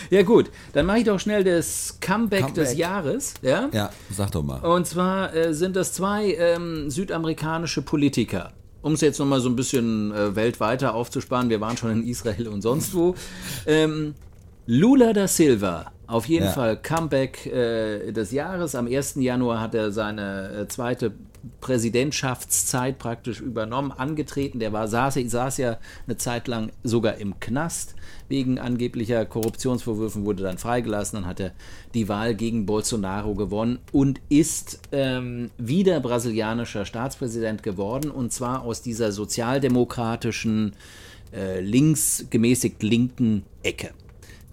Ja 0.10 0.24
gut, 0.24 0.50
dann 0.74 0.86
mache 0.86 1.00
ich 1.00 1.04
doch 1.04 1.20
schnell 1.20 1.44
das 1.44 1.98
Comeback, 2.02 2.42
Comeback, 2.42 2.56
des 2.56 2.78
Jahres. 2.78 3.34
Ja, 3.42 3.70
ja 3.72 3.90
sag 4.10 4.32
doch 4.32 4.44
mal. 4.44 4.60
Und 4.62 4.88
zwar 4.88 5.34
äh, 5.34 5.54
sind 5.54 5.76
das 5.76 5.94
zwei 5.94 6.34
ähm, 6.34 6.90
südamerikanische 6.90 7.82
Politiker. 7.82 8.54
Um 8.82 8.94
es 8.94 9.02
jetzt 9.02 9.20
nochmal 9.20 9.40
so 9.40 9.50
ein 9.50 9.56
bisschen 9.56 10.12
äh, 10.12 10.36
weltweiter 10.36 10.94
aufzusparen, 10.94 11.50
wir 11.50 11.60
waren 11.60 11.76
schon 11.78 11.92
in 11.92 12.08
Israel 12.08 12.48
und 12.48 12.62
sonst 12.62 12.94
wo. 12.94 13.16
Ähm, 13.66 14.14
Lula 14.66 15.14
da 15.14 15.28
Silva, 15.28 15.92
auf 16.08 16.26
jeden 16.26 16.46
ja. 16.46 16.52
Fall 16.52 16.78
Comeback 16.78 17.46
äh, 17.46 18.12
des 18.12 18.32
Jahres. 18.32 18.76
Am 18.76 18.88
1. 18.88 19.16
Januar 19.16 19.62
hat 19.62 19.76
er 19.76 19.92
seine 19.92 20.62
äh, 20.62 20.68
zweite 20.68 21.12
Präsidentschaftszeit 21.62 22.98
praktisch 23.00 23.42
übernommen, 23.42 23.92
angetreten. 23.92 24.60
Der 24.60 24.74
war, 24.74 24.88
saß, 24.88 25.20
saß 25.26 25.58
ja 25.58 25.78
eine 26.06 26.18
Zeit 26.18 26.48
lang 26.48 26.72
sogar 26.84 27.16
im 27.16 27.40
Knast 27.40 27.96
wegen 28.30 28.60
angeblicher 28.60 29.26
Korruptionsvorwürfen, 29.26 30.26
wurde 30.26 30.44
dann 30.44 30.58
freigelassen. 30.58 31.22
Dann 31.22 31.30
hat 31.30 31.40
er 31.40 31.52
die 31.94 32.10
Wahl 32.10 32.36
gegen 32.36 32.66
Bolsonaro 32.66 33.36
gewonnen 33.36 33.80
und 33.92 34.20
ist 34.30 34.80
ähm, 34.92 35.50
wieder 35.58 36.00
brasilianischer 36.00 36.86
Staatspräsident 36.86 37.64
geworden. 37.64 38.12
Und 38.12 38.34
zwar 38.34 38.64
aus 38.64 38.82
dieser 38.82 39.12
sozialdemokratischen, 39.12 40.74
äh, 41.34 41.62
links, 41.62 42.26
gemäßigt 42.30 42.84
linken 42.84 43.44
Ecke. 43.64 43.92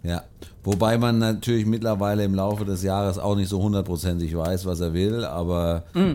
Ja, 0.05 0.23
wobei 0.63 0.99
man 0.99 1.19
natürlich 1.19 1.65
mittlerweile 1.65 2.25
im 2.25 2.35
Laufe 2.35 2.67
des 2.67 2.83
Jahres 2.83 3.19
auch 3.19 3.37
nicht 3.37 3.49
so 3.49 3.63
hundertprozentig 3.63 4.37
weiß, 4.37 4.67
was 4.67 4.81
er 4.81 4.93
will, 4.93 5.25
aber 5.25 5.85
mm. 5.95 6.13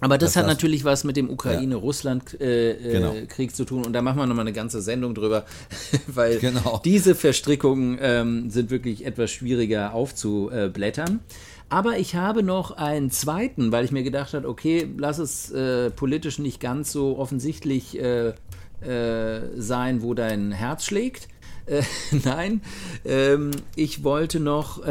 Aber 0.00 0.18
das, 0.18 0.32
das 0.32 0.42
hat 0.42 0.46
natürlich 0.46 0.84
was 0.84 1.04
mit 1.04 1.16
dem 1.16 1.30
Ukraine-Russland-Krieg 1.30 2.40
äh, 2.40 2.70
äh, 2.70 2.92
genau. 2.92 3.52
zu 3.52 3.64
tun. 3.64 3.84
Und 3.84 3.92
da 3.92 4.02
machen 4.02 4.18
wir 4.18 4.26
nochmal 4.26 4.44
eine 4.44 4.52
ganze 4.52 4.80
Sendung 4.82 5.14
drüber, 5.14 5.44
weil 6.06 6.38
genau. 6.38 6.80
diese 6.84 7.14
Verstrickungen 7.14 7.98
ähm, 8.00 8.50
sind 8.50 8.70
wirklich 8.70 9.06
etwas 9.06 9.30
schwieriger 9.30 9.94
aufzublättern. 9.94 11.20
Aber 11.68 11.98
ich 11.98 12.14
habe 12.14 12.42
noch 12.42 12.72
einen 12.76 13.10
zweiten, 13.10 13.72
weil 13.72 13.84
ich 13.84 13.92
mir 13.92 14.02
gedacht 14.02 14.34
habe, 14.34 14.48
okay, 14.48 14.88
lass 14.96 15.18
es 15.18 15.50
äh, 15.50 15.90
politisch 15.90 16.38
nicht 16.38 16.60
ganz 16.60 16.92
so 16.92 17.18
offensichtlich 17.18 17.98
äh, 17.98 18.34
äh 18.82 19.40
sein, 19.56 20.02
wo 20.02 20.14
dein 20.14 20.52
Herz 20.52 20.84
schlägt. 20.84 21.28
Äh, 21.66 21.82
nein, 22.24 22.60
ähm, 23.04 23.50
ich 23.76 24.04
wollte 24.04 24.40
noch 24.40 24.82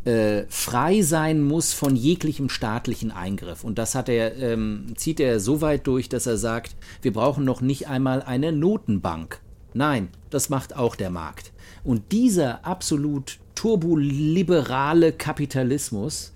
äh, 0.05 0.43
frei 0.49 1.01
sein 1.01 1.41
muss 1.41 1.73
von 1.73 1.95
jeglichem 1.95 2.49
staatlichen 2.49 3.11
Eingriff. 3.11 3.63
Und 3.63 3.77
das 3.77 3.95
hat 3.95 4.09
er, 4.09 4.35
ähm, 4.37 4.93
zieht 4.95 5.19
er 5.19 5.39
so 5.39 5.61
weit 5.61 5.87
durch, 5.87 6.09
dass 6.09 6.25
er 6.25 6.37
sagt, 6.37 6.75
wir 7.01 7.13
brauchen 7.13 7.45
noch 7.45 7.61
nicht 7.61 7.87
einmal 7.87 8.21
eine 8.21 8.51
Notenbank. 8.51 9.39
Nein, 9.73 10.09
das 10.29 10.49
macht 10.49 10.75
auch 10.75 10.95
der 10.95 11.09
Markt. 11.09 11.51
Und 11.83 12.11
dieser 12.11 12.65
absolut 12.65 13.39
turboliberale 13.63 15.13
Kapitalismus, 15.13 16.33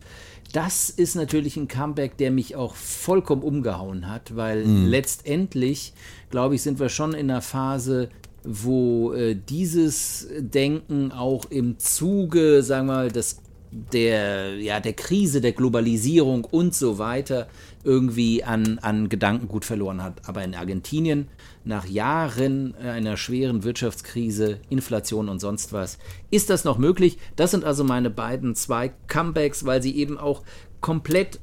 das 0.54 0.90
ist 0.90 1.16
natürlich 1.16 1.58
ein 1.58 1.68
Comeback, 1.68 2.16
der 2.16 2.32
mich 2.32 2.56
auch 2.56 2.74
vollkommen 2.74 3.42
umgehauen 3.42 4.08
hat, 4.08 4.38
weil 4.38 4.64
mhm. 4.64 4.86
letztendlich, 4.86 5.92
glaube 6.30 6.56
ich, 6.56 6.62
sind 6.62 6.80
wir 6.80 6.88
schon 6.88 7.14
in 7.14 7.30
einer 7.30 7.42
Phase, 7.42 8.08
wo 8.46 9.12
äh, 9.12 9.36
dieses 9.36 10.30
Denken 10.40 11.12
auch 11.12 11.44
im 11.50 11.78
Zuge, 11.80 12.64
sagen 12.64 12.88
wir 12.88 12.94
mal, 12.94 13.12
des 13.12 13.42
der, 13.72 14.56
ja, 14.56 14.80
der 14.80 14.94
Krise, 14.94 15.42
der 15.42 15.52
Globalisierung 15.52 16.46
und 16.46 16.74
so 16.74 16.98
weiter 16.98 17.48
irgendwie 17.84 18.42
an, 18.42 18.80
an 18.82 19.10
Gedankengut 19.10 19.66
verloren 19.66 20.02
hat. 20.02 20.22
Aber 20.30 20.46
in 20.46 20.56
Argentinien, 20.56 21.28
nach 21.68 21.86
Jahren 21.86 22.76
einer 22.76 23.18
schweren 23.18 23.64
Wirtschaftskrise, 23.64 24.60
Inflation 24.70 25.30
und 25.30 25.40
sonst 25.40 25.74
was, 25.74 25.98
ist 26.32 26.50
das 26.50 26.64
noch 26.64 26.78
möglich. 26.78 27.18
Das 27.36 27.52
sind 27.52 27.66
also 27.66 27.84
meine 27.84 28.10
beiden 28.10 28.56
zwei 28.56 28.92
Comebacks, 29.08 29.66
weil 29.66 29.82
sie 29.82 29.96
eben 29.96 30.18
auch 30.18 30.44
komplett 30.82 31.40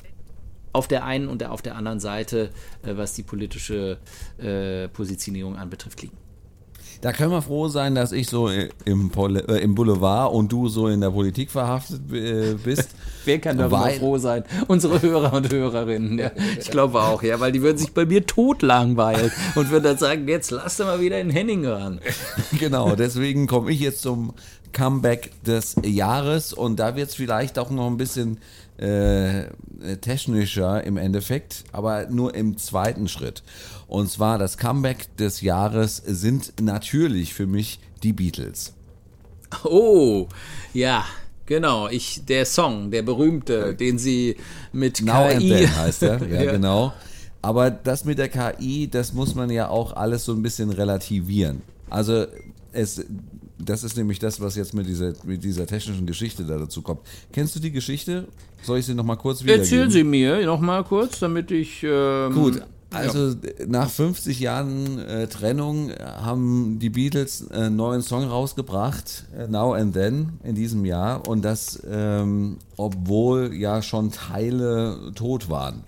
auf 0.73 0.89
der 0.89 1.05
einen 1.05 1.29
und 1.29 1.45
auf 1.45 1.63
der 1.63 1.77
anderen 1.77 2.01
Seite, 2.01 2.51
äh, 2.83 2.97
was 2.97 3.15
die 3.15 3.23
politische 3.23 3.99
äh, 4.39 4.89
Positionierung 4.89 5.57
anbetrifft, 5.57 6.03
liegen. 6.03 6.24
Da 7.01 7.13
können 7.13 7.31
wir 7.31 7.43
froh 7.43 7.69
sein, 7.69 7.95
dass 7.95 8.13
ich 8.13 8.29
so 8.29 8.49
im, 8.85 9.11
Pol 9.11 9.37
äh, 9.37 9.59
im 9.59 9.75
Boulevard 9.75 10.33
und 10.33 10.51
du 10.51 10.69
so 10.69 10.89
in 10.89 11.01
der 11.01 11.11
Politik 11.11 11.51
verhaftet 11.51 12.01
äh, 12.13 12.55
bist. 12.55 12.91
Wer 13.25 13.39
kann 13.39 13.59
darüber 13.59 13.81
weil, 13.81 13.99
froh 13.99 14.19
sein? 14.19 14.45
Unsere 14.69 15.01
Hörer 15.01 15.33
und 15.33 15.51
Hörerinnen. 15.51 16.19
Ja. 16.19 16.31
Ich 16.59 16.71
glaube 16.71 17.01
auch, 17.01 17.23
ja, 17.23 17.41
weil 17.41 17.53
die 17.53 17.63
würden 17.63 17.79
sich 17.79 17.93
bei 17.93 18.05
mir 18.05 18.27
totlangweilen 18.27 19.31
und 19.55 19.71
würden 19.71 19.85
dann 19.85 19.99
sagen, 19.99 20.29
jetzt 20.29 20.51
lass 20.51 20.77
doch 20.77 20.87
mal 20.87 21.01
wieder 21.01 21.21
in 21.21 21.31
Henning 21.31 21.67
ran. 21.67 22.01
genau, 22.59 22.97
deswegen 22.97 23.47
komme 23.47 23.71
ich 23.71 23.81
jetzt 23.81 24.03
zum 24.03 24.35
Comeback 24.73 25.31
des 25.45 25.77
Jahres 25.85 26.53
und 26.53 26.79
da 26.81 26.97
wird 26.97 27.09
es 27.09 27.15
vielleicht 27.15 27.59
auch 27.59 27.71
noch 27.71 27.87
ein 27.87 27.97
bisschen 27.97 28.39
äh, 28.77 29.45
technischer 30.01 30.85
im 30.85 30.97
Endeffekt, 30.97 31.65
aber 31.73 32.07
nur 32.07 32.35
im 32.35 32.59
zweiten 32.59 33.09
Schritt. 33.09 33.43
Und 33.95 34.11
zwar 34.11 34.39
das 34.39 34.59
Comeback 34.59 35.17
des 35.19 35.41
Jahres 35.41 36.03
sind 36.05 36.61
natürlich 36.61 37.33
für 37.33 37.47
mich 37.47 37.79
die 38.03 38.13
Beatles. 38.13 38.75
Oh, 39.63 40.27
ja, 40.73 41.05
genau. 41.47 41.87
Ich, 41.87 42.25
der 42.25 42.45
Song, 42.45 42.91
der 42.91 43.03
berühmte, 43.03 43.73
den 43.73 43.99
sie 43.99 44.35
mit 44.73 45.01
Now 45.01 45.29
KI. 45.29 45.35
And 45.35 45.49
then 45.49 45.77
heißt 45.77 46.03
er, 46.03 46.21
ja, 46.29 46.43
ja, 46.43 46.51
genau. 46.51 46.93
Aber 47.41 47.71
das 47.71 48.05
mit 48.05 48.19
der 48.19 48.29
KI, 48.29 48.89
das 48.91 49.13
muss 49.13 49.37
man 49.37 49.49
ja 49.49 49.69
auch 49.69 49.95
alles 49.95 50.25
so 50.25 50.33
ein 50.33 50.43
bisschen 50.43 50.71
relativieren. 50.71 51.63
Also 51.89 52.27
es, 52.73 53.07
das 53.61 53.85
ist 53.85 53.97
nämlich 53.97 54.19
das, 54.19 54.41
was 54.41 54.57
jetzt 54.57 54.75
mit 54.75 54.89
dieser, 54.89 55.13
mit 55.23 55.45
dieser 55.45 55.69
technischen 55.69 56.05
Geschichte 56.05 56.43
da 56.45 56.59
dazu 56.59 56.83
kommt. 56.83 57.03
Kennst 57.33 57.55
du 57.55 57.61
die 57.61 57.71
Geschichte? 57.71 58.27
Soll 58.65 58.81
ich 58.81 58.87
sie 58.87 58.95
nochmal 58.95 59.19
kurz 59.19 59.45
wiedergeben? 59.45 59.63
Erzähl 59.63 59.89
sie 59.89 60.03
mir 60.03 60.45
nochmal 60.45 60.83
kurz, 60.83 61.21
damit 61.21 61.53
ich... 61.53 61.85
Ähm, 61.85 62.33
Gut, 62.35 62.61
also 62.95 63.29
ja. 63.29 63.67
nach 63.67 63.91
50 63.91 64.41
Jahren 64.41 64.99
äh, 64.99 65.27
Trennung 65.27 65.91
haben 65.93 66.79
die 66.79 66.91
Beatles 66.91 67.51
einen 67.51 67.77
neuen 67.77 68.03
Song 68.03 68.25
rausgebracht, 68.25 69.25
äh, 69.37 69.49
Now 69.49 69.75
and 69.75 69.95
Then, 69.95 70.39
in 70.43 70.55
diesem 70.55 70.85
Jahr. 70.85 71.27
Und 71.29 71.45
das, 71.45 71.83
ähm, 71.91 72.59
obwohl 72.77 73.55
ja 73.55 73.83
schon 73.83 74.11
Teile 74.11 75.13
tot 75.15 75.49
waren. 75.49 75.85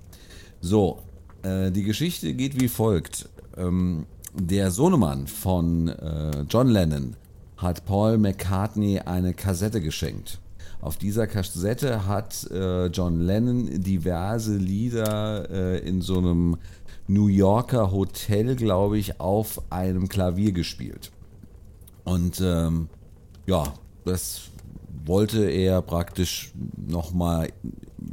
So, 0.60 0.98
äh, 1.42 1.70
die 1.70 1.82
Geschichte 1.82 2.34
geht 2.34 2.60
wie 2.60 2.68
folgt. 2.68 3.28
Ähm, 3.56 4.06
der 4.34 4.70
Sohnemann 4.70 5.26
von 5.26 5.88
äh, 5.88 6.44
John 6.48 6.68
Lennon 6.68 7.16
hat 7.56 7.86
Paul 7.86 8.18
McCartney 8.18 9.00
eine 9.00 9.32
Kassette 9.32 9.80
geschenkt. 9.80 10.40
Auf 10.80 10.98
dieser 10.98 11.26
Kassette 11.26 12.06
hat 12.06 12.48
äh, 12.50 12.86
John 12.86 13.20
Lennon 13.20 13.82
diverse 13.82 14.56
Lieder 14.56 15.50
äh, 15.50 15.78
in 15.78 16.02
so 16.02 16.18
einem 16.18 16.58
New 17.08 17.28
Yorker 17.28 17.92
Hotel, 17.92 18.56
glaube 18.56 18.98
ich, 18.98 19.20
auf 19.20 19.62
einem 19.70 20.08
Klavier 20.08 20.52
gespielt. 20.52 21.12
Und 22.04 22.40
ähm, 22.40 22.88
ja, 23.46 23.74
das 24.04 24.50
wollte 25.04 25.48
er 25.48 25.82
praktisch 25.82 26.52
nochmal 26.76 27.48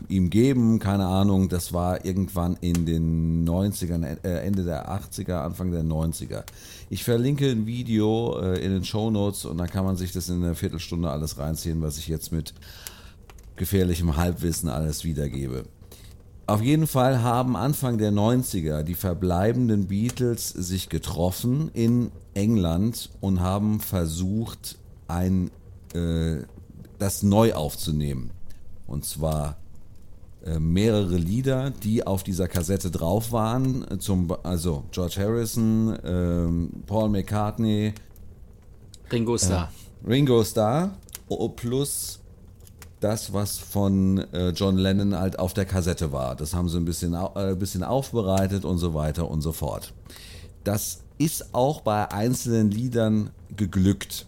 ihm 0.08 0.30
geben, 0.30 0.80
keine 0.80 1.06
Ahnung, 1.06 1.50
das 1.50 1.74
war 1.74 2.06
irgendwann 2.06 2.58
in 2.62 2.86
den 2.86 3.48
90ern, 3.48 4.24
äh, 4.24 4.46
Ende 4.46 4.64
der 4.64 4.90
80er, 4.90 5.44
Anfang 5.44 5.72
der 5.72 5.84
90er. 5.84 6.44
Ich 6.90 7.04
verlinke 7.04 7.50
ein 7.50 7.66
Video 7.66 8.40
äh, 8.40 8.64
in 8.64 8.72
den 8.72 8.84
Show 8.84 9.12
Notes 9.12 9.46
und 9.46 9.58
dann 9.58 9.70
kann 9.70 9.86
man 9.86 9.96
sich 9.96 10.12
das 10.12 10.30
in 10.30 10.44
einer 10.44 10.56
Viertelstunde 10.56 11.10
alles 11.10 11.38
reinziehen, 11.38 11.82
was 11.82 11.98
ich 11.98 12.08
jetzt 12.08 12.32
mit 12.32 12.54
gefährlichem 13.56 14.18
Halbwissen 14.18 14.70
alles 14.70 15.04
wiedergebe. 15.04 15.66
Auf 16.54 16.62
jeden 16.62 16.86
Fall 16.86 17.24
haben 17.24 17.56
Anfang 17.56 17.98
der 17.98 18.12
90er 18.12 18.84
die 18.84 18.94
verbleibenden 18.94 19.88
Beatles 19.88 20.50
sich 20.50 20.88
getroffen 20.88 21.72
in 21.74 22.12
England 22.36 23.10
und 23.22 23.40
haben 23.40 23.80
versucht, 23.80 24.78
ein, 25.08 25.50
äh, 25.96 26.44
das 27.00 27.24
neu 27.24 27.56
aufzunehmen. 27.56 28.30
Und 28.86 29.04
zwar 29.04 29.58
äh, 30.46 30.60
mehrere 30.60 31.18
Lieder, 31.18 31.72
die 31.72 32.06
auf 32.06 32.22
dieser 32.22 32.48
Kassette 32.48 32.92
drauf 32.92 33.32
waren. 33.32 34.00
Zum, 34.00 34.32
also 34.44 34.84
George 34.92 35.16
Harrison, 35.18 35.96
äh, 36.04 36.86
Paul 36.86 37.10
McCartney, 37.10 37.96
Ringo 39.12 39.40
Starr. 39.40 39.72
Äh, 40.06 40.08
Ringo 40.08 40.44
Starr 40.44 40.92
plus 41.56 42.20
das, 43.04 43.34
was 43.34 43.58
von 43.58 44.20
äh, 44.34 44.50
John 44.50 44.78
Lennon 44.78 45.16
halt 45.18 45.40
auf 45.40 45.54
der 45.54 45.66
Kassette 45.66 46.12
war. 46.12 46.36
Das 46.36 46.54
haben 46.54 46.70
sie 46.70 46.78
ein 46.78 46.86
bisschen, 46.86 47.14
äh, 47.14 47.56
bisschen 47.56 47.84
aufbereitet 47.84 48.66
und 48.66 48.78
so 48.78 48.94
weiter 48.94 49.30
und 49.30 49.42
so 49.42 49.52
fort. 49.52 49.94
Das 50.64 51.02
ist 51.18 51.54
auch 51.54 51.82
bei 51.82 52.12
einzelnen 52.12 52.72
Liedern 52.72 53.30
geglückt. 53.56 54.26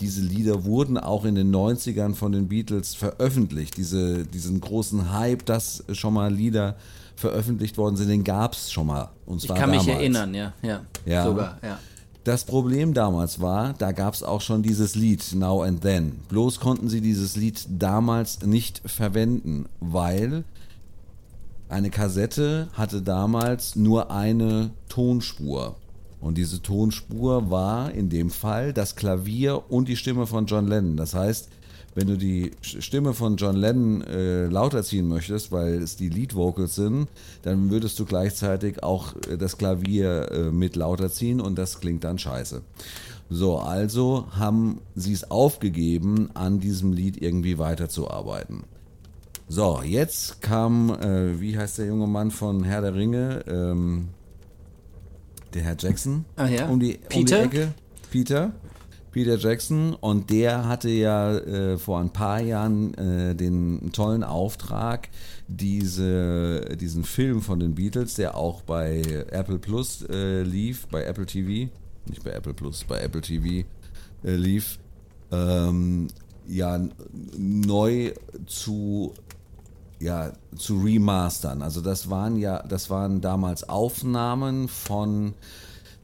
Diese 0.00 0.20
Lieder 0.20 0.64
wurden 0.64 0.98
auch 0.98 1.24
in 1.24 1.34
den 1.36 1.54
90ern 1.54 2.14
von 2.14 2.32
den 2.32 2.48
Beatles 2.48 2.94
veröffentlicht. 2.94 3.76
Diese, 3.76 4.24
diesen 4.24 4.60
großen 4.60 5.12
Hype, 5.12 5.46
dass 5.46 5.84
schon 5.92 6.14
mal 6.14 6.32
Lieder 6.32 6.76
veröffentlicht 7.14 7.78
worden 7.78 7.96
sind, 7.96 8.08
den 8.08 8.24
gab 8.24 8.52
es 8.52 8.70
schon 8.70 8.88
mal. 8.88 9.10
Und 9.24 9.40
zwar 9.40 9.56
ich 9.56 9.60
kann 9.60 9.70
damals. 9.70 9.86
mich 9.86 9.94
erinnern, 9.94 10.34
ja. 10.34 10.52
ja. 10.62 10.80
ja. 11.06 11.24
Sogar, 11.24 11.58
ja. 11.62 11.78
Das 12.26 12.42
Problem 12.42 12.92
damals 12.92 13.40
war, 13.40 13.72
da 13.74 13.92
gab 13.92 14.12
es 14.12 14.24
auch 14.24 14.40
schon 14.40 14.64
dieses 14.64 14.96
Lied 14.96 15.24
Now 15.36 15.62
and 15.62 15.82
Then. 15.82 16.18
Bloß 16.28 16.58
konnten 16.58 16.88
sie 16.88 17.00
dieses 17.00 17.36
Lied 17.36 17.64
damals 17.68 18.42
nicht 18.42 18.82
verwenden, 18.84 19.66
weil 19.78 20.42
eine 21.68 21.88
Kassette 21.88 22.66
hatte 22.72 23.00
damals 23.00 23.76
nur 23.76 24.10
eine 24.10 24.70
Tonspur. 24.88 25.76
Und 26.20 26.36
diese 26.36 26.60
Tonspur 26.60 27.48
war 27.48 27.92
in 27.92 28.08
dem 28.08 28.30
Fall 28.30 28.72
das 28.72 28.96
Klavier 28.96 29.70
und 29.70 29.86
die 29.86 29.96
Stimme 29.96 30.26
von 30.26 30.46
John 30.46 30.66
Lennon. 30.66 30.96
Das 30.96 31.14
heißt, 31.14 31.48
wenn 31.96 32.06
du 32.08 32.18
die 32.18 32.52
Stimme 32.60 33.14
von 33.14 33.36
John 33.36 33.56
Lennon 33.56 34.02
äh, 34.02 34.46
lauter 34.46 34.82
ziehen 34.82 35.08
möchtest, 35.08 35.50
weil 35.50 35.82
es 35.82 35.96
die 35.96 36.10
Lead 36.10 36.34
Vocals 36.34 36.74
sind, 36.74 37.08
dann 37.40 37.70
würdest 37.70 37.98
du 37.98 38.04
gleichzeitig 38.04 38.82
auch 38.82 39.14
äh, 39.28 39.38
das 39.38 39.56
Klavier 39.56 40.30
äh, 40.30 40.38
mit 40.52 40.76
lauter 40.76 41.10
ziehen 41.10 41.40
und 41.40 41.56
das 41.56 41.80
klingt 41.80 42.04
dann 42.04 42.18
scheiße. 42.18 42.60
So, 43.30 43.58
also 43.58 44.26
haben 44.30 44.82
sie 44.94 45.14
es 45.14 45.30
aufgegeben, 45.30 46.28
an 46.34 46.60
diesem 46.60 46.92
Lied 46.92 47.20
irgendwie 47.20 47.56
weiterzuarbeiten. 47.56 48.64
So, 49.48 49.80
jetzt 49.82 50.42
kam, 50.42 50.90
äh, 50.90 51.40
wie 51.40 51.56
heißt 51.56 51.78
der 51.78 51.86
junge 51.86 52.06
Mann 52.06 52.30
von 52.30 52.62
Herr 52.62 52.82
der 52.82 52.94
Ringe? 52.94 53.42
Ähm, 53.48 54.08
der 55.54 55.62
Herr 55.62 55.76
Jackson. 55.78 56.26
Ah 56.36 56.46
ja. 56.46 56.68
Um 56.68 56.78
die, 56.78 56.98
Peter? 57.08 57.42
Um 57.44 57.50
die 57.50 57.56
Ecke. 57.56 57.74
Peter. 58.10 58.52
Peter 59.16 59.38
Jackson 59.38 59.94
und 59.94 60.28
der 60.28 60.68
hatte 60.68 60.90
ja 60.90 61.38
äh, 61.38 61.78
vor 61.78 62.00
ein 62.00 62.10
paar 62.10 62.38
Jahren 62.38 62.92
äh, 62.98 63.34
den 63.34 63.90
tollen 63.90 64.22
Auftrag, 64.22 65.08
diese, 65.48 66.76
diesen 66.78 67.02
Film 67.02 67.40
von 67.40 67.58
den 67.58 67.76
Beatles, 67.76 68.16
der 68.16 68.36
auch 68.36 68.60
bei 68.60 69.00
Apple 69.30 69.58
Plus 69.58 70.02
äh, 70.10 70.42
lief, 70.42 70.86
bei 70.88 71.02
Apple 71.04 71.24
TV, 71.24 71.72
nicht 72.04 72.24
bei 72.24 72.32
Apple 72.32 72.52
Plus, 72.52 72.84
bei 72.84 73.00
Apple 73.00 73.22
TV 73.22 73.66
äh, 74.22 74.36
lief, 74.36 74.78
ähm, 75.32 76.08
ja 76.46 76.78
neu 77.38 78.12
zu 78.44 79.14
ja 79.98 80.34
zu 80.58 80.76
remastern. 80.80 81.62
Also 81.62 81.80
das 81.80 82.10
waren 82.10 82.36
ja, 82.36 82.62
das 82.64 82.90
waren 82.90 83.22
damals 83.22 83.66
Aufnahmen 83.66 84.68
von 84.68 85.32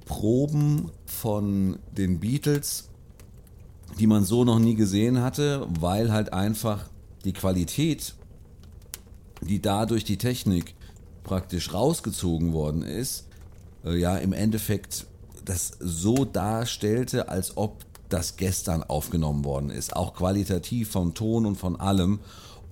Proben 0.07 0.91
von 1.05 1.79
den 1.95 2.19
Beatles 2.19 2.89
die 3.99 4.07
man 4.07 4.25
so 4.25 4.45
noch 4.45 4.59
nie 4.59 4.75
gesehen 4.75 5.21
hatte, 5.21 5.67
weil 5.81 6.13
halt 6.13 6.33
einfach 6.33 6.89
die 7.25 7.33
Qualität, 7.33 8.15
die 9.41 9.61
dadurch 9.61 10.05
die 10.05 10.19
Technik 10.19 10.75
praktisch 11.25 11.73
rausgezogen 11.73 12.53
worden 12.53 12.83
ist, 12.83 13.27
äh, 13.85 13.97
ja 13.97 14.17
im 14.17 14.33
Endeffekt 14.33 15.07
das 15.45 15.73
so 15.81 16.25
darstellte, 16.25 17.29
als 17.29 17.57
ob 17.57 17.85
das 18.09 18.37
gestern 18.37 18.83
aufgenommen 18.83 19.45
worden 19.45 19.71
ist, 19.71 19.97
auch 19.97 20.15
qualitativ 20.15 20.91
vom 20.91 21.15
Ton 21.15 21.47
und 21.47 21.57
von 21.57 21.81
allem. 21.81 22.21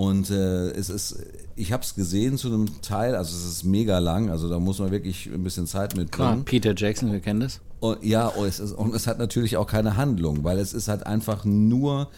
Und 0.01 0.30
äh, 0.30 0.70
es 0.70 0.88
ist, 0.88 1.18
ich 1.57 1.72
habe 1.72 1.82
es 1.82 1.94
gesehen 1.94 2.38
zu 2.38 2.48
einem 2.48 2.80
Teil, 2.80 3.14
also 3.14 3.36
es 3.36 3.44
ist 3.44 3.64
mega 3.64 3.98
lang, 3.98 4.30
also 4.30 4.48
da 4.48 4.59
muss 4.59 4.78
man 4.78 4.90
wirklich 4.92 5.26
ein 5.26 5.44
bisschen 5.44 5.66
Zeit 5.66 5.92
Klar, 5.92 6.05
mitbringen. 6.05 6.44
Peter 6.46 6.74
Jackson, 6.74 7.12
wir 7.12 7.20
kennen 7.20 7.40
das. 7.40 7.61
Und, 7.80 8.03
ja, 8.03 8.28
und 8.28 8.46
es, 8.46 8.61
ist, 8.61 8.72
und 8.72 8.94
es 8.94 9.07
hat 9.07 9.18
natürlich 9.18 9.59
auch 9.59 9.66
keine 9.66 9.98
Handlung, 9.98 10.42
weil 10.42 10.59
es 10.59 10.72
ist 10.72 10.88
halt 10.88 11.07
einfach 11.07 11.44
nur 11.44 12.09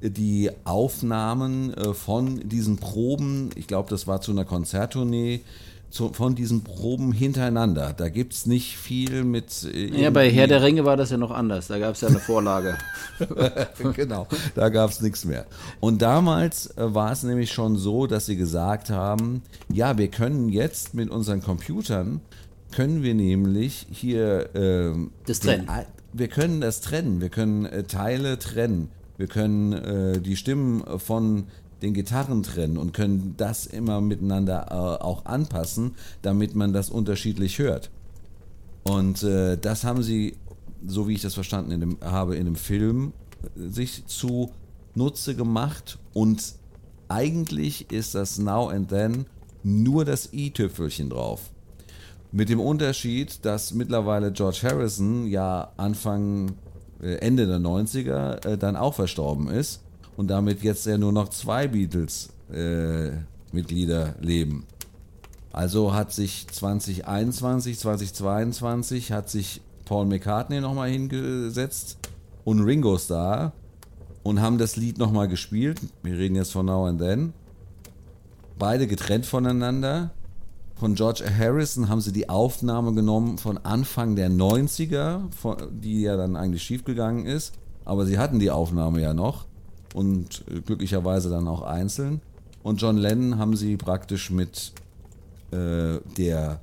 die 0.00 0.52
Aufnahmen 0.62 1.74
äh, 1.74 1.92
von 1.92 2.48
diesen 2.48 2.76
Proben, 2.76 3.50
ich 3.56 3.66
glaube, 3.66 3.90
das 3.90 4.06
war 4.06 4.20
zu 4.20 4.30
einer 4.30 4.44
Konzerttournee, 4.44 5.40
zu, 5.94 6.12
von 6.12 6.34
diesen 6.34 6.64
Proben 6.64 7.12
hintereinander. 7.12 7.94
Da 7.96 8.08
gibt 8.08 8.32
es 8.32 8.46
nicht 8.46 8.76
viel 8.76 9.22
mit. 9.22 9.64
äh, 9.72 10.02
Ja, 10.02 10.10
bei 10.10 10.28
Herr 10.28 10.48
der 10.48 10.60
Ringe 10.62 10.84
war 10.84 10.96
das 10.96 11.10
ja 11.10 11.16
noch 11.16 11.30
anders. 11.30 11.68
Da 11.68 11.78
gab 11.78 11.94
es 11.94 12.00
ja 12.00 12.08
eine 12.08 12.18
Vorlage. 12.18 12.76
genau, 13.94 14.26
da 14.54 14.68
gab 14.70 14.90
es 14.90 15.00
nichts 15.00 15.24
mehr. 15.24 15.46
Und 15.80 16.02
damals 16.02 16.66
äh, 16.76 16.94
war 16.94 17.12
es 17.12 17.22
nämlich 17.22 17.52
schon 17.52 17.76
so, 17.76 18.06
dass 18.06 18.26
sie 18.26 18.36
gesagt 18.36 18.90
haben, 18.90 19.42
ja, 19.72 19.96
wir 19.96 20.08
können 20.08 20.48
jetzt 20.48 20.94
mit 20.94 21.10
unseren 21.10 21.42
Computern, 21.42 22.20
können 22.72 23.02
wir 23.04 23.14
nämlich 23.14 23.86
hier... 23.90 24.50
ähm, 24.54 25.10
Das 25.26 25.40
den 25.40 25.48
trennen. 25.50 25.68
Al- 25.68 25.86
Wir 26.12 26.28
können 26.28 26.60
das 26.60 26.80
trennen, 26.80 27.20
wir 27.20 27.28
können 27.28 27.66
äh, 27.66 27.84
Teile 27.84 28.38
trennen, 28.38 28.88
wir 29.16 29.28
können 29.28 29.72
äh, 29.72 30.20
die 30.20 30.36
Stimmen 30.36 30.82
von 30.98 31.44
den 31.84 31.94
Gitarren 31.94 32.42
trennen 32.42 32.76
und 32.76 32.92
können 32.92 33.34
das 33.36 33.66
immer 33.66 34.00
miteinander 34.00 34.66
äh, 34.70 35.04
auch 35.04 35.26
anpassen, 35.26 35.94
damit 36.22 36.54
man 36.54 36.72
das 36.72 36.90
unterschiedlich 36.90 37.58
hört. 37.58 37.90
Und 38.82 39.22
äh, 39.22 39.56
das 39.56 39.84
haben 39.84 40.02
sie, 40.02 40.36
so 40.86 41.06
wie 41.06 41.14
ich 41.14 41.22
das 41.22 41.34
verstanden 41.34 41.70
in 41.70 41.80
dem, 41.80 41.98
habe, 42.02 42.36
in 42.36 42.46
dem 42.46 42.56
Film 42.56 43.12
sich 43.54 44.06
zu 44.06 44.50
Nutze 44.94 45.36
gemacht. 45.36 45.98
Und 46.12 46.54
eigentlich 47.08 47.90
ist 47.92 48.14
das 48.14 48.38
Now 48.38 48.68
and 48.68 48.88
Then 48.88 49.26
nur 49.62 50.04
das 50.04 50.32
i-Tüpfelchen 50.32 51.10
drauf. 51.10 51.50
Mit 52.32 52.48
dem 52.48 52.60
Unterschied, 52.60 53.44
dass 53.44 53.74
mittlerweile 53.74 54.32
George 54.32 54.60
Harrison 54.62 55.26
ja 55.26 55.70
Anfang, 55.76 56.52
äh, 57.00 57.16
Ende 57.16 57.46
der 57.46 57.58
90er 57.58 58.46
äh, 58.46 58.58
dann 58.58 58.76
auch 58.76 58.94
verstorben 58.94 59.48
ist 59.48 59.83
und 60.16 60.28
damit 60.28 60.62
jetzt 60.62 60.86
ja 60.86 60.98
nur 60.98 61.12
noch 61.12 61.28
zwei 61.28 61.68
Beatles-Mitglieder 61.68 64.14
leben. 64.20 64.64
Also 65.52 65.94
hat 65.94 66.12
sich 66.12 66.46
2021, 66.48 67.78
2022 67.78 69.12
hat 69.12 69.30
sich 69.30 69.60
Paul 69.84 70.06
McCartney 70.06 70.60
nochmal 70.60 70.90
hingesetzt 70.90 71.98
und 72.44 72.60
Ringo 72.60 72.98
Starr 72.98 73.52
und 74.22 74.40
haben 74.40 74.58
das 74.58 74.76
Lied 74.76 74.98
nochmal 74.98 75.28
gespielt. 75.28 75.80
Wir 76.02 76.18
reden 76.18 76.34
jetzt 76.34 76.52
von 76.52 76.66
Now 76.66 76.86
and 76.86 77.00
Then. 77.00 77.32
Beide 78.58 78.86
getrennt 78.86 79.26
voneinander. 79.26 80.10
Von 80.76 80.96
George 80.96 81.22
Harrison 81.38 81.88
haben 81.88 82.00
sie 82.00 82.12
die 82.12 82.28
Aufnahme 82.28 82.94
genommen 82.94 83.38
von 83.38 83.58
Anfang 83.58 84.16
der 84.16 84.28
90er, 84.28 85.30
von- 85.30 85.56
die 85.80 86.02
ja 86.02 86.16
dann 86.16 86.34
eigentlich 86.34 86.64
schiefgegangen 86.64 87.26
ist. 87.26 87.54
Aber 87.84 88.06
sie 88.06 88.18
hatten 88.18 88.40
die 88.40 88.50
Aufnahme 88.50 89.00
ja 89.00 89.14
noch 89.14 89.44
und 89.94 90.44
äh, 90.50 90.60
glücklicherweise 90.60 91.30
dann 91.30 91.48
auch 91.48 91.62
einzeln. 91.62 92.20
Und 92.62 92.82
John 92.82 92.98
Lennon 92.98 93.38
haben 93.38 93.56
sie 93.56 93.78
praktisch 93.78 94.30
mit 94.30 94.72
äh, 95.50 96.00
der 96.18 96.60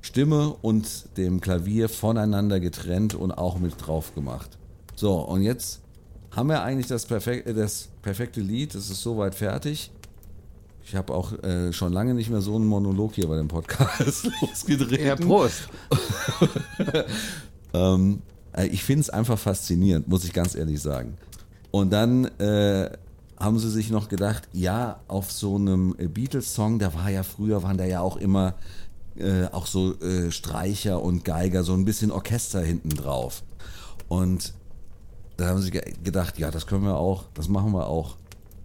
Stimme 0.00 0.54
und 0.62 1.16
dem 1.16 1.40
Klavier 1.40 1.88
voneinander 1.88 2.58
getrennt 2.58 3.14
und 3.14 3.30
auch 3.30 3.58
mit 3.58 3.74
drauf 3.86 4.14
gemacht. 4.16 4.58
So, 4.96 5.14
und 5.20 5.42
jetzt 5.42 5.80
haben 6.32 6.48
wir 6.48 6.62
eigentlich 6.62 6.88
das, 6.88 7.06
perfek 7.06 7.46
äh, 7.46 7.54
das 7.54 7.88
perfekte 8.02 8.40
Lied, 8.40 8.74
es 8.74 8.90
ist 8.90 9.02
soweit 9.02 9.36
fertig. 9.36 9.92
Ich 10.84 10.96
habe 10.96 11.14
auch 11.14 11.32
äh, 11.44 11.72
schon 11.72 11.92
lange 11.92 12.14
nicht 12.14 12.28
mehr 12.28 12.40
so 12.40 12.56
einen 12.56 12.66
Monolog 12.66 13.14
hier 13.14 13.28
bei 13.28 13.36
dem 13.36 13.46
Podcast 13.46 14.28
losgetreten. 14.40 15.06
Ja, 15.06 15.14
Prost. 15.14 15.68
Ähm, 17.74 18.20
äh, 18.52 18.66
ich 18.66 18.84
finde 18.84 19.00
es 19.00 19.10
einfach 19.10 19.38
faszinierend, 19.38 20.08
muss 20.08 20.24
ich 20.24 20.32
ganz 20.32 20.54
ehrlich 20.54 20.80
sagen. 20.80 21.16
Und 21.72 21.92
dann 21.92 22.26
äh, 22.38 22.90
haben 23.36 23.58
sie 23.58 23.70
sich 23.70 23.90
noch 23.90 24.08
gedacht, 24.08 24.48
ja, 24.52 25.00
auf 25.08 25.32
so 25.32 25.56
einem 25.56 25.96
äh, 25.98 26.06
Beatles-Song, 26.06 26.78
da 26.78 26.94
war 26.94 27.10
ja 27.10 27.24
früher, 27.24 27.64
waren 27.64 27.76
da 27.76 27.84
ja 27.84 28.00
auch 28.00 28.16
immer 28.16 28.54
äh, 29.16 29.46
auch 29.46 29.66
so 29.66 29.98
äh, 30.00 30.30
Streicher 30.30 31.02
und 31.02 31.24
Geiger, 31.24 31.64
so 31.64 31.74
ein 31.74 31.84
bisschen 31.84 32.12
Orchester 32.12 32.60
hinten 32.60 32.90
drauf. 32.90 33.42
Und 34.06 34.54
da 35.36 35.48
haben 35.48 35.60
sie 35.60 35.72
ge 35.72 35.82
gedacht, 36.04 36.38
ja, 36.38 36.52
das 36.52 36.68
können 36.68 36.84
wir 36.84 36.96
auch, 36.96 37.24
das 37.34 37.48
machen 37.48 37.72
wir 37.72 37.88
auch. 37.88 38.16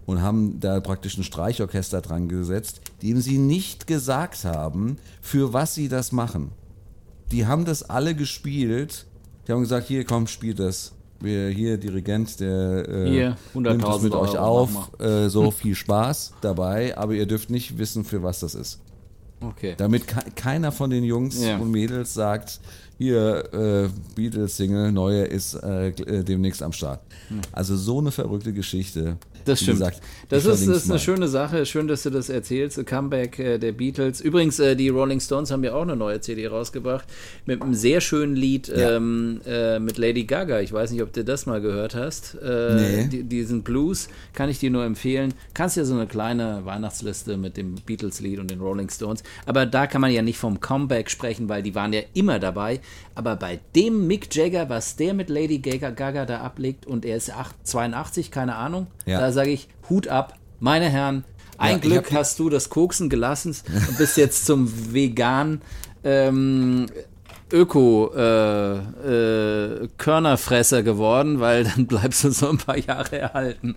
Und 0.06 0.22
haben 0.22 0.60
da 0.60 0.78
praktisch 0.80 1.18
ein 1.18 1.24
Streichorchester 1.24 2.00
dran 2.00 2.28
gesetzt, 2.28 2.80
dem 3.02 3.20
sie 3.20 3.38
nicht 3.38 3.88
gesagt 3.88 4.44
haben, 4.44 4.98
für 5.20 5.52
was 5.52 5.74
sie 5.74 5.88
das 5.88 6.12
machen 6.12 6.52
die 7.30 7.46
haben 7.46 7.64
das 7.64 7.88
alle 7.88 8.14
gespielt. 8.14 9.06
Die 9.46 9.52
haben 9.52 9.60
gesagt, 9.60 9.88
hier 9.88 10.04
komm, 10.04 10.26
spielt 10.26 10.58
das. 10.58 10.92
Wir 11.20 11.48
hier 11.48 11.78
Dirigent, 11.78 12.38
der 12.40 12.88
äh, 12.88 13.10
Hier, 13.10 13.36
100.000 13.54 13.60
nimmt 13.70 13.84
das 13.84 14.02
mit 14.02 14.12
euch 14.14 14.30
Euro, 14.38 14.40
auf. 14.60 14.70
mach 14.72 15.00
Äh, 15.04 15.28
so 15.28 15.50
viel 15.50 15.74
Spaß 15.74 16.34
dabei, 16.40 16.96
aber 16.96 17.14
ihr 17.14 17.26
dürft 17.26 17.50
nicht 17.50 17.78
wissen, 17.78 18.04
für 18.04 18.22
was 18.22 18.40
das 18.40 18.54
ist. 18.54 18.80
Okay. 19.40 19.74
Damit 19.76 20.06
ke 20.08 20.16
keiner 20.34 20.72
von 20.72 20.90
den 20.90 21.04
Jungs 21.04 21.40
Ja. 21.42 21.58
und 21.58 21.70
Mädels 21.70 22.14
sagt, 22.14 22.60
hier 22.98 23.44
äh, 23.54 23.88
Beatles-Single, 24.16 24.92
neue 24.92 25.22
ist 25.24 25.54
äh, 25.54 25.88
äh, 25.88 26.24
demnächst 26.24 26.62
am 26.62 26.72
Start. 26.72 27.00
Also 27.52 27.76
so 27.76 27.98
eine 28.00 28.10
verrückte 28.10 28.52
Geschichte. 28.52 29.16
Das 29.44 29.60
stimmt. 29.62 29.78
gesagt, 29.78 30.02
das 30.28 30.44
ist, 30.44 30.66
ist 30.66 30.84
eine 30.84 30.94
mal. 30.94 30.98
schöne 30.98 31.28
Sache. 31.28 31.64
Schön, 31.64 31.88
dass 31.88 32.02
du 32.02 32.10
das 32.10 32.28
erzählst. 32.28 32.84
Comeback 32.84 33.38
äh, 33.38 33.58
der 33.58 33.72
Beatles. 33.72 34.20
Übrigens, 34.20 34.58
äh, 34.58 34.76
die 34.76 34.90
Rolling 34.90 35.20
Stones 35.20 35.50
haben 35.50 35.64
ja 35.64 35.72
auch 35.72 35.82
eine 35.82 35.96
neue 35.96 36.20
CD 36.20 36.46
rausgebracht. 36.48 37.06
Mit 37.46 37.62
einem 37.62 37.72
sehr 37.72 38.02
schönen 38.02 38.36
Lied 38.36 38.68
Ja. 38.68 38.96
ähm, 38.96 39.40
äh, 39.46 39.78
mit 39.78 39.96
Lady 39.96 40.24
Gaga. 40.24 40.60
Ich 40.60 40.70
weiß 40.72 40.90
nicht, 40.90 41.02
ob 41.02 41.14
du 41.14 41.24
das 41.24 41.46
mal 41.46 41.62
gehört 41.62 41.94
hast. 41.94 42.36
Äh, 42.42 42.74
Nee. 42.74 43.08
die, 43.10 43.22
diesen 43.22 43.62
Blues 43.62 44.08
kann 44.34 44.50
ich 44.50 44.58
dir 44.58 44.70
nur 44.70 44.84
empfehlen. 44.84 45.32
Kannst 45.54 45.78
ja 45.78 45.84
so 45.84 45.94
eine 45.94 46.06
kleine 46.06 46.66
Weihnachtsliste 46.66 47.38
mit 47.38 47.56
dem 47.56 47.76
Beatles-Lied 47.76 48.40
und 48.40 48.50
den 48.50 48.60
Rolling 48.60 48.90
Stones. 48.90 49.22
Aber 49.46 49.64
da 49.64 49.86
kann 49.86 50.02
man 50.02 50.10
ja 50.12 50.20
nicht 50.20 50.38
vom 50.38 50.60
Comeback 50.60 51.08
sprechen, 51.10 51.48
weil 51.48 51.62
die 51.62 51.74
waren 51.74 51.94
ja 51.94 52.02
immer 52.12 52.38
dabei. 52.38 52.80
Aber 53.14 53.36
bei 53.36 53.58
dem 53.74 54.06
Mick 54.06 54.34
Jagger, 54.34 54.68
was 54.68 54.96
der 54.96 55.12
mit 55.14 55.28
Lady 55.28 55.58
Gaga, 55.58 55.90
Gaga 55.90 56.24
da 56.24 56.40
ablegt 56.40 56.86
und 56.86 57.04
er 57.04 57.16
ist 57.16 57.30
8, 57.34 57.54
82, 57.66 58.30
keine 58.30 58.54
Ahnung, 58.56 58.86
Ja. 59.06 59.18
da 59.20 59.32
sage 59.32 59.50
ich 59.50 59.68
Hut 59.90 60.06
ab, 60.08 60.34
meine 60.60 60.88
Herren. 60.88 61.24
Ein 61.56 61.72
Ja, 61.72 61.78
Glück 61.78 62.12
hast 62.12 62.38
du 62.38 62.48
das 62.50 62.70
Koksen 62.70 63.08
gelassen 63.10 63.56
und 63.88 63.98
bist 63.98 64.16
jetzt 64.16 64.46
zum 64.46 64.92
vegan 64.94 65.60
ähm, 66.04 66.86
Öko 67.52 68.12
äh, 68.14 68.76
äh, 68.76 69.57
Körnerfresser 69.96 70.82
geworden, 70.82 71.40
weil 71.40 71.64
dann 71.64 71.86
bleibst 71.88 72.24
du 72.24 72.30
so 72.30 72.48
ein 72.50 72.58
paar 72.58 72.76
Jahre 72.78 73.18
erhalten. 73.18 73.76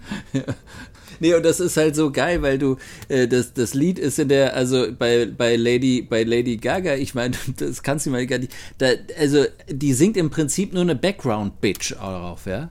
Nee, 1.20 1.36
und 1.36 1.44
das 1.46 1.60
ist 1.60 1.78
halt 1.78 1.96
so 1.96 2.12
geil, 2.12 2.42
weil 2.42 2.58
du, 2.58 2.78
äh, 3.08 3.28
das, 3.28 3.54
das 3.54 3.74
Lied 3.76 4.00
ist 4.00 4.18
in 4.18 4.30
der, 4.30 4.56
also 4.56 4.88
bei, 4.98 5.28
bei 5.28 5.56
Lady, 5.56 6.02
bei 6.02 6.24
Lady 6.24 6.58
Gaga, 6.58 6.96
ich 6.96 7.14
meine, 7.14 7.36
das 7.58 7.84
kannst 7.84 8.06
du 8.06 8.10
mal 8.10 8.26
gar 8.26 8.40
nicht, 8.40 8.54
da, 8.80 8.88
also 9.20 9.46
die 9.70 9.94
singt 9.94 10.18
im 10.18 10.30
Prinzip 10.32 10.74
nur 10.74 10.82
eine 10.82 10.96
Background-Bitch 10.96 11.94
darauf, 11.94 12.46
ja. 12.48 12.70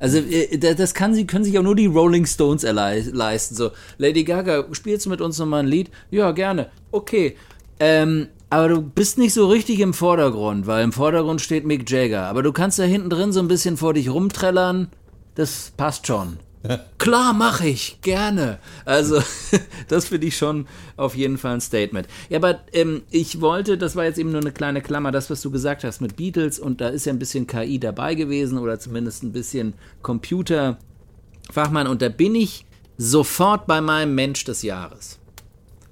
Also 0.00 0.18
äh, 0.18 0.58
da- 0.58 0.74
das 0.74 0.92
kann 0.94 1.14
sie, 1.14 1.24
können 1.26 1.44
sich 1.44 1.56
auch 1.58 1.62
nur 1.62 1.76
die 1.76 1.86
Rolling 1.86 2.26
Stones 2.26 2.62
leisten. 2.64 3.54
So, 3.54 3.70
Lady 3.98 4.24
Gaga, 4.24 4.64
spielst 4.72 5.06
du 5.06 5.10
mit 5.10 5.20
uns 5.20 5.38
nochmal 5.38 5.60
ein 5.62 5.68
Lied? 5.68 5.90
Ja, 6.10 6.32
gerne. 6.32 6.70
Okay. 6.90 7.36
Ähm, 7.78 8.26
aber 8.54 8.68
du 8.68 8.82
bist 8.82 9.18
nicht 9.18 9.34
so 9.34 9.48
richtig 9.48 9.80
im 9.80 9.92
Vordergrund, 9.92 10.68
weil 10.68 10.84
im 10.84 10.92
Vordergrund 10.92 11.40
steht 11.40 11.66
Mick 11.66 11.90
Jagger. 11.90 12.28
Aber 12.28 12.44
du 12.44 12.52
kannst 12.52 12.78
da 12.78 12.84
hinten 12.84 13.10
drin 13.10 13.32
so 13.32 13.40
ein 13.40 13.48
bisschen 13.48 13.76
vor 13.76 13.94
dich 13.94 14.08
rumträllern. 14.08 14.90
Das 15.34 15.72
passt 15.76 16.06
schon. 16.06 16.38
Klar, 16.96 17.32
mache 17.32 17.66
ich, 17.66 17.98
gerne. 18.00 18.60
Also, 18.84 19.20
das 19.88 20.06
finde 20.06 20.28
ich 20.28 20.36
schon 20.36 20.68
auf 20.96 21.16
jeden 21.16 21.36
Fall 21.36 21.54
ein 21.54 21.60
Statement. 21.60 22.06
Ja, 22.28 22.38
aber 22.38 22.60
ähm, 22.72 23.02
ich 23.10 23.40
wollte, 23.40 23.76
das 23.76 23.96
war 23.96 24.04
jetzt 24.04 24.18
eben 24.18 24.30
nur 24.30 24.40
eine 24.40 24.52
kleine 24.52 24.80
Klammer, 24.82 25.10
das, 25.10 25.30
was 25.30 25.42
du 25.42 25.50
gesagt 25.50 25.82
hast 25.82 26.00
mit 26.00 26.14
Beatles, 26.14 26.60
und 26.60 26.80
da 26.80 26.90
ist 26.90 27.06
ja 27.06 27.12
ein 27.12 27.18
bisschen 27.18 27.48
KI 27.48 27.80
dabei 27.80 28.14
gewesen 28.14 28.58
oder 28.58 28.78
zumindest 28.78 29.24
ein 29.24 29.32
bisschen 29.32 29.74
Computerfachmann, 30.02 31.88
und 31.88 32.00
da 32.00 32.08
bin 32.08 32.36
ich 32.36 32.64
sofort 32.98 33.66
bei 33.66 33.80
meinem 33.80 34.14
Mensch 34.14 34.44
des 34.44 34.62
Jahres. 34.62 35.18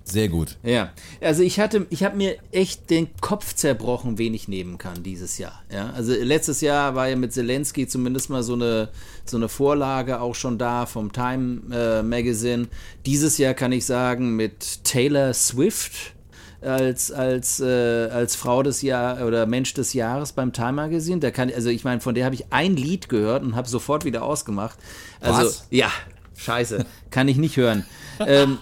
Sehr 0.05 0.29
gut. 0.29 0.57
Ja, 0.63 0.93
also 1.21 1.43
ich 1.43 1.61
hatte, 1.61 1.87
ich 1.91 2.03
habe 2.03 2.17
mir 2.17 2.37
echt 2.51 2.91
den 2.91 3.09
Kopf 3.21 3.55
zerbrochen, 3.55 4.19
wen 4.19 4.35
ich 4.35 4.49
nehmen 4.49 4.79
kann 4.79 5.03
dieses 5.03 5.39
Jahr. 5.39 5.63
Ja, 5.73 5.91
also 5.91 6.13
letztes 6.13 6.61
Jahr 6.61 6.95
war 6.95 7.09
ja 7.09 7.17
mit 7.17 7.33
Zelensky 7.33 7.87
zumindest 7.87 8.31
mal 8.31 8.43
so 8.43 8.55
eine, 8.55 8.89
so 9.25 9.37
eine 9.37 9.49
Vorlage 9.49 10.21
auch 10.21 10.35
schon 10.35 10.59
da 10.59 10.87
vom 10.87 11.13
Time 11.13 11.63
äh, 11.73 12.03
Magazine. 12.03 12.69
Dieses 13.07 13.39
Jahr 13.39 13.55
kann 13.55 13.73
ich 13.73 13.87
sagen 13.87 14.37
mit 14.37 14.85
Taylor 14.85 15.33
Swift 15.35 16.15
als 16.63 17.11
als 17.11 17.61
äh, 17.61 18.09
als 18.13 18.37
Frau 18.37 18.63
des 18.63 18.83
Jahr 18.83 19.27
oder 19.27 19.47
Mensch 19.47 19.75
des 19.75 19.95
Jahres 19.95 20.33
beim 20.33 20.53
Time 20.53 20.73
Magazine. 20.73 21.21
Da 21.21 21.31
kann 21.31 21.53
also 21.53 21.69
ich 21.71 21.85
meine, 21.85 22.01
von 22.01 22.15
der 22.15 22.25
habe 22.25 22.35
ich 22.35 22.47
ein 22.51 22.77
Lied 22.77 23.09
gehört 23.09 23.43
und 23.43 23.57
habe 23.57 23.69
sofort 23.69 24.05
wieder 24.05 24.23
ausgemacht. 24.23 24.79
Also 25.21 25.43
Was? 25.43 25.67
ja, 25.71 25.91
scheiße, 26.37 26.85
kann 27.11 27.29
ich 27.29 27.37
nicht 27.37 27.57
hören. 27.57 27.85
ähm, 28.21 28.59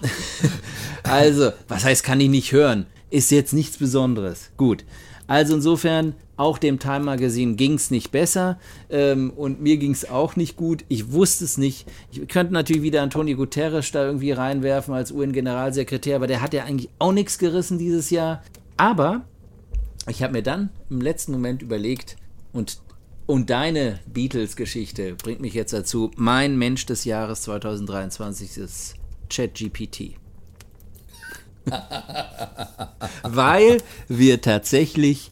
also, 1.02 1.52
was 1.68 1.84
heißt, 1.84 2.04
kann 2.04 2.20
ich 2.20 2.28
nicht 2.28 2.52
hören? 2.52 2.86
Ist 3.10 3.30
jetzt 3.30 3.52
nichts 3.52 3.78
Besonderes. 3.78 4.50
Gut. 4.56 4.84
Also 5.26 5.54
insofern, 5.54 6.14
auch 6.36 6.56
dem 6.56 6.78
Time 6.78 7.00
Magazine 7.00 7.54
ging 7.54 7.74
es 7.74 7.90
nicht 7.90 8.10
besser 8.10 8.58
ähm, 8.88 9.30
und 9.36 9.60
mir 9.60 9.76
ging 9.76 9.92
es 9.92 10.08
auch 10.08 10.36
nicht 10.36 10.56
gut. 10.56 10.86
Ich 10.88 11.12
wusste 11.12 11.44
es 11.44 11.58
nicht. 11.58 11.86
Ich 12.10 12.26
könnte 12.28 12.54
natürlich 12.54 12.82
wieder 12.82 13.02
Antonio 13.02 13.36
Guterres 13.36 13.92
da 13.92 14.06
irgendwie 14.06 14.32
reinwerfen 14.32 14.94
als 14.94 15.12
UN-Generalsekretär, 15.12 16.16
aber 16.16 16.26
der 16.26 16.40
hat 16.40 16.54
ja 16.54 16.64
eigentlich 16.64 16.88
auch 16.98 17.12
nichts 17.12 17.38
gerissen 17.38 17.78
dieses 17.78 18.08
Jahr. 18.08 18.42
Aber 18.78 19.26
ich 20.08 20.22
habe 20.22 20.32
mir 20.32 20.42
dann 20.42 20.70
im 20.88 21.02
letzten 21.02 21.32
Moment 21.32 21.60
überlegt 21.60 22.16
und 22.54 22.80
und 23.26 23.50
deine 23.50 24.00
Beatles-Geschichte 24.06 25.14
bringt 25.14 25.40
mich 25.40 25.54
jetzt 25.54 25.72
dazu. 25.72 26.10
Mein 26.16 26.58
Mensch 26.58 26.86
des 26.86 27.04
Jahres 27.04 27.42
2023 27.42 28.58
ist 28.58 28.94
ChatGPT. 29.28 30.16
Weil 33.22 33.78
wir 34.08 34.40
tatsächlich, 34.40 35.30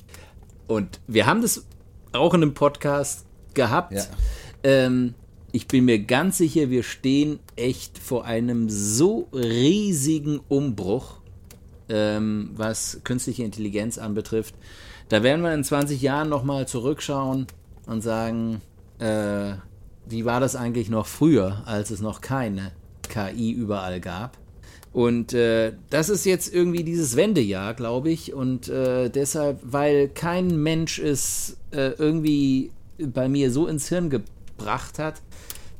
und 0.66 1.00
wir 1.06 1.26
haben 1.26 1.42
das 1.42 1.64
auch 2.12 2.34
in 2.34 2.42
einem 2.42 2.54
Podcast 2.54 3.24
gehabt, 3.54 3.94
ja. 3.94 4.04
ähm, 4.62 5.14
ich 5.52 5.66
bin 5.66 5.86
mir 5.86 5.98
ganz 5.98 6.38
sicher, 6.38 6.70
wir 6.70 6.82
stehen 6.82 7.40
echt 7.56 7.98
vor 7.98 8.24
einem 8.24 8.68
so 8.68 9.28
riesigen 9.32 10.40
Umbruch, 10.48 11.16
ähm, 11.88 12.50
was 12.54 13.00
künstliche 13.02 13.44
Intelligenz 13.44 13.98
anbetrifft. 13.98 14.54
Da 15.08 15.22
werden 15.22 15.42
wir 15.42 15.54
in 15.54 15.64
20 15.64 16.02
Jahren 16.02 16.28
nochmal 16.28 16.68
zurückschauen 16.68 17.46
und 17.88 18.02
sagen, 18.02 18.60
äh, 18.98 19.54
wie 20.06 20.24
war 20.24 20.40
das 20.40 20.56
eigentlich 20.56 20.88
noch 20.90 21.06
früher, 21.06 21.62
als 21.66 21.90
es 21.90 22.00
noch 22.00 22.20
keine 22.20 22.72
KI 23.08 23.50
überall 23.50 24.00
gab? 24.00 24.38
Und 24.92 25.32
äh, 25.34 25.74
das 25.90 26.08
ist 26.08 26.24
jetzt 26.24 26.52
irgendwie 26.52 26.82
dieses 26.82 27.16
Wendejahr, 27.16 27.74
glaube 27.74 28.10
ich. 28.10 28.32
Und 28.32 28.68
äh, 28.68 29.10
deshalb, 29.10 29.60
weil 29.62 30.08
kein 30.08 30.62
Mensch 30.62 30.98
es 30.98 31.56
äh, 31.72 31.92
irgendwie 31.98 32.72
bei 32.98 33.28
mir 33.28 33.50
so 33.50 33.66
ins 33.66 33.88
Hirn 33.88 34.10
gebracht 34.10 34.98
hat, 34.98 35.22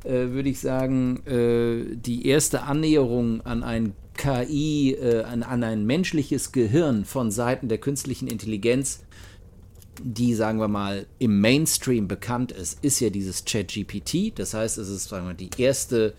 äh, 0.04 0.30
würde 0.30 0.50
ich 0.50 0.60
sagen, 0.60 1.26
äh, 1.26 1.96
die 1.96 2.26
erste 2.26 2.62
Annäherung 2.62 3.40
an 3.42 3.62
ein 3.62 3.94
KI, 4.16 4.92
äh, 4.92 5.22
an, 5.22 5.42
an 5.42 5.64
ein 5.64 5.86
menschliches 5.86 6.52
Gehirn 6.52 7.04
von 7.04 7.30
Seiten 7.30 7.68
der 7.68 7.78
künstlichen 7.78 8.28
Intelligenz 8.28 9.04
die, 10.02 10.34
sagen 10.34 10.60
wir 10.60 10.68
mal, 10.68 11.06
im 11.18 11.40
Mainstream 11.40 12.08
bekannt 12.08 12.52
ist, 12.52 12.82
ist 12.84 13.00
ja 13.00 13.10
dieses 13.10 13.44
ChatGPT. 13.44 14.38
Das 14.38 14.54
heißt, 14.54 14.78
es 14.78 14.88
ist, 14.88 15.08
sagen 15.08 15.24
wir 15.24 15.30
mal, 15.30 15.36
die 15.36 15.50
erste 15.58 16.14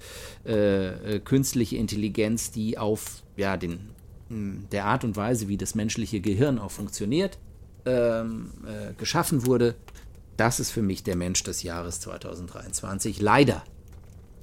äh, 0.46 1.16
äh 1.16 1.20
künstliche 1.20 1.78
Intelligenz, 1.78 2.52
die 2.52 2.78
auf 2.78 3.24
ja, 3.38 3.58
den, 3.58 3.90
der 4.30 4.86
Art 4.86 5.04
und 5.04 5.16
Weise, 5.16 5.48
wie 5.48 5.58
das 5.58 5.76
menschliche 5.76 6.20
Gehirn 6.20 6.60
auch 6.60 6.72
funktioniert, 6.72 7.38
ähm, 7.86 8.52
äh, 8.66 8.94
geschaffen 8.94 9.46
wurde. 9.46 9.76
Das 10.38 10.60
ist 10.60 10.72
für 10.72 10.82
mich 10.82 11.04
der 11.04 11.16
Mensch 11.16 11.44
des 11.44 11.64
Jahres 11.64 12.00
2023. 12.02 13.22
Leider. 13.22 13.64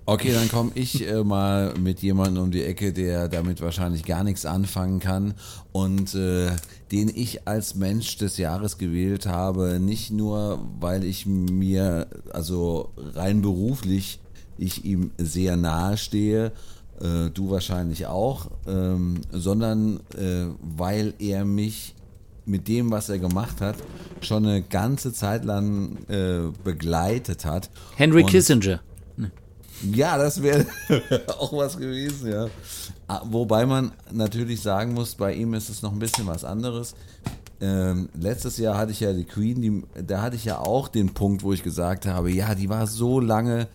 Okay, 0.09 0.33
dann 0.33 0.49
komme 0.49 0.71
ich 0.77 1.05
äh, 1.05 1.25
mal 1.25 1.75
mit 1.81 2.01
jemandem 2.01 2.45
um 2.45 2.51
die 2.53 2.63
Ecke, 2.63 2.93
der 2.93 3.27
damit 3.29 3.61
wahrscheinlich 3.61 4.05
gar 4.05 4.23
nichts 4.23 4.47
anfangen 4.47 5.01
kann 5.01 5.35
und 5.73 6.15
äh, 6.15 6.53
den 6.93 7.11
ich 7.13 7.49
als 7.49 7.75
Mensch 7.75 8.17
des 8.17 8.39
Jahres 8.39 8.79
gewählt 8.79 9.27
habe, 9.27 9.81
nicht 9.81 10.13
nur, 10.13 10.61
weil 10.79 11.03
ich 11.03 11.27
mir, 11.27 12.07
also 12.33 12.93
rein 13.15 13.43
beruflich, 13.43 14.21
ich 14.59 14.85
ihm 14.85 15.11
sehr 15.19 15.57
nahe 15.57 15.97
stehe, 15.97 16.53
äh, 17.01 17.31
du 17.35 17.51
wahrscheinlich 17.51 18.07
auch, 18.07 18.53
ähm, 18.69 19.21
sondern 19.33 19.99
äh, 20.17 20.47
weil 20.77 21.15
er 21.19 21.45
mich 21.45 21.97
mit 22.45 22.69
dem, 22.69 22.93
was 22.93 23.09
er 23.09 23.19
gemacht 23.19 23.61
hat, 23.61 23.75
schon 24.21 24.47
eine 24.47 24.63
ganze 24.63 25.13
Zeit 25.13 25.45
lang 25.45 25.97
äh, 26.09 26.53
begleitet 26.63 27.45
hat. 27.45 27.71
Henry 27.97 28.23
und 28.23 28.31
Kissinger. 28.31 28.81
Ja, 29.83 30.17
das 30.17 30.43
wäre 30.43 30.67
auch 31.39 31.53
was 31.53 31.77
gewesen, 31.77 32.31
ja. 32.31 32.47
Ah, 33.09 33.23
wobei 33.25 33.67
man 33.67 33.93
natürlich 34.11 34.63
sagen 34.63 34.95
muss, 34.95 35.15
bei 35.15 35.35
ihm 35.35 35.55
ist 35.55 35.69
es 35.69 35.83
noch 35.83 35.93
ein 35.93 35.99
bisschen 35.99 36.27
was 36.27 36.45
anderes. 36.45 36.95
Ähm, 37.61 38.09
letztes 38.15 38.59
Jahr 38.59 38.77
hatte 38.77 38.93
ich 38.93 39.01
ja 39.01 39.13
die 39.13 39.25
Queen, 39.25 39.63
die, 39.63 39.83
da 40.07 40.23
hatte 40.23 40.37
ich 40.37 40.45
ja 40.45 40.59
auch 40.59 40.89
den 40.89 41.15
Punkt, 41.15 41.43
wo 41.43 41.53
ich 41.53 41.63
gesagt 41.63 42.07
habe, 42.07 42.31
ja, 42.31 42.55
die 42.55 42.69
war 42.69 42.87
so 42.87 43.21
lange 43.21 43.69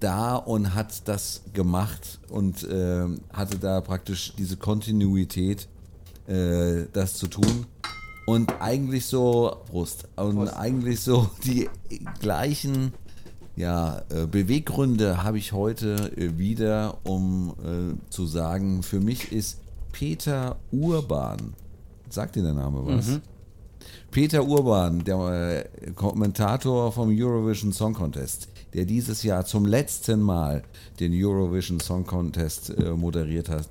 da 0.00 0.36
und 0.36 0.74
hat 0.74 1.06
das 1.06 1.42
gemacht 1.52 2.18
und 2.30 2.64
äh, 2.64 3.06
hatte 3.32 3.58
da 3.58 3.80
praktisch 3.82 4.32
diese 4.38 4.56
Kontinuität, 4.56 5.68
äh, 6.26 6.86
das 6.92 7.14
zu 7.14 7.26
tun. 7.26 7.66
Und 8.26 8.60
eigentlich 8.60 9.06
so, 9.06 9.56
Brust, 9.70 10.08
und 10.16 10.36
Prost. 10.36 10.56
eigentlich 10.56 11.00
so 11.00 11.28
die 11.44 11.68
gleichen 12.20 12.94
ja, 13.60 14.02
äh, 14.08 14.26
Beweggründe 14.26 15.22
habe 15.22 15.38
ich 15.38 15.52
heute 15.52 16.10
äh, 16.16 16.38
wieder, 16.38 16.98
um 17.04 17.54
äh, 17.62 18.10
zu 18.10 18.26
sagen, 18.26 18.82
für 18.82 19.00
mich 19.00 19.32
ist 19.32 19.60
Peter 19.92 20.56
Urban, 20.72 21.52
sagt 22.08 22.36
dir 22.36 22.42
der 22.42 22.54
Name 22.54 22.84
was? 22.86 23.08
Mhm. 23.08 23.20
Peter 24.10 24.44
Urban, 24.44 25.04
der 25.04 25.66
äh, 25.82 25.90
Kommentator 25.92 26.90
vom 26.90 27.10
Eurovision 27.10 27.72
Song 27.72 27.92
Contest, 27.92 28.48
der 28.72 28.86
dieses 28.86 29.22
Jahr 29.22 29.44
zum 29.44 29.66
letzten 29.66 30.20
Mal 30.20 30.62
den 30.98 31.12
Eurovision 31.14 31.80
Song 31.80 32.06
Contest 32.06 32.70
äh, 32.70 32.92
moderiert 32.92 33.50
hat, 33.50 33.68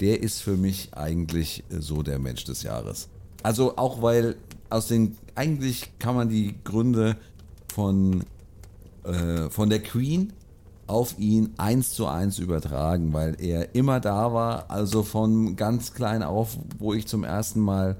der 0.00 0.20
ist 0.20 0.42
für 0.42 0.56
mich 0.56 0.92
eigentlich 0.94 1.62
äh, 1.70 1.80
so 1.80 2.02
der 2.02 2.18
Mensch 2.18 2.44
des 2.44 2.64
Jahres. 2.64 3.08
Also 3.42 3.76
auch 3.76 4.02
weil 4.02 4.34
aus 4.68 4.88
den, 4.88 5.16
eigentlich 5.36 5.92
kann 6.00 6.16
man 6.16 6.28
die 6.28 6.56
Gründe 6.64 7.16
von 7.72 8.24
äh, 9.08 9.50
von 9.50 9.70
der 9.70 9.82
Queen 9.82 10.32
auf 10.86 11.18
ihn 11.18 11.52
eins 11.58 11.90
zu 11.90 12.06
eins 12.06 12.38
übertragen, 12.38 13.12
weil 13.12 13.36
er 13.40 13.74
immer 13.74 14.00
da 14.00 14.32
war, 14.32 14.70
also 14.70 15.02
von 15.02 15.54
ganz 15.54 15.92
klein 15.92 16.22
auf, 16.22 16.56
wo 16.78 16.94
ich 16.94 17.06
zum 17.06 17.24
ersten 17.24 17.60
Mal 17.60 17.96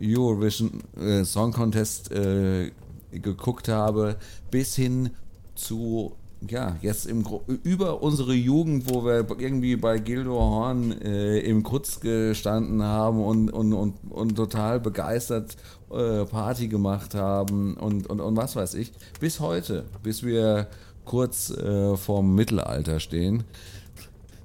Eurovision 0.00 0.82
äh, 0.96 1.24
Song 1.24 1.52
Contest 1.52 2.12
äh, 2.12 2.70
geguckt 3.10 3.68
habe, 3.68 4.16
bis 4.50 4.76
hin 4.76 5.10
zu 5.54 6.12
ja, 6.46 6.76
jetzt 6.82 7.06
im, 7.06 7.24
über 7.64 8.02
unsere 8.02 8.32
Jugend, 8.32 8.88
wo 8.88 9.04
wir 9.04 9.26
irgendwie 9.38 9.76
bei 9.76 9.98
Gildo 9.98 10.38
Horn 10.38 10.92
äh, 11.02 11.38
im 11.40 11.62
Kutz 11.62 12.00
gestanden 12.00 12.82
haben 12.82 13.22
und, 13.22 13.50
und, 13.50 13.72
und, 13.72 13.94
und 14.10 14.36
total 14.36 14.78
begeistert 14.78 15.56
äh, 15.90 16.24
Party 16.24 16.68
gemacht 16.68 17.14
haben 17.14 17.74
und, 17.74 18.06
und, 18.08 18.20
und 18.20 18.36
was 18.36 18.54
weiß 18.54 18.74
ich, 18.74 18.92
bis 19.20 19.40
heute, 19.40 19.84
bis 20.02 20.22
wir 20.22 20.68
kurz 21.04 21.50
äh, 21.50 21.96
vorm 21.96 22.34
Mittelalter 22.34 23.00
stehen. 23.00 23.44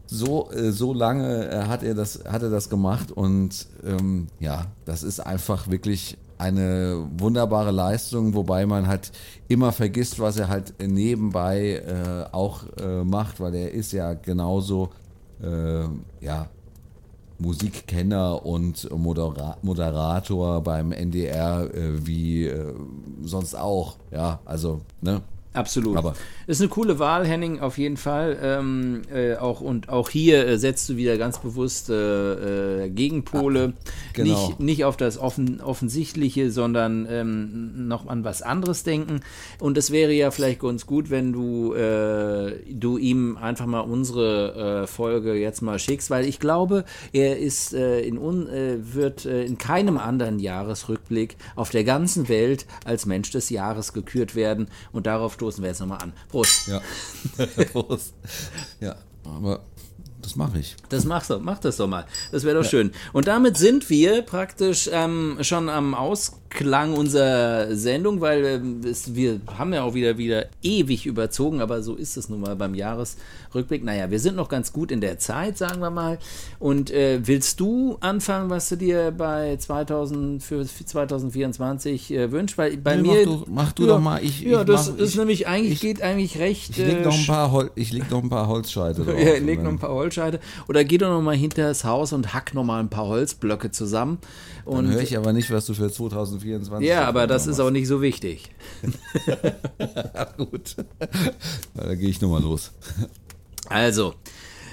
So, 0.08 0.52
äh, 0.52 0.72
so 0.72 0.94
lange 0.94 1.50
äh, 1.50 1.64
hat 1.68 1.84
er 1.84 1.94
das, 1.94 2.24
hat 2.26 2.42
er 2.42 2.50
das 2.50 2.70
gemacht 2.70 3.12
und 3.12 3.68
ähm, 3.86 4.28
ja, 4.40 4.68
das 4.86 5.04
ist 5.04 5.20
einfach 5.20 5.70
wirklich 5.70 6.18
eine 6.38 7.08
wunderbare 7.18 7.72
Leistung, 7.72 8.34
wobei 8.34 8.66
man 8.66 8.88
halt 8.88 9.12
immer 9.48 9.72
vergisst, 9.72 10.20
was 10.20 10.38
er 10.38 10.50
halt 10.50 10.74
nebenbei 10.82 11.84
äh, 11.86 12.34
auch 12.34 12.64
äh, 12.78 13.04
macht, 13.04 13.40
weil 13.40 13.56
er 13.56 13.72
ist 13.72 13.92
ja 13.92 14.14
genauso 14.14 14.90
äh, 15.42 15.84
ja, 16.22 16.48
Musikkenner 17.40 18.46
und 18.46 18.90
Modera 18.92 19.58
Moderator 19.62 20.62
beim 20.62 20.92
NDR 20.92 21.70
äh, 21.74 22.06
wie 22.06 22.46
äh, 22.46 22.74
sonst 23.24 23.56
auch. 23.56 23.98
Ja, 24.12 24.40
also, 24.46 24.82
ne? 25.02 25.22
Absolut. 25.54 25.98
Aber 25.98 26.16
ist 26.48 26.62
eine 26.62 26.70
coole 26.70 26.98
Wahl, 26.98 27.26
Henning, 27.28 27.60
auf 27.60 27.78
jeden 27.78 27.96
Fall. 27.96 28.38
Ähm, 28.42 29.04
äh, 29.14 29.36
auch, 29.36 29.62
und 29.62 29.88
auch 29.88 30.10
hier 30.10 30.48
äh, 30.48 30.58
setzt 30.58 30.90
du 30.90 30.98
wieder 30.98 31.18
ganz 31.18 31.38
bewusst 31.38 31.90
äh, 31.90 32.86
äh 32.86 32.90
Gegenpole. 32.90 33.74
Ah, 33.76 33.92
genau. 34.14 34.48
nicht, 34.48 34.60
nicht 34.60 34.86
auf 34.86 34.98
das 34.98 35.20
Offen, 35.20 35.62
Offensichtliche, 35.62 36.52
sondern 36.52 37.08
ähm, 37.10 37.88
noch 37.88 38.08
an 38.08 38.24
was 38.24 38.42
anderes 38.42 38.84
denken. 38.84 39.22
Und 39.60 39.78
es 39.78 39.92
wäre 39.92 40.12
ja 40.12 40.32
vielleicht 40.32 40.60
ganz 40.60 40.88
gut, 40.88 41.12
wenn 41.12 41.32
du, 41.34 41.74
äh, 41.76 42.56
du 42.70 42.98
ihm 42.98 43.38
einfach 43.38 43.68
mal 43.68 43.82
unsere 43.82 44.84
äh, 44.84 44.88
Folge 44.88 45.36
jetzt 45.36 45.62
mal 45.62 45.78
schickst, 45.78 46.10
weil 46.10 46.26
ich 46.26 46.40
glaube, 46.40 46.84
er 47.14 47.38
ist 47.38 47.74
in 47.74 48.18
un, 48.18 48.48
wird 48.48 49.26
in 49.26 49.58
keinem 49.58 49.98
anderen 49.98 50.40
Jahresrückblick 50.40 51.36
auf 51.56 51.70
der 51.70 51.84
ganzen 51.84 52.28
Welt 52.28 52.66
als 52.86 53.06
Mensch 53.06 53.32
des 53.32 53.50
Jahres 53.50 53.94
gekürt 53.94 54.36
werden. 54.36 54.68
Und 54.92 55.06
darauf 55.06 55.38
stoßen 55.44 55.62
wir 55.62 55.70
jetzt 55.70 55.80
nochmal 55.82 56.02
an. 56.02 56.14
Prost. 56.30 56.68
Ja. 56.68 56.82
Prost. 57.74 58.14
Ja, 58.80 58.96
aber 59.26 59.66
das 60.22 60.38
mache 60.38 60.60
ich. 60.60 60.78
Das 60.88 61.04
machst 61.04 61.30
du, 61.30 61.40
mach 61.40 61.60
das 61.60 61.76
doch 61.76 61.88
mal. 61.88 62.06
Das 62.32 62.46
wäre 62.46 62.56
doch 62.56 62.64
ja. 62.64 62.70
schön. 62.70 62.94
Und 63.12 63.28
damit 63.28 63.58
sind 63.58 63.90
wir 63.90 64.22
praktisch 64.22 64.90
ähm, 64.92 65.38
schon 65.42 65.68
am 65.68 65.96
Aus 65.96 66.40
Anklang 66.58 66.94
unserer 66.94 67.76
Sendung, 67.76 68.22
weil 68.22 68.46
ähm, 68.46 68.82
es, 68.88 69.16
wir 69.16 69.42
haben 69.58 69.74
ja 69.74 69.84
auch 69.84 69.96
wieder, 69.96 70.18
wieder 70.20 70.46
ewig 70.62 71.06
überzogen, 71.08 71.62
aber 71.62 71.82
so 71.82 71.96
ist 71.96 72.16
es 72.16 72.30
nun 72.30 72.42
mal 72.42 72.56
beim 72.56 72.76
Jahresrückblick. 72.76 73.84
Naja, 73.84 74.12
wir 74.12 74.20
sind 74.20 74.36
noch 74.36 74.50
ganz 74.50 74.72
gut 74.72 74.92
in 74.92 75.02
der 75.02 75.18
Zeit, 75.18 75.58
sagen 75.58 75.80
wir 75.82 75.90
mal. 75.90 76.20
Und 76.60 76.92
äh, 76.92 77.20
willst 77.24 77.60
du 77.60 77.98
anfangen, 78.02 78.52
was 78.52 78.70
du 78.70 78.76
dir 78.78 79.12
bei 79.18 79.58
2000, 79.58 80.44
für 80.44 80.64
2024 80.66 82.14
äh, 82.14 82.32
wünschst? 82.32 82.58
Weil 82.58 82.78
bei 82.78 82.98
Nee, 82.98 83.02
mir. 83.02 83.14
mach 83.18 83.24
du- 83.24 83.46
mach 83.52 83.72
du 83.72 83.82
ja, 83.84 83.88
doch 83.90 84.00
mal. 84.00 84.24
Ich- 84.24 84.42
ja, 84.42 84.62
ich 84.62 84.68
das 84.68 84.92
mach- 84.92 84.98
ist 85.00 85.10
ich- 85.12 85.18
nämlich 85.18 85.48
eigentlich, 85.48 85.80
geht 85.82 86.02
eigentlich 86.04 86.38
recht. 86.38 86.72
Ich 86.72 86.78
leg 86.78 86.98
äh, 87.00 87.02
noch 87.04 87.18
ein 87.18 87.26
paar, 87.26 87.52
Hol 87.52 87.72
ich 87.76 87.92
leg 87.92 88.10
noch 88.12 88.22
ein 88.22 88.30
paar 88.30 88.48
Holzscheite 88.48 89.02
drauf. 89.06 89.20
ja, 89.20 89.38
leg 89.40 89.62
noch 89.64 89.72
ein 89.72 89.80
paar 89.80 89.94
Holzscheite. 89.94 90.40
Oder 90.68 90.84
geh 90.84 91.00
doch 91.00 91.10
noch 91.10 91.22
mal 91.22 91.36
hinter 91.36 91.64
das 91.68 91.84
Haus 91.84 92.14
und 92.14 92.34
hack 92.34 92.54
noch 92.54 92.64
mal 92.64 92.80
ein 92.80 92.90
paar 92.90 93.08
Holzblöcke 93.08 93.72
zusammen. 93.72 94.20
Dann 94.66 94.90
höre 94.90 95.02
ich 95.02 95.18
aber 95.18 95.34
nicht, 95.34 95.52
was 95.52 95.66
du 95.66 95.74
für 95.74 95.92
2024 95.92 96.88
ja, 96.88 97.06
aber 97.06 97.28
das 97.28 97.48
ist 97.48 97.60
auch 97.60 97.72
nicht 97.72 97.88
so 97.88 98.02
wichtig. 98.02 98.50
gut. 100.38 100.76
Da 101.74 101.96
gehe 101.96 102.10
ich 102.10 102.22
nochmal 102.22 102.42
los. 102.42 102.72
Also, 103.68 104.14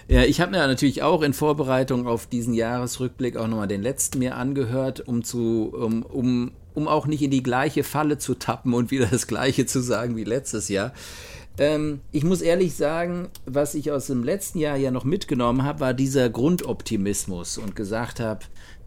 ja, 0.08 0.22
ich 0.24 0.40
habe 0.40 0.52
mir 0.52 0.58
natürlich 0.58 1.02
auch 1.02 1.22
in 1.22 1.32
Vorbereitung 1.32 2.06
auf 2.06 2.26
diesen 2.26 2.54
Jahresrückblick 2.54 3.36
auch 3.36 3.46
nochmal 3.46 3.68
den 3.68 3.82
letzten 3.82 4.18
mir 4.18 4.36
angehört, 4.36 5.06
um 5.06 5.24
zu, 5.24 5.72
um, 5.72 6.02
um, 6.02 6.50
um 6.74 6.88
auch 6.88 7.06
nicht 7.06 7.22
in 7.22 7.30
die 7.30 7.42
gleiche 7.42 7.84
Falle 7.84 8.18
zu 8.18 8.34
tappen 8.34 8.74
und 8.74 8.90
wieder 8.90 9.06
das 9.06 9.26
gleiche 9.26 9.66
zu 9.66 9.80
sagen 9.80 10.16
wie 10.16 10.24
letztes 10.24 10.68
Jahr. 10.68 10.92
Ähm, 11.58 12.00
ich 12.10 12.24
muss 12.24 12.40
ehrlich 12.40 12.74
sagen, 12.74 13.28
was 13.46 13.74
ich 13.74 13.92
aus 13.92 14.06
dem 14.06 14.24
letzten 14.24 14.58
Jahr 14.58 14.76
ja 14.76 14.90
noch 14.90 15.04
mitgenommen 15.04 15.62
habe, 15.62 15.80
war 15.80 15.94
dieser 15.94 16.30
Grundoptimismus 16.30 17.58
und 17.58 17.76
gesagt 17.76 18.18
habe, 18.18 18.40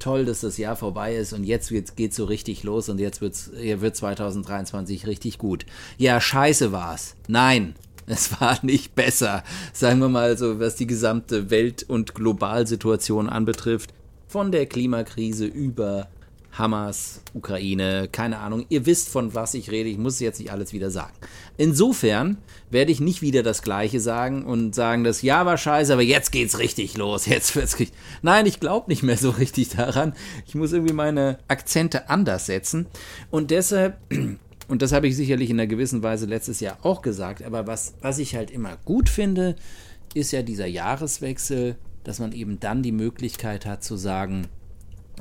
toll, 0.04 0.26
dass 0.26 0.42
das 0.42 0.58
Jahr 0.58 0.76
vorbei 0.76 1.16
ist 1.16 1.34
und 1.34 1.46
jetzt 1.46 1.72
wird's, 1.72 1.96
geht's 1.96 2.18
so 2.18 2.26
richtig 2.26 2.64
los 2.64 2.90
und 2.90 3.00
jetzt 3.00 3.22
wird's, 3.22 3.52
wird 3.54 3.96
2023 3.96 5.08
richtig 5.08 5.38
gut. 5.38 5.66
Ja, 5.98 6.20
scheiße 6.20 6.72
war's. 6.72 7.16
Nein, 7.28 7.76
es 8.06 8.40
war 8.40 8.60
nicht 8.64 8.96
besser, 8.96 9.44
sagen 9.72 10.00
wir 10.00 10.10
mal 10.10 10.38
so, 10.38 10.60
was 10.60 10.76
die 10.76 10.88
gesamte 10.88 11.50
Welt- 11.50 11.84
und 11.84 12.16
Globalsituation 12.16 13.30
anbetrifft. 13.30 13.94
Von 14.28 14.52
der 14.52 14.66
Klimakrise 14.66 15.46
über 15.46 16.10
Hamas, 16.54 17.22
Ukraine, 17.34 18.08
keine 18.12 18.38
Ahnung. 18.38 18.66
Ihr 18.70 18.86
wisst, 18.86 19.10
von 19.10 19.34
was 19.34 19.56
ich 19.56 19.72
rede. 19.72 19.90
Ich 19.90 19.98
muss 19.98 20.20
jetzt 20.20 20.40
nicht 20.40 20.52
alles 20.52 20.72
wieder 20.72 20.92
sagen. 20.92 21.14
Insofern 21.58 22.38
werde 22.70 22.92
ich 22.92 23.00
nicht 23.00 23.22
wieder 23.22 23.42
das 23.42 23.64
Gleiche 23.64 24.00
sagen 24.00 24.46
und 24.46 24.76
sagen, 24.76 25.04
das 25.04 25.24
Jahr 25.24 25.46
war 25.46 25.58
scheiße, 25.58 25.92
aber 25.92 26.04
jetzt 26.04 26.32
geht's 26.32 26.60
richtig 26.60 26.96
los. 26.98 27.26
Jetzt 27.34 27.56
wird's 27.56 27.80
richtig. 27.80 27.98
Nein, 28.22 28.46
ich 28.46 28.60
glaube 28.60 28.90
nicht 28.90 29.02
mehr 29.04 29.18
so 29.18 29.32
richtig 29.32 29.70
daran. 29.70 30.14
Ich 30.46 30.54
muss 30.56 30.74
irgendwie 30.74 30.94
meine 30.94 31.40
Akzente 31.48 32.10
anders 32.10 32.46
setzen. 32.46 32.86
Und 33.32 33.50
deshalb 33.50 33.98
und 34.68 34.82
das 34.82 34.92
habe 34.92 35.08
ich 35.08 35.16
sicherlich 35.16 35.50
in 35.50 35.60
einer 35.60 35.68
gewissen 35.68 36.04
Weise 36.04 36.26
letztes 36.26 36.60
Jahr 36.60 36.78
auch 36.84 37.02
gesagt, 37.02 37.44
aber 37.44 37.68
was, 37.68 37.96
was 38.02 38.20
ich 38.20 38.36
halt 38.36 38.52
immer 38.52 38.78
gut 38.86 39.10
finde, 39.10 39.56
ist 40.14 40.32
ja 40.32 40.42
dieser 40.42 40.68
Jahreswechsel, 40.68 41.76
dass 42.04 42.20
man 42.20 42.32
eben 42.32 42.60
dann 42.60 42.84
die 42.84 42.92
Möglichkeit 42.92 43.66
hat 43.66 43.84
zu 43.84 43.98
sagen, 43.98 44.48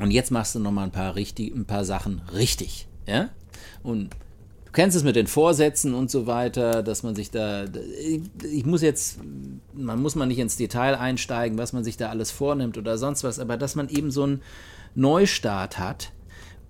und 0.01 0.11
jetzt 0.11 0.31
machst 0.31 0.55
du 0.55 0.59
nochmal 0.59 0.85
ein 0.85 0.93
paar 0.93 1.15
richtig, 1.15 1.55
ein 1.55 1.65
paar 1.65 1.85
Sachen 1.85 2.23
richtig, 2.33 2.87
ja? 3.07 3.31
Und 3.83 4.11
du 4.65 4.73
kennst 4.73 4.97
es 4.97 5.05
mit 5.05 5.17
den 5.17 5.27
Vorsätzen 5.27 5.95
und 5.95 6.11
so 6.11 6.27
weiter, 6.27 6.83
dass 6.83 7.03
man 7.03 7.15
sich 7.15 7.31
da, 7.31 7.65
ich 8.43 8.65
muss 8.65 8.83
jetzt, 8.83 9.19
man 9.75 10.01
muss 10.01 10.15
man 10.15 10.29
nicht 10.29 10.39
ins 10.39 10.57
Detail 10.57 10.95
einsteigen, 10.95 11.59
was 11.59 11.73
man 11.73 11.85
sich 11.85 11.97
da 11.97 12.09
alles 12.09 12.31
vornimmt 12.31 12.79
oder 12.79 12.97
sonst 12.99 13.25
was, 13.25 13.39
aber 13.39 13.57
dass 13.57 13.75
man 13.75 13.89
eben 13.89 14.11
so 14.11 14.25
einen 14.25 14.43
Neustart 14.95 15.79
hat, 15.79 16.13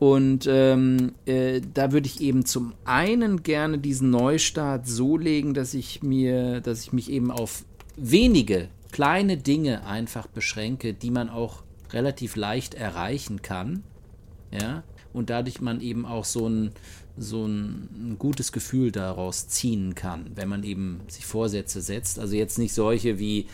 und 0.02 0.48
ähm, 0.50 1.12
äh, 1.26 1.60
da 1.74 1.92
würde 1.92 2.08
ich 2.08 2.20
eben 2.20 2.44
zum 2.44 2.72
einen 2.84 3.44
gerne 3.44 3.78
diesen 3.78 4.10
Neustart 4.10 4.84
so 4.84 5.16
legen, 5.16 5.54
dass 5.54 5.74
ich 5.74 6.02
mir, 6.02 6.60
dass 6.60 6.82
ich 6.82 6.92
mich 6.92 7.08
eben 7.08 7.30
auf 7.30 7.64
wenige 7.96 8.66
kleine 8.90 9.36
Dinge 9.36 9.86
einfach 9.86 10.26
beschränke, 10.26 10.92
die 10.92 11.12
man 11.12 11.28
auch 11.28 11.62
relativ 11.93 12.36
leicht 12.36 12.74
erreichen 12.74 13.43
kann. 13.43 13.82
Ja, 14.51 14.82
und 15.12 15.30
dadurch 15.30 15.61
man 15.61 15.80
eben 15.80 16.07
auch 16.07 16.24
so 16.24 16.49
ein, 16.49 16.72
so 17.16 17.47
ein, 17.47 18.16
gutes 18.18 18.53
Gefühl 18.53 18.93
daraus 18.93 19.49
ziehen 19.49 19.95
kann, 19.95 20.30
wenn 20.34 20.49
man 20.49 20.62
eben 20.64 21.01
sich 21.09 21.26
Vorsätze 21.26 21.80
setzt. 21.80 22.18
Also 22.18 22.34
jetzt 22.36 22.59
nicht 22.59 22.74
solche 22.74 23.18
wie, 23.18 23.47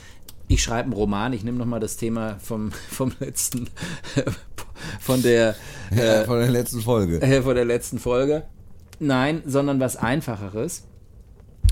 ich 0.47 0.62
schreibe 0.62 0.84
einen 0.84 0.93
Roman, 0.93 1.32
ich 1.32 1.45
nehme 1.45 1.59
nochmal 1.59 1.80
das 1.80 1.97
Thema 1.97 2.39
vom, 2.39 2.72
vom 2.91 3.12
letzten, 3.20 3.68
von 5.01 5.22
der, 5.22 5.57
Ja, 5.95 6.24
von 6.24 6.39
der 6.39 6.51
letzten 6.51 6.80
Folge. 6.80 7.20
äh, 7.20 7.43
von 7.43 7.55
der 7.55 7.64
letzten 7.64 7.99
Folge. 7.99 8.45
Nein, 9.01 9.43
sondern 9.47 9.78
was 9.78 9.97
Einfacheres. 9.97 10.84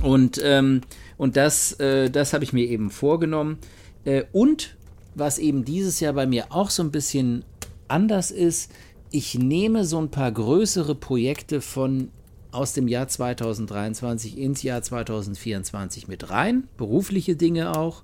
Und, 0.03 0.41
ähm, 0.45 0.83
und 1.17 1.37
das, 1.37 1.73
äh, 1.81 2.11
das 2.11 2.33
habe 2.33 2.45
ich 2.45 2.53
mir 2.53 2.67
eben 2.67 2.91
vorgenommen. 2.91 3.59
Äh, 4.05 4.25
und 4.33 4.76
was 5.17 5.39
eben 5.39 5.64
dieses 5.64 5.99
Jahr 6.01 6.12
bei 6.12 6.27
mir 6.27 6.47
auch 6.51 6.71
so 6.71 6.83
ein 6.83 6.91
bisschen 6.91 7.45
anders 7.89 8.31
ist, 8.31 8.71
ich 9.11 9.39
nehme 9.39 9.85
so 9.85 9.99
ein 9.99 10.11
paar 10.11 10.31
größere 10.31 10.95
Projekte 10.95 11.61
von 11.61 12.11
aus 12.53 12.73
dem 12.73 12.89
Jahr 12.89 13.09
2023 13.09 14.39
ins 14.39 14.62
Jahr 14.62 14.83
2024 14.83 16.09
mit 16.09 16.31
rein, 16.31 16.69
berufliche 16.77 17.37
Dinge 17.37 17.77
auch. 17.77 18.03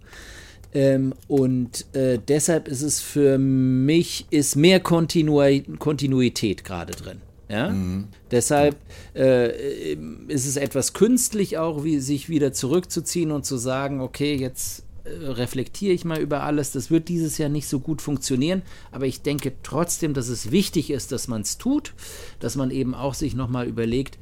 Ähm, 0.75 1.13
und 1.29 1.87
äh, 1.95 2.19
deshalb 2.29 2.69
ist 2.69 2.83
es 2.83 3.01
für 3.01 3.39
mich 3.39 4.27
ist 4.31 4.57
mehr 4.57 4.81
Kontinu 4.81 5.43
Kontinuität 5.79 6.65
gerade 6.65 6.93
drin. 6.95 7.21
Ja? 7.49 7.75
Deshalb 8.31 8.77
äh, 9.15 9.93
ist 10.29 10.47
es 10.47 10.57
etwas 10.57 10.95
künstlich 10.95 11.59
auch, 11.59 11.85
wie 11.85 11.99
sich 11.99 12.31
wieder 12.31 12.55
zurückzuziehen 12.55 13.31
und 13.31 13.45
zu 13.45 13.59
sagen, 13.59 14.01
okay, 14.01 14.35
jetzt 14.35 14.81
äh, 14.81 14.92
reflektiere 15.05 15.93
ich 15.93 16.05
mal 16.05 16.21
über 16.21 16.43
alles. 16.43 16.73
Das 16.73 16.91
wird 16.91 17.09
dieses 17.09 17.39
Jahr 17.39 17.49
nicht 17.49 17.69
so 17.69 17.81
gut 17.81 18.03
funktionieren, 18.03 18.63
aber 18.91 19.07
ich 19.07 19.23
denke 19.23 19.53
trotzdem, 19.63 20.15
dass 20.15 20.29
es 20.29 20.51
wichtig 20.51 20.91
ist, 20.91 21.13
dass 21.13 21.29
man 21.29 21.43
es 21.43 21.59
tut, 21.59 21.95
dass 22.41 22.57
man 22.57 22.71
eben 22.71 22.95
auch 22.95 23.15
sich 23.15 23.35
nochmal 23.35 23.67
überlegt, 23.67 24.19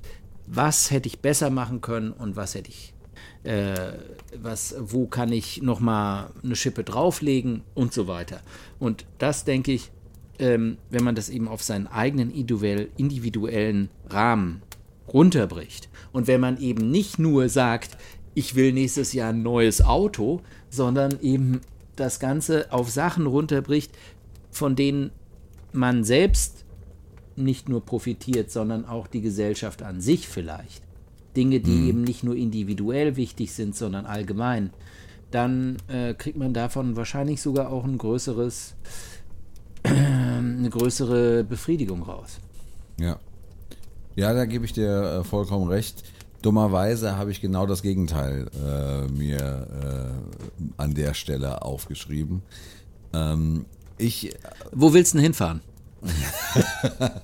was 0.47 0.91
hätte 0.91 1.09
ich 1.09 1.21
besser 1.21 1.51
machen 1.51 1.81
können 1.81 2.13
und 2.13 2.37
was 2.37 2.55
hätte 2.55 2.71
ich 2.71 2.95
äh, 3.43 3.93
was, 4.39 4.75
wo 4.79 5.07
kann 5.07 5.33
ich 5.33 5.63
nochmal 5.63 6.31
eine 6.43 6.57
Schippe 6.57 6.85
drauflegen 6.85 7.63
und 7.75 7.93
so 7.93 8.07
weiter. 8.07 8.41
Und 8.79 9.07
das 9.19 9.45
denke 9.45 9.73
ich, 9.73 9.91
ähm, 10.39 10.79
wenn 10.91 11.05
man 11.05 11.15
das 11.15 11.29
eben 11.29 11.49
auf 11.49 11.63
seinen 11.63 11.87
eigenen 11.87 12.31
individuell, 12.31 12.89
individuellen 12.97 13.89
Rahmen 14.09 14.63
runterbricht 15.13 15.89
und 16.13 16.27
wenn 16.27 16.41
man 16.41 16.61
eben 16.61 16.91
nicht 16.91 17.19
nur 17.19 17.49
sagt, 17.49 17.97
ich 18.41 18.55
will 18.55 18.73
nächstes 18.73 19.13
Jahr 19.13 19.35
ein 19.35 19.43
neues 19.43 19.83
Auto, 19.83 20.41
sondern 20.71 21.21
eben 21.21 21.61
das 21.95 22.19
Ganze 22.21 22.73
auf 22.73 22.91
Sachen 22.91 23.27
runterbricht, 23.27 23.93
von 24.51 24.77
denen 24.77 25.11
man 25.73 26.05
selbst 26.05 26.65
nicht 27.37 27.69
nur 27.69 27.85
profitiert, 27.85 28.51
sondern 28.51 28.87
auch 28.87 29.07
die 29.09 29.21
Gesellschaft 29.21 29.83
an 29.83 30.01
sich 30.01 30.27
vielleicht. 30.27 30.83
Dinge, 31.37 31.61
die 31.61 31.89
eben 31.89 32.03
nicht 32.03 32.25
nur 32.25 32.35
individuell 32.35 33.17
wichtig 33.17 33.53
sind, 33.53 33.77
sondern 33.77 34.07
allgemein, 34.07 34.71
dann 35.31 35.77
äh, 35.89 36.15
kriegt 36.15 36.39
man 36.39 36.55
davon 36.55 36.97
wahrscheinlich 36.97 37.43
sogar 37.43 37.71
auch 37.71 37.85
ein 37.85 37.99
größeres, 37.99 38.75
eine 39.85 40.71
größere 40.71 41.45
Befriedigung 41.45 42.03
raus. 42.03 42.41
Ja. 42.99 43.21
Ja, 44.17 44.33
da 44.33 44.47
gebe 44.47 44.65
ich 44.65 44.73
dir 44.73 45.21
äh, 45.21 45.25
vollkommen 45.25 45.69
recht. 45.69 46.03
Dummerweise 46.43 47.17
habe 47.17 47.31
ich 47.31 47.41
genau 47.41 47.67
das 47.67 47.83
Gegenteil 47.83 48.47
äh, 48.55 49.11
mir 49.13 49.67
äh, 49.83 50.65
an 50.77 50.95
der 50.95 51.15
Stelle 51.15 51.63
aufgeschrieben. 51.63 52.43
Ähm, 53.13 53.67
ich, 53.99 54.35
Wo 54.73 54.95
willst 54.95 55.13
du 55.13 55.19
denn 55.19 55.25
hinfahren? 55.25 55.61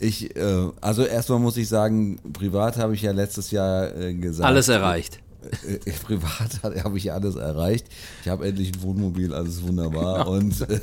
ich, 0.00 0.34
äh, 0.36 0.68
also 0.80 1.04
erstmal 1.04 1.38
muss 1.38 1.56
ich 1.58 1.68
sagen, 1.68 2.18
privat 2.32 2.78
habe 2.78 2.94
ich 2.94 3.02
ja 3.02 3.12
letztes 3.12 3.50
Jahr 3.50 3.94
äh, 3.94 4.14
gesagt. 4.14 4.46
Alles 4.46 4.68
erreicht. 4.68 5.20
Äh, 5.66 5.90
privat 6.04 6.62
habe 6.84 6.98
ich 6.98 7.04
ja 7.04 7.14
alles 7.14 7.34
erreicht. 7.36 7.86
Ich 8.22 8.28
habe 8.28 8.46
endlich 8.46 8.72
ein 8.74 8.82
Wohnmobil, 8.82 9.32
alles 9.34 9.62
wunderbar. 9.62 10.18
Genau. 10.24 10.36
Und 10.36 10.60
äh, 10.70 10.80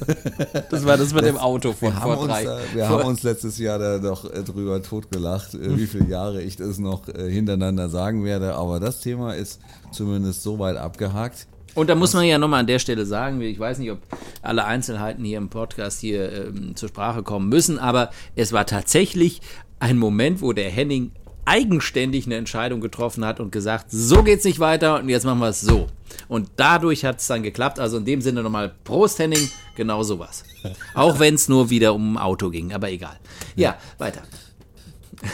Das 0.70 0.86
war 0.86 0.98
das 0.98 1.14
mit 1.14 1.26
dem 1.26 1.38
Auto 1.38 1.74
von 1.74 1.90
wir, 1.94 1.96
haben 2.00 2.14
vor 2.14 2.20
uns, 2.24 2.32
drei. 2.32 2.44
da, 2.44 2.60
wir 2.74 2.86
vor- 2.86 3.00
haben 3.00 3.08
uns 3.10 3.24
letztes 3.24 3.58
Jahr 3.58 3.80
da 3.80 4.00
doch 4.00 4.32
äh, 4.32 4.44
drüber 4.44 4.82
totgelacht, 4.82 5.54
äh, 5.54 5.78
wie 5.78 5.86
viele 5.88 6.08
Jahre 6.08 6.42
ich 6.42 6.56
das 6.56 6.78
noch 6.80 7.08
äh, 7.08 7.30
hintereinander 7.32 7.90
sagen 7.90 8.24
werde. 8.26 8.56
Aber 8.56 8.80
das 8.80 9.02
Thema 9.02 9.34
ist 9.34 9.60
zumindest 9.92 10.44
so 10.44 10.60
weit 10.60 10.78
abgehakt. 10.78 11.48
Und 11.76 11.90
da 11.92 11.96
muss 11.96 12.14
man 12.16 12.26
ja 12.26 12.40
nochmal 12.40 12.62
an 12.62 12.68
der 12.68 12.80
Stelle 12.80 13.06
sagen, 13.06 13.40
ich 13.42 13.60
weiß 13.60 13.78
nicht, 13.78 13.92
ob 13.92 14.00
alle 14.42 14.66
Einzelheiten 14.66 15.24
hier 15.24 15.38
im 15.38 15.50
Podcast 15.50 16.00
hier 16.00 16.32
ähm, 16.48 16.76
zur 16.76 16.90
Sprache 16.90 17.22
kommen 17.22 17.50
müssen, 17.50 17.78
aber 17.78 18.10
es 18.36 18.52
war 18.52 18.66
tatsächlich 18.66 19.42
ein 19.80 20.00
Moment, 20.00 20.42
wo 20.42 20.54
der 20.54 20.72
Henning 20.72 21.12
eigenständig 21.48 22.26
eine 22.26 22.36
Entscheidung 22.36 22.82
getroffen 22.82 23.26
hat 23.26 23.40
und 23.40 23.52
gesagt, 23.52 23.86
so 23.90 24.22
geht's 24.22 24.44
nicht 24.44 24.60
weiter 24.60 25.00
und 25.00 25.10
jetzt 25.10 25.24
machen 25.24 25.40
wir 25.40 25.48
es 25.50 25.62
so. 25.62 25.88
Und 26.28 26.50
dadurch 26.58 27.06
hat 27.06 27.20
es 27.20 27.28
dann 27.28 27.42
geklappt. 27.42 27.80
Also 27.80 27.98
in 27.98 28.06
dem 28.06 28.22
Sinne 28.22 28.44
nochmal 28.44 28.74
Prost 28.84 29.18
Henning, 29.20 29.50
genau 29.76 30.04
sowas. 30.04 30.44
Auch 30.94 31.20
wenn 31.20 31.36
es 31.36 31.48
nur 31.48 31.70
wieder 31.70 31.94
um 31.94 32.14
ein 32.16 32.18
Auto 32.22 32.50
ging, 32.50 32.74
aber 32.74 32.92
egal. 32.92 33.18
Ja, 33.56 33.78
weiter. 33.98 34.24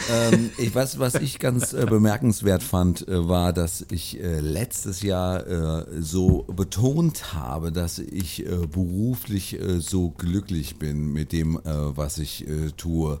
ähm, 0.08 0.50
ich 0.58 0.72
weiß, 0.72 1.00
was 1.00 1.16
ich 1.16 1.40
ganz 1.40 1.72
äh, 1.72 1.84
bemerkenswert 1.84 2.62
fand, 2.62 3.08
äh, 3.08 3.28
war, 3.28 3.52
dass 3.52 3.84
ich 3.90 4.20
äh, 4.22 4.38
letztes 4.38 5.02
Jahr 5.02 5.46
äh, 5.46 5.84
so 6.00 6.44
betont 6.44 7.34
habe, 7.34 7.72
dass 7.72 7.98
ich 7.98 8.46
äh, 8.46 8.66
beruflich 8.68 9.60
äh, 9.60 9.80
so 9.80 10.10
glücklich 10.10 10.78
bin 10.78 11.12
mit 11.12 11.32
dem, 11.32 11.58
was 11.64 12.18
ich 12.18 12.46
tue. 12.76 13.20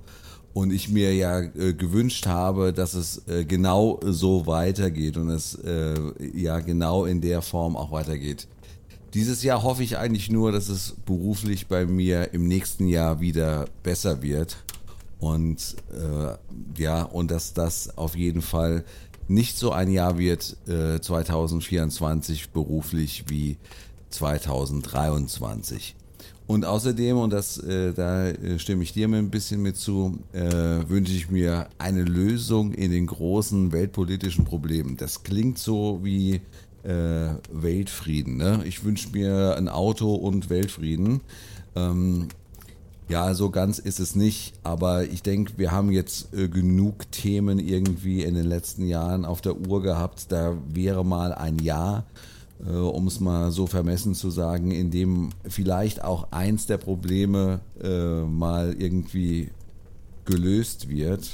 Und 0.54 0.72
ich 0.72 0.88
mir 0.88 1.12
ja 1.14 1.40
gewünscht 1.40 2.26
habe, 2.26 2.72
dass 2.72 2.94
es 2.94 3.22
genau 3.48 3.98
so 4.04 4.46
weitergeht 4.46 5.16
und 5.16 5.28
es 5.28 5.58
ja 6.32 6.60
genau 6.60 7.06
in 7.06 7.20
der 7.20 7.42
Form 7.42 7.76
auch 7.76 7.90
weitergeht. 7.90 8.46
Dieses 9.14 9.44
Jahr 9.44 9.62
hoffe 9.62 9.84
ich 9.84 9.96
eigentlich 9.96 10.28
nur, 10.28 10.50
dass 10.50 10.68
es 10.68 10.96
beruflich 11.06 11.68
bei 11.68 11.86
mir 11.86 12.34
im 12.34 12.48
nächsten 12.48 12.88
Jahr 12.88 13.20
wieder 13.20 13.66
besser 13.84 14.22
wird. 14.22 14.56
Und 15.20 15.76
äh, 15.92 16.34
ja, 16.82 17.04
und 17.04 17.30
dass 17.30 17.54
das 17.54 17.96
auf 17.96 18.16
jeden 18.16 18.42
Fall 18.42 18.84
nicht 19.28 19.56
so 19.56 19.70
ein 19.70 19.90
Jahr 19.90 20.18
wird 20.18 20.56
äh, 20.68 21.00
2024 21.00 22.50
beruflich 22.50 23.26
wie 23.28 23.56
2023. 24.10 25.94
Und 26.46 26.66
außerdem, 26.66 27.16
und 27.16 27.32
das, 27.32 27.58
äh, 27.58 27.94
da 27.94 28.28
äh, 28.28 28.58
stimme 28.58 28.82
ich 28.82 28.92
dir 28.92 29.08
ein 29.08 29.30
bisschen 29.30 29.62
mit 29.62 29.76
zu, 29.76 30.18
äh, 30.32 30.42
wünsche 30.88 31.14
ich 31.14 31.30
mir 31.30 31.68
eine 31.78 32.04
Lösung 32.04 32.72
in 32.74 32.90
den 32.90 33.06
großen 33.06 33.72
weltpolitischen 33.72 34.44
Problemen. 34.44 34.98
Das 34.98 35.22
klingt 35.22 35.58
so 35.58 36.00
wie 36.02 36.42
äh, 36.82 37.30
Weltfrieden. 37.50 38.36
Ne? 38.36 38.62
Ich 38.66 38.84
wünsche 38.84 39.08
mir 39.10 39.56
ein 39.56 39.70
Auto 39.70 40.14
und 40.14 40.50
Weltfrieden. 40.50 41.22
Ähm, 41.74 42.28
ja, 43.08 43.34
so 43.34 43.50
ganz 43.50 43.78
ist 43.78 44.00
es 44.00 44.14
nicht, 44.14 44.54
aber 44.62 45.04
ich 45.04 45.22
denke, 45.22 45.54
wir 45.56 45.72
haben 45.72 45.90
jetzt 45.90 46.34
äh, 46.34 46.48
genug 46.48 47.10
Themen 47.10 47.58
irgendwie 47.58 48.22
in 48.22 48.34
den 48.34 48.46
letzten 48.46 48.86
Jahren 48.86 49.24
auf 49.24 49.40
der 49.40 49.56
Uhr 49.56 49.82
gehabt. 49.82 50.32
Da 50.32 50.56
wäre 50.68 51.04
mal 51.04 51.32
ein 51.32 51.58
Jahr, 51.58 52.04
äh, 52.64 52.70
um 52.70 53.06
es 53.06 53.20
mal 53.20 53.50
so 53.50 53.66
vermessen 53.66 54.14
zu 54.14 54.30
sagen, 54.30 54.70
in 54.70 54.90
dem 54.90 55.30
vielleicht 55.48 56.04
auch 56.04 56.28
eins 56.30 56.66
der 56.66 56.78
Probleme 56.78 57.60
äh, 57.82 58.22
mal 58.22 58.74
irgendwie 58.78 59.50
gelöst 60.24 60.88
wird. 60.88 61.30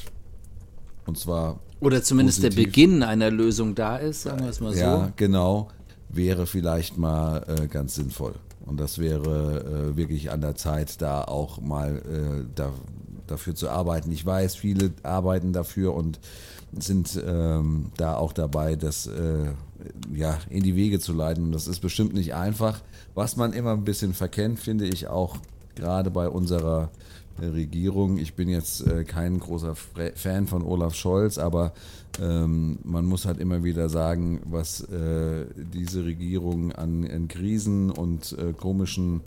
Und 1.07 1.19
zwar. 1.19 1.61
Oder 1.81 2.03
zumindest 2.03 2.39
positiv. 2.39 2.57
der 2.57 2.65
Beginn 2.65 3.03
einer 3.03 3.31
Lösung 3.31 3.75
da 3.75 3.97
ist, 3.97 4.23
sagen 4.23 4.41
wir 4.41 4.51
es 4.51 4.61
mal 4.61 4.75
so. 4.75 4.81
Ja, 4.81 5.13
genau. 5.17 5.69
Wäre 6.09 6.47
vielleicht 6.47 6.99
mal 6.99 7.45
äh, 7.47 7.69
ganz 7.69 7.95
sinnvoll. 7.95 8.35
Und 8.67 8.79
das 8.79 8.99
wäre 8.99 9.93
äh, 9.93 9.97
wirklich 9.97 10.31
an 10.31 10.41
der 10.41 10.55
Zeit, 10.55 11.01
da 11.01 11.25
auch 11.25 11.61
mal 11.61 11.97
äh, 11.97 12.45
da, 12.55 12.73
dafür 13.27 13.55
zu 13.55 13.71
arbeiten. 13.71 14.13
Ich 14.13 14.25
weiß, 14.25 14.57
viele 14.57 14.93
arbeiten 15.03 15.53
dafür 15.53 15.95
und 15.95 16.21
sind 16.79 17.21
ähm, 17.27 17.93
da 17.97 18.17
auch 18.17 18.33
dabei, 18.33 18.77
das 18.77 19.07
äh, 19.07 19.53
ja, 20.15 20.39
in 20.49 20.63
die 20.63 20.77
Wege 20.77 21.01
zu 21.01 21.13
leiten. 21.13 21.45
Und 21.45 21.53
das 21.53 21.67
ist 21.67 21.81
bestimmt 21.81 22.15
nicht 22.15 22.35
einfach. 22.35 22.81
Was 23.15 23.37
man 23.37 23.53
immer 23.53 23.73
ein 23.73 23.85
bisschen 23.85 24.15
verkennt, 24.15 24.61
finde 24.61 24.87
ich 24.87 25.09
auch 25.09 25.37
gerade 25.75 26.11
bei 26.11 26.29
unserer 26.29 26.91
Regierung. 27.41 28.19
Ich 28.19 28.35
bin 28.35 28.49
jetzt 28.49 28.87
äh, 28.87 29.05
kein 29.05 29.39
großer 29.39 29.75
Fan 30.15 30.47
von 30.47 30.63
Olaf 30.63 30.95
Scholz, 30.95 31.39
aber 31.39 31.73
ähm, 32.21 32.79
man 32.85 33.07
muss 33.07 33.25
halt 33.25 33.39
immer 33.39 33.65
wieder 33.65 33.89
sagen, 33.89 34.41
was 34.45 34.83
äh, 34.83 35.47
diese 35.57 36.05
Regierung 36.05 36.73
an, 36.73 37.09
an 37.09 37.29
Krisen 37.29 37.91
und 37.91 38.37
äh, 38.39 38.53
komischen 38.53 39.23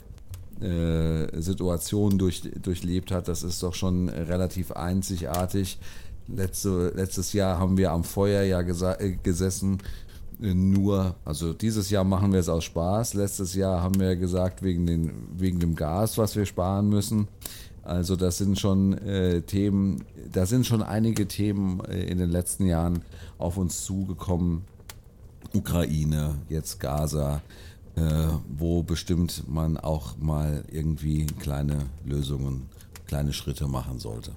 äh, 0.60 1.40
Situationen 1.40 2.18
durch, 2.18 2.42
durchlebt 2.62 3.10
hat, 3.10 3.26
das 3.28 3.42
ist 3.42 3.62
doch 3.62 3.74
schon 3.74 4.08
relativ 4.08 4.72
einzigartig. 4.72 5.78
Letzte, 6.26 6.92
letztes 6.94 7.32
Jahr 7.32 7.58
haben 7.58 7.76
wir 7.76 7.92
am 7.92 8.04
Feuer 8.04 8.42
ja 8.42 8.60
äh, 8.60 9.16
gesessen 9.22 9.78
nur, 10.38 11.14
also 11.24 11.52
dieses 11.52 11.90
Jahr 11.90 12.04
machen 12.04 12.32
wir 12.32 12.40
es 12.40 12.48
aus 12.48 12.64
Spaß. 12.64 13.14
Letztes 13.14 13.54
Jahr 13.54 13.82
haben 13.82 13.98
wir 13.98 14.16
gesagt, 14.16 14.62
wegen, 14.62 14.86
den, 14.86 15.12
wegen 15.36 15.60
dem 15.60 15.74
Gas, 15.74 16.18
was 16.18 16.36
wir 16.36 16.46
sparen 16.46 16.88
müssen. 16.88 17.28
Also 17.82 18.16
das 18.16 18.38
sind 18.38 18.58
schon 18.58 18.94
äh, 18.98 19.42
Themen, 19.42 20.04
da 20.32 20.46
sind 20.46 20.66
schon 20.66 20.82
einige 20.82 21.28
Themen 21.28 21.80
äh, 21.84 22.04
in 22.04 22.18
den 22.18 22.30
letzten 22.30 22.66
Jahren 22.66 23.02
auf 23.38 23.58
uns 23.58 23.84
zugekommen. 23.84 24.64
Ukraine, 25.52 26.36
jetzt 26.48 26.80
Gaza, 26.80 27.42
äh, 27.94 28.00
wo 28.48 28.82
bestimmt 28.82 29.44
man 29.46 29.76
auch 29.76 30.16
mal 30.16 30.64
irgendwie 30.72 31.26
kleine 31.26 31.86
Lösungen, 32.04 32.68
kleine 33.06 33.32
Schritte 33.32 33.68
machen 33.68 33.98
sollte. 33.98 34.32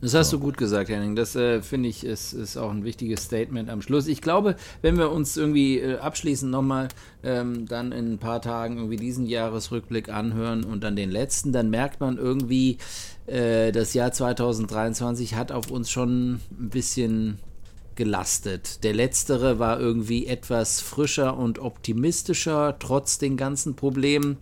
Das 0.00 0.14
hast 0.14 0.30
so. 0.30 0.38
du 0.38 0.44
gut 0.44 0.56
gesagt, 0.56 0.88
Henning. 0.88 1.14
Das 1.16 1.36
äh, 1.36 1.62
finde 1.62 1.88
ich 1.88 2.04
ist, 2.04 2.32
ist 2.32 2.56
auch 2.56 2.70
ein 2.70 2.84
wichtiges 2.84 3.24
Statement 3.24 3.68
am 3.68 3.82
Schluss. 3.82 4.06
Ich 4.06 4.20
glaube, 4.20 4.56
wenn 4.82 4.96
wir 4.98 5.10
uns 5.10 5.36
irgendwie 5.36 5.78
äh, 5.78 5.98
abschließend 5.98 6.50
nochmal 6.50 6.88
ähm, 7.22 7.66
dann 7.66 7.92
in 7.92 8.14
ein 8.14 8.18
paar 8.18 8.40
Tagen 8.40 8.76
irgendwie 8.76 8.96
diesen 8.96 9.26
Jahresrückblick 9.26 10.08
anhören 10.08 10.64
und 10.64 10.82
dann 10.82 10.96
den 10.96 11.10
letzten, 11.10 11.52
dann 11.52 11.70
merkt 11.70 12.00
man 12.00 12.16
irgendwie, 12.16 12.78
äh, 13.26 13.72
das 13.72 13.94
Jahr 13.94 14.12
2023 14.12 15.34
hat 15.34 15.52
auf 15.52 15.70
uns 15.70 15.90
schon 15.90 16.34
ein 16.34 16.70
bisschen 16.70 17.38
gelastet. 17.94 18.82
Der 18.82 18.94
letztere 18.94 19.58
war 19.58 19.78
irgendwie 19.78 20.26
etwas 20.26 20.80
frischer 20.80 21.36
und 21.36 21.58
optimistischer, 21.58 22.76
trotz 22.78 23.18
den 23.18 23.36
ganzen 23.36 23.74
Problemen. 23.76 24.38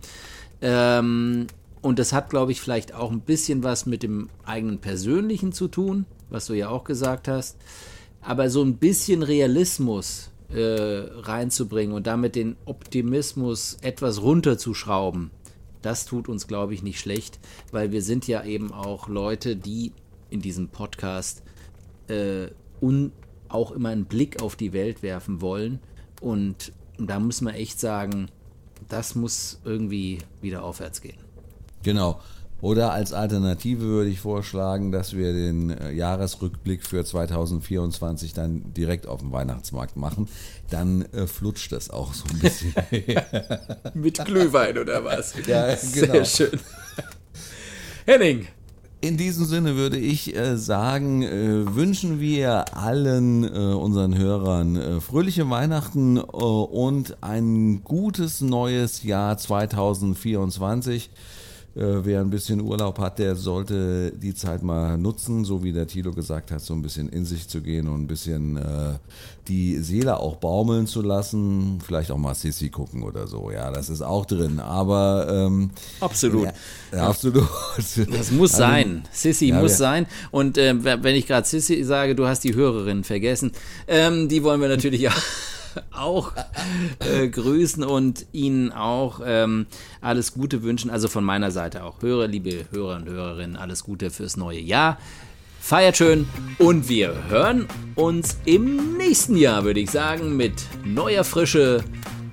Ähm, 0.61 1.47
und 1.81 1.99
das 1.99 2.13
hat, 2.13 2.29
glaube 2.29 2.51
ich, 2.51 2.61
vielleicht 2.61 2.93
auch 2.93 3.11
ein 3.11 3.21
bisschen 3.21 3.63
was 3.63 3.85
mit 3.85 4.03
dem 4.03 4.29
eigenen 4.45 4.79
Persönlichen 4.79 5.53
zu 5.53 5.67
tun, 5.67 6.05
was 6.29 6.47
du 6.47 6.53
ja 6.53 6.69
auch 6.69 6.83
gesagt 6.83 7.27
hast. 7.27 7.57
Aber 8.21 8.49
so 8.49 8.61
ein 8.61 8.77
bisschen 8.77 9.23
Realismus 9.23 10.29
äh, 10.49 10.59
reinzubringen 10.59 11.95
und 11.95 12.05
damit 12.07 12.35
den 12.35 12.57
Optimismus 12.65 13.77
etwas 13.81 14.21
runterzuschrauben, 14.21 15.31
das 15.81 16.05
tut 16.05 16.27
uns, 16.27 16.47
glaube 16.47 16.73
ich, 16.73 16.83
nicht 16.83 16.99
schlecht, 16.99 17.39
weil 17.71 17.91
wir 17.93 18.01
sind 18.01 18.27
ja 18.27 18.43
eben 18.43 18.73
auch 18.73 19.07
Leute, 19.07 19.55
die 19.55 19.93
in 20.29 20.41
diesem 20.41 20.67
Podcast 20.67 21.43
äh, 22.09 22.47
auch 23.47 23.71
immer 23.71 23.89
einen 23.89 24.05
Blick 24.05 24.41
auf 24.41 24.55
die 24.55 24.73
Welt 24.73 25.01
werfen 25.01 25.41
wollen. 25.41 25.79
Und 26.19 26.73
da 26.97 27.19
muss 27.19 27.39
man 27.41 27.53
echt 27.53 27.79
sagen, 27.79 28.27
das 28.89 29.15
muss 29.15 29.59
irgendwie 29.63 30.19
wieder 30.41 30.63
aufwärts 30.63 31.01
gehen. 31.01 31.28
Genau. 31.83 32.19
Oder 32.61 32.91
als 32.91 33.13
Alternative 33.13 33.81
würde 33.83 34.09
ich 34.09 34.19
vorschlagen, 34.19 34.91
dass 34.91 35.15
wir 35.15 35.31
den 35.31 35.69
äh, 35.69 35.91
Jahresrückblick 35.91 36.85
für 36.85 37.05
2024 37.05 38.33
dann 38.33 38.73
direkt 38.73 39.07
auf 39.07 39.21
dem 39.21 39.31
Weihnachtsmarkt 39.31 39.95
machen. 39.95 40.27
Dann 40.69 41.03
äh, 41.13 41.25
flutscht 41.25 41.71
das 41.71 41.89
auch 41.89 42.13
so 42.13 42.25
ein 42.29 42.39
bisschen. 42.39 42.73
Mit 43.93 44.23
Glühwein 44.25 44.77
oder 44.77 45.05
was? 45.05 45.35
Ja, 45.47 45.67
genau. 45.67 46.23
Sehr 46.23 46.25
schön. 46.25 46.59
Henning. 48.05 48.47
In 49.01 49.15
diesem 49.15 49.45
Sinne 49.45 49.77
würde 49.77 49.97
ich 49.97 50.35
äh, 50.35 50.57
sagen, 50.57 51.23
äh, 51.23 51.73
wünschen 51.73 52.19
wir 52.19 52.75
allen 52.75 53.45
äh, 53.45 53.73
unseren 53.73 54.17
Hörern 54.17 54.75
äh, 54.75 54.99
fröhliche 54.99 55.49
Weihnachten 55.49 56.17
und 56.17 57.23
ein 57.23 57.81
gutes 57.85 58.41
neues 58.41 59.03
Jahr 59.03 59.37
2024. 59.37 61.11
Äh, 61.75 62.03
wer 62.03 62.21
ein 62.21 62.31
bisschen 62.31 62.61
Urlaub 62.61 62.97
hat, 62.97 63.19
der 63.19 63.35
sollte 63.35 64.11
die 64.11 64.33
Zeit 64.33 64.63
mal 64.63 64.97
nutzen, 64.97 65.45
so 65.45 65.63
wie 65.63 65.71
der 65.71 65.85
Tilo 65.85 66.11
gesagt 66.11 66.51
hat, 66.51 66.61
so 66.61 66.73
ein 66.73 66.81
bisschen 66.81 67.09
in 67.09 67.25
sich 67.25 67.47
zu 67.47 67.61
gehen 67.61 67.87
und 67.87 68.01
ein 68.01 68.07
bisschen 68.07 68.57
äh, 68.57 68.97
die 69.47 69.77
Seele 69.77 70.19
auch 70.19 70.37
baumeln 70.37 70.87
zu 70.87 71.03
lassen. 71.03 71.79
Vielleicht 71.85 72.09
auch 72.09 72.17
mal 72.17 72.33
Sissy 72.33 72.69
gucken 72.69 73.03
oder 73.03 73.27
so. 73.27 73.51
Ja, 73.51 73.71
das 73.71 73.89
ist 73.89 74.01
auch 74.01 74.25
drin. 74.25 74.59
Aber 74.59 75.27
ähm, 75.29 75.69
absolut, 75.99 76.45
ja, 76.45 76.53
ja, 76.91 77.07
absolut. 77.07 77.47
Das 77.77 78.31
muss 78.31 78.53
also, 78.55 78.63
sein. 78.63 79.03
Sissy 79.11 79.49
ja, 79.49 79.61
muss 79.61 79.77
sein. 79.77 80.07
Und 80.31 80.57
äh, 80.57 80.73
wenn 80.83 81.15
ich 81.15 81.27
gerade 81.27 81.47
Sissy 81.47 81.83
sage, 81.83 82.15
du 82.15 82.25
hast 82.25 82.43
die 82.43 82.55
Hörerin 82.55 83.03
vergessen, 83.03 83.51
ähm, 83.87 84.27
die 84.27 84.43
wollen 84.43 84.59
wir 84.59 84.69
natürlich 84.69 85.07
auch 85.07 85.21
auch 85.91 86.33
äh, 86.99 87.27
grüßen 87.27 87.83
und 87.83 88.25
Ihnen 88.31 88.71
auch 88.71 89.21
ähm, 89.25 89.67
alles 90.01 90.33
Gute 90.33 90.63
wünschen. 90.63 90.89
Also 90.89 91.07
von 91.07 91.23
meiner 91.23 91.51
Seite 91.51 91.83
auch 91.83 92.01
Hörer, 92.01 92.27
liebe 92.27 92.65
Hörer 92.71 92.97
und 92.97 93.09
Hörerinnen, 93.09 93.55
alles 93.55 93.83
Gute 93.83 94.09
fürs 94.09 94.37
neue 94.37 94.59
Jahr. 94.59 94.97
Feiert 95.61 95.97
schön 95.97 96.27
und 96.57 96.87
wir 96.89 97.27
hören 97.27 97.67
uns 97.95 98.37
im 98.45 98.97
nächsten 98.97 99.35
Jahr, 99.35 99.65
würde 99.65 99.81
ich 99.81 99.91
sagen, 99.91 100.37
mit 100.37 100.53
neuer 100.85 101.23
Frische 101.23 101.83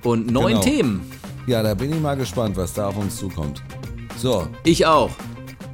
und 0.03 0.31
neuen 0.31 0.61
genau. 0.61 0.61
Themen. 0.61 1.11
Ja, 1.45 1.61
da 1.61 1.73
bin 1.73 1.93
ich 1.93 1.99
mal 1.99 2.15
gespannt, 2.15 2.57
was 2.57 2.73
da 2.73 2.87
auf 2.87 2.97
uns 2.97 3.17
zukommt. 3.17 3.61
So. 4.17 4.47
Ich 4.63 4.85
auch. 4.85 5.11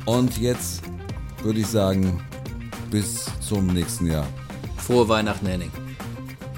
Und 0.05 0.38
jetzt 0.38 0.82
würde 1.43 1.59
ich 1.59 1.68
sagen, 1.68 2.22
bis 2.91 3.26
zum 3.39 3.68
nächsten 3.68 4.07
Jahr. 4.07 4.28
Frohe 4.78 5.07
Weihnachten, 5.07 5.45
Henning. 5.45 5.72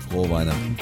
Frohe 0.10 0.30
Weihnachten. 0.30 0.78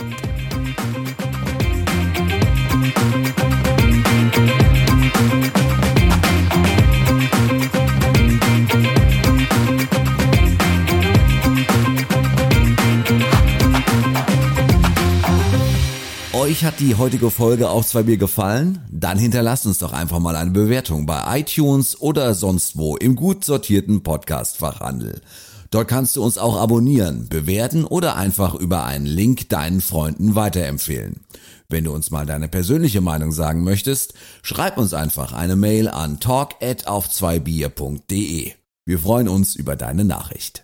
Euch 16.33 16.65
hat 16.65 16.79
die 16.79 16.95
heutige 16.95 17.31
Folge 17.31 17.69
auch 17.69 17.85
zwei 17.85 18.03
Bier 18.03 18.17
gefallen? 18.17 18.79
Dann 18.91 19.17
hinterlasst 19.17 19.65
uns 19.65 19.79
doch 19.79 19.93
einfach 19.93 20.19
mal 20.19 20.35
eine 20.35 20.51
Bewertung 20.51 21.05
bei 21.05 21.39
iTunes 21.39 21.99
oder 22.01 22.33
sonst 22.33 22.77
wo 22.77 22.97
im 22.97 23.15
gut 23.15 23.45
sortierten 23.45 24.03
Podcastfachhandel. 24.03 25.13
fachhandel 25.13 25.52
Dort 25.73 25.87
kannst 25.87 26.15
du 26.15 26.23
uns 26.23 26.37
auch 26.37 26.55
abonnieren, 26.55 27.29
bewerten 27.29 27.83
oder 27.83 28.15
einfach 28.15 28.53
über 28.53 28.83
einen 28.83 29.07
Link 29.07 29.49
deinen 29.49 29.81
Freunden 29.81 30.35
weiterempfehlen. 30.35 31.21
Wenn 31.67 31.85
du 31.85 31.91
uns 31.91 32.11
mal 32.11 32.27
deine 32.27 32.47
persönliche 32.47 33.01
Meinung 33.01 33.31
sagen 33.31 33.63
möchtest, 33.63 34.13
schreib 34.43 34.77
uns 34.77 34.93
einfach 34.93 35.33
eine 35.33 35.55
Mail 35.55 35.87
an 35.87 36.19
talk 36.19 36.61
auf 36.85 37.09
2 37.09 37.43
Wir 38.85 38.99
freuen 38.99 39.27
uns 39.27 39.55
über 39.55 39.75
deine 39.75 40.05
Nachricht. 40.05 40.62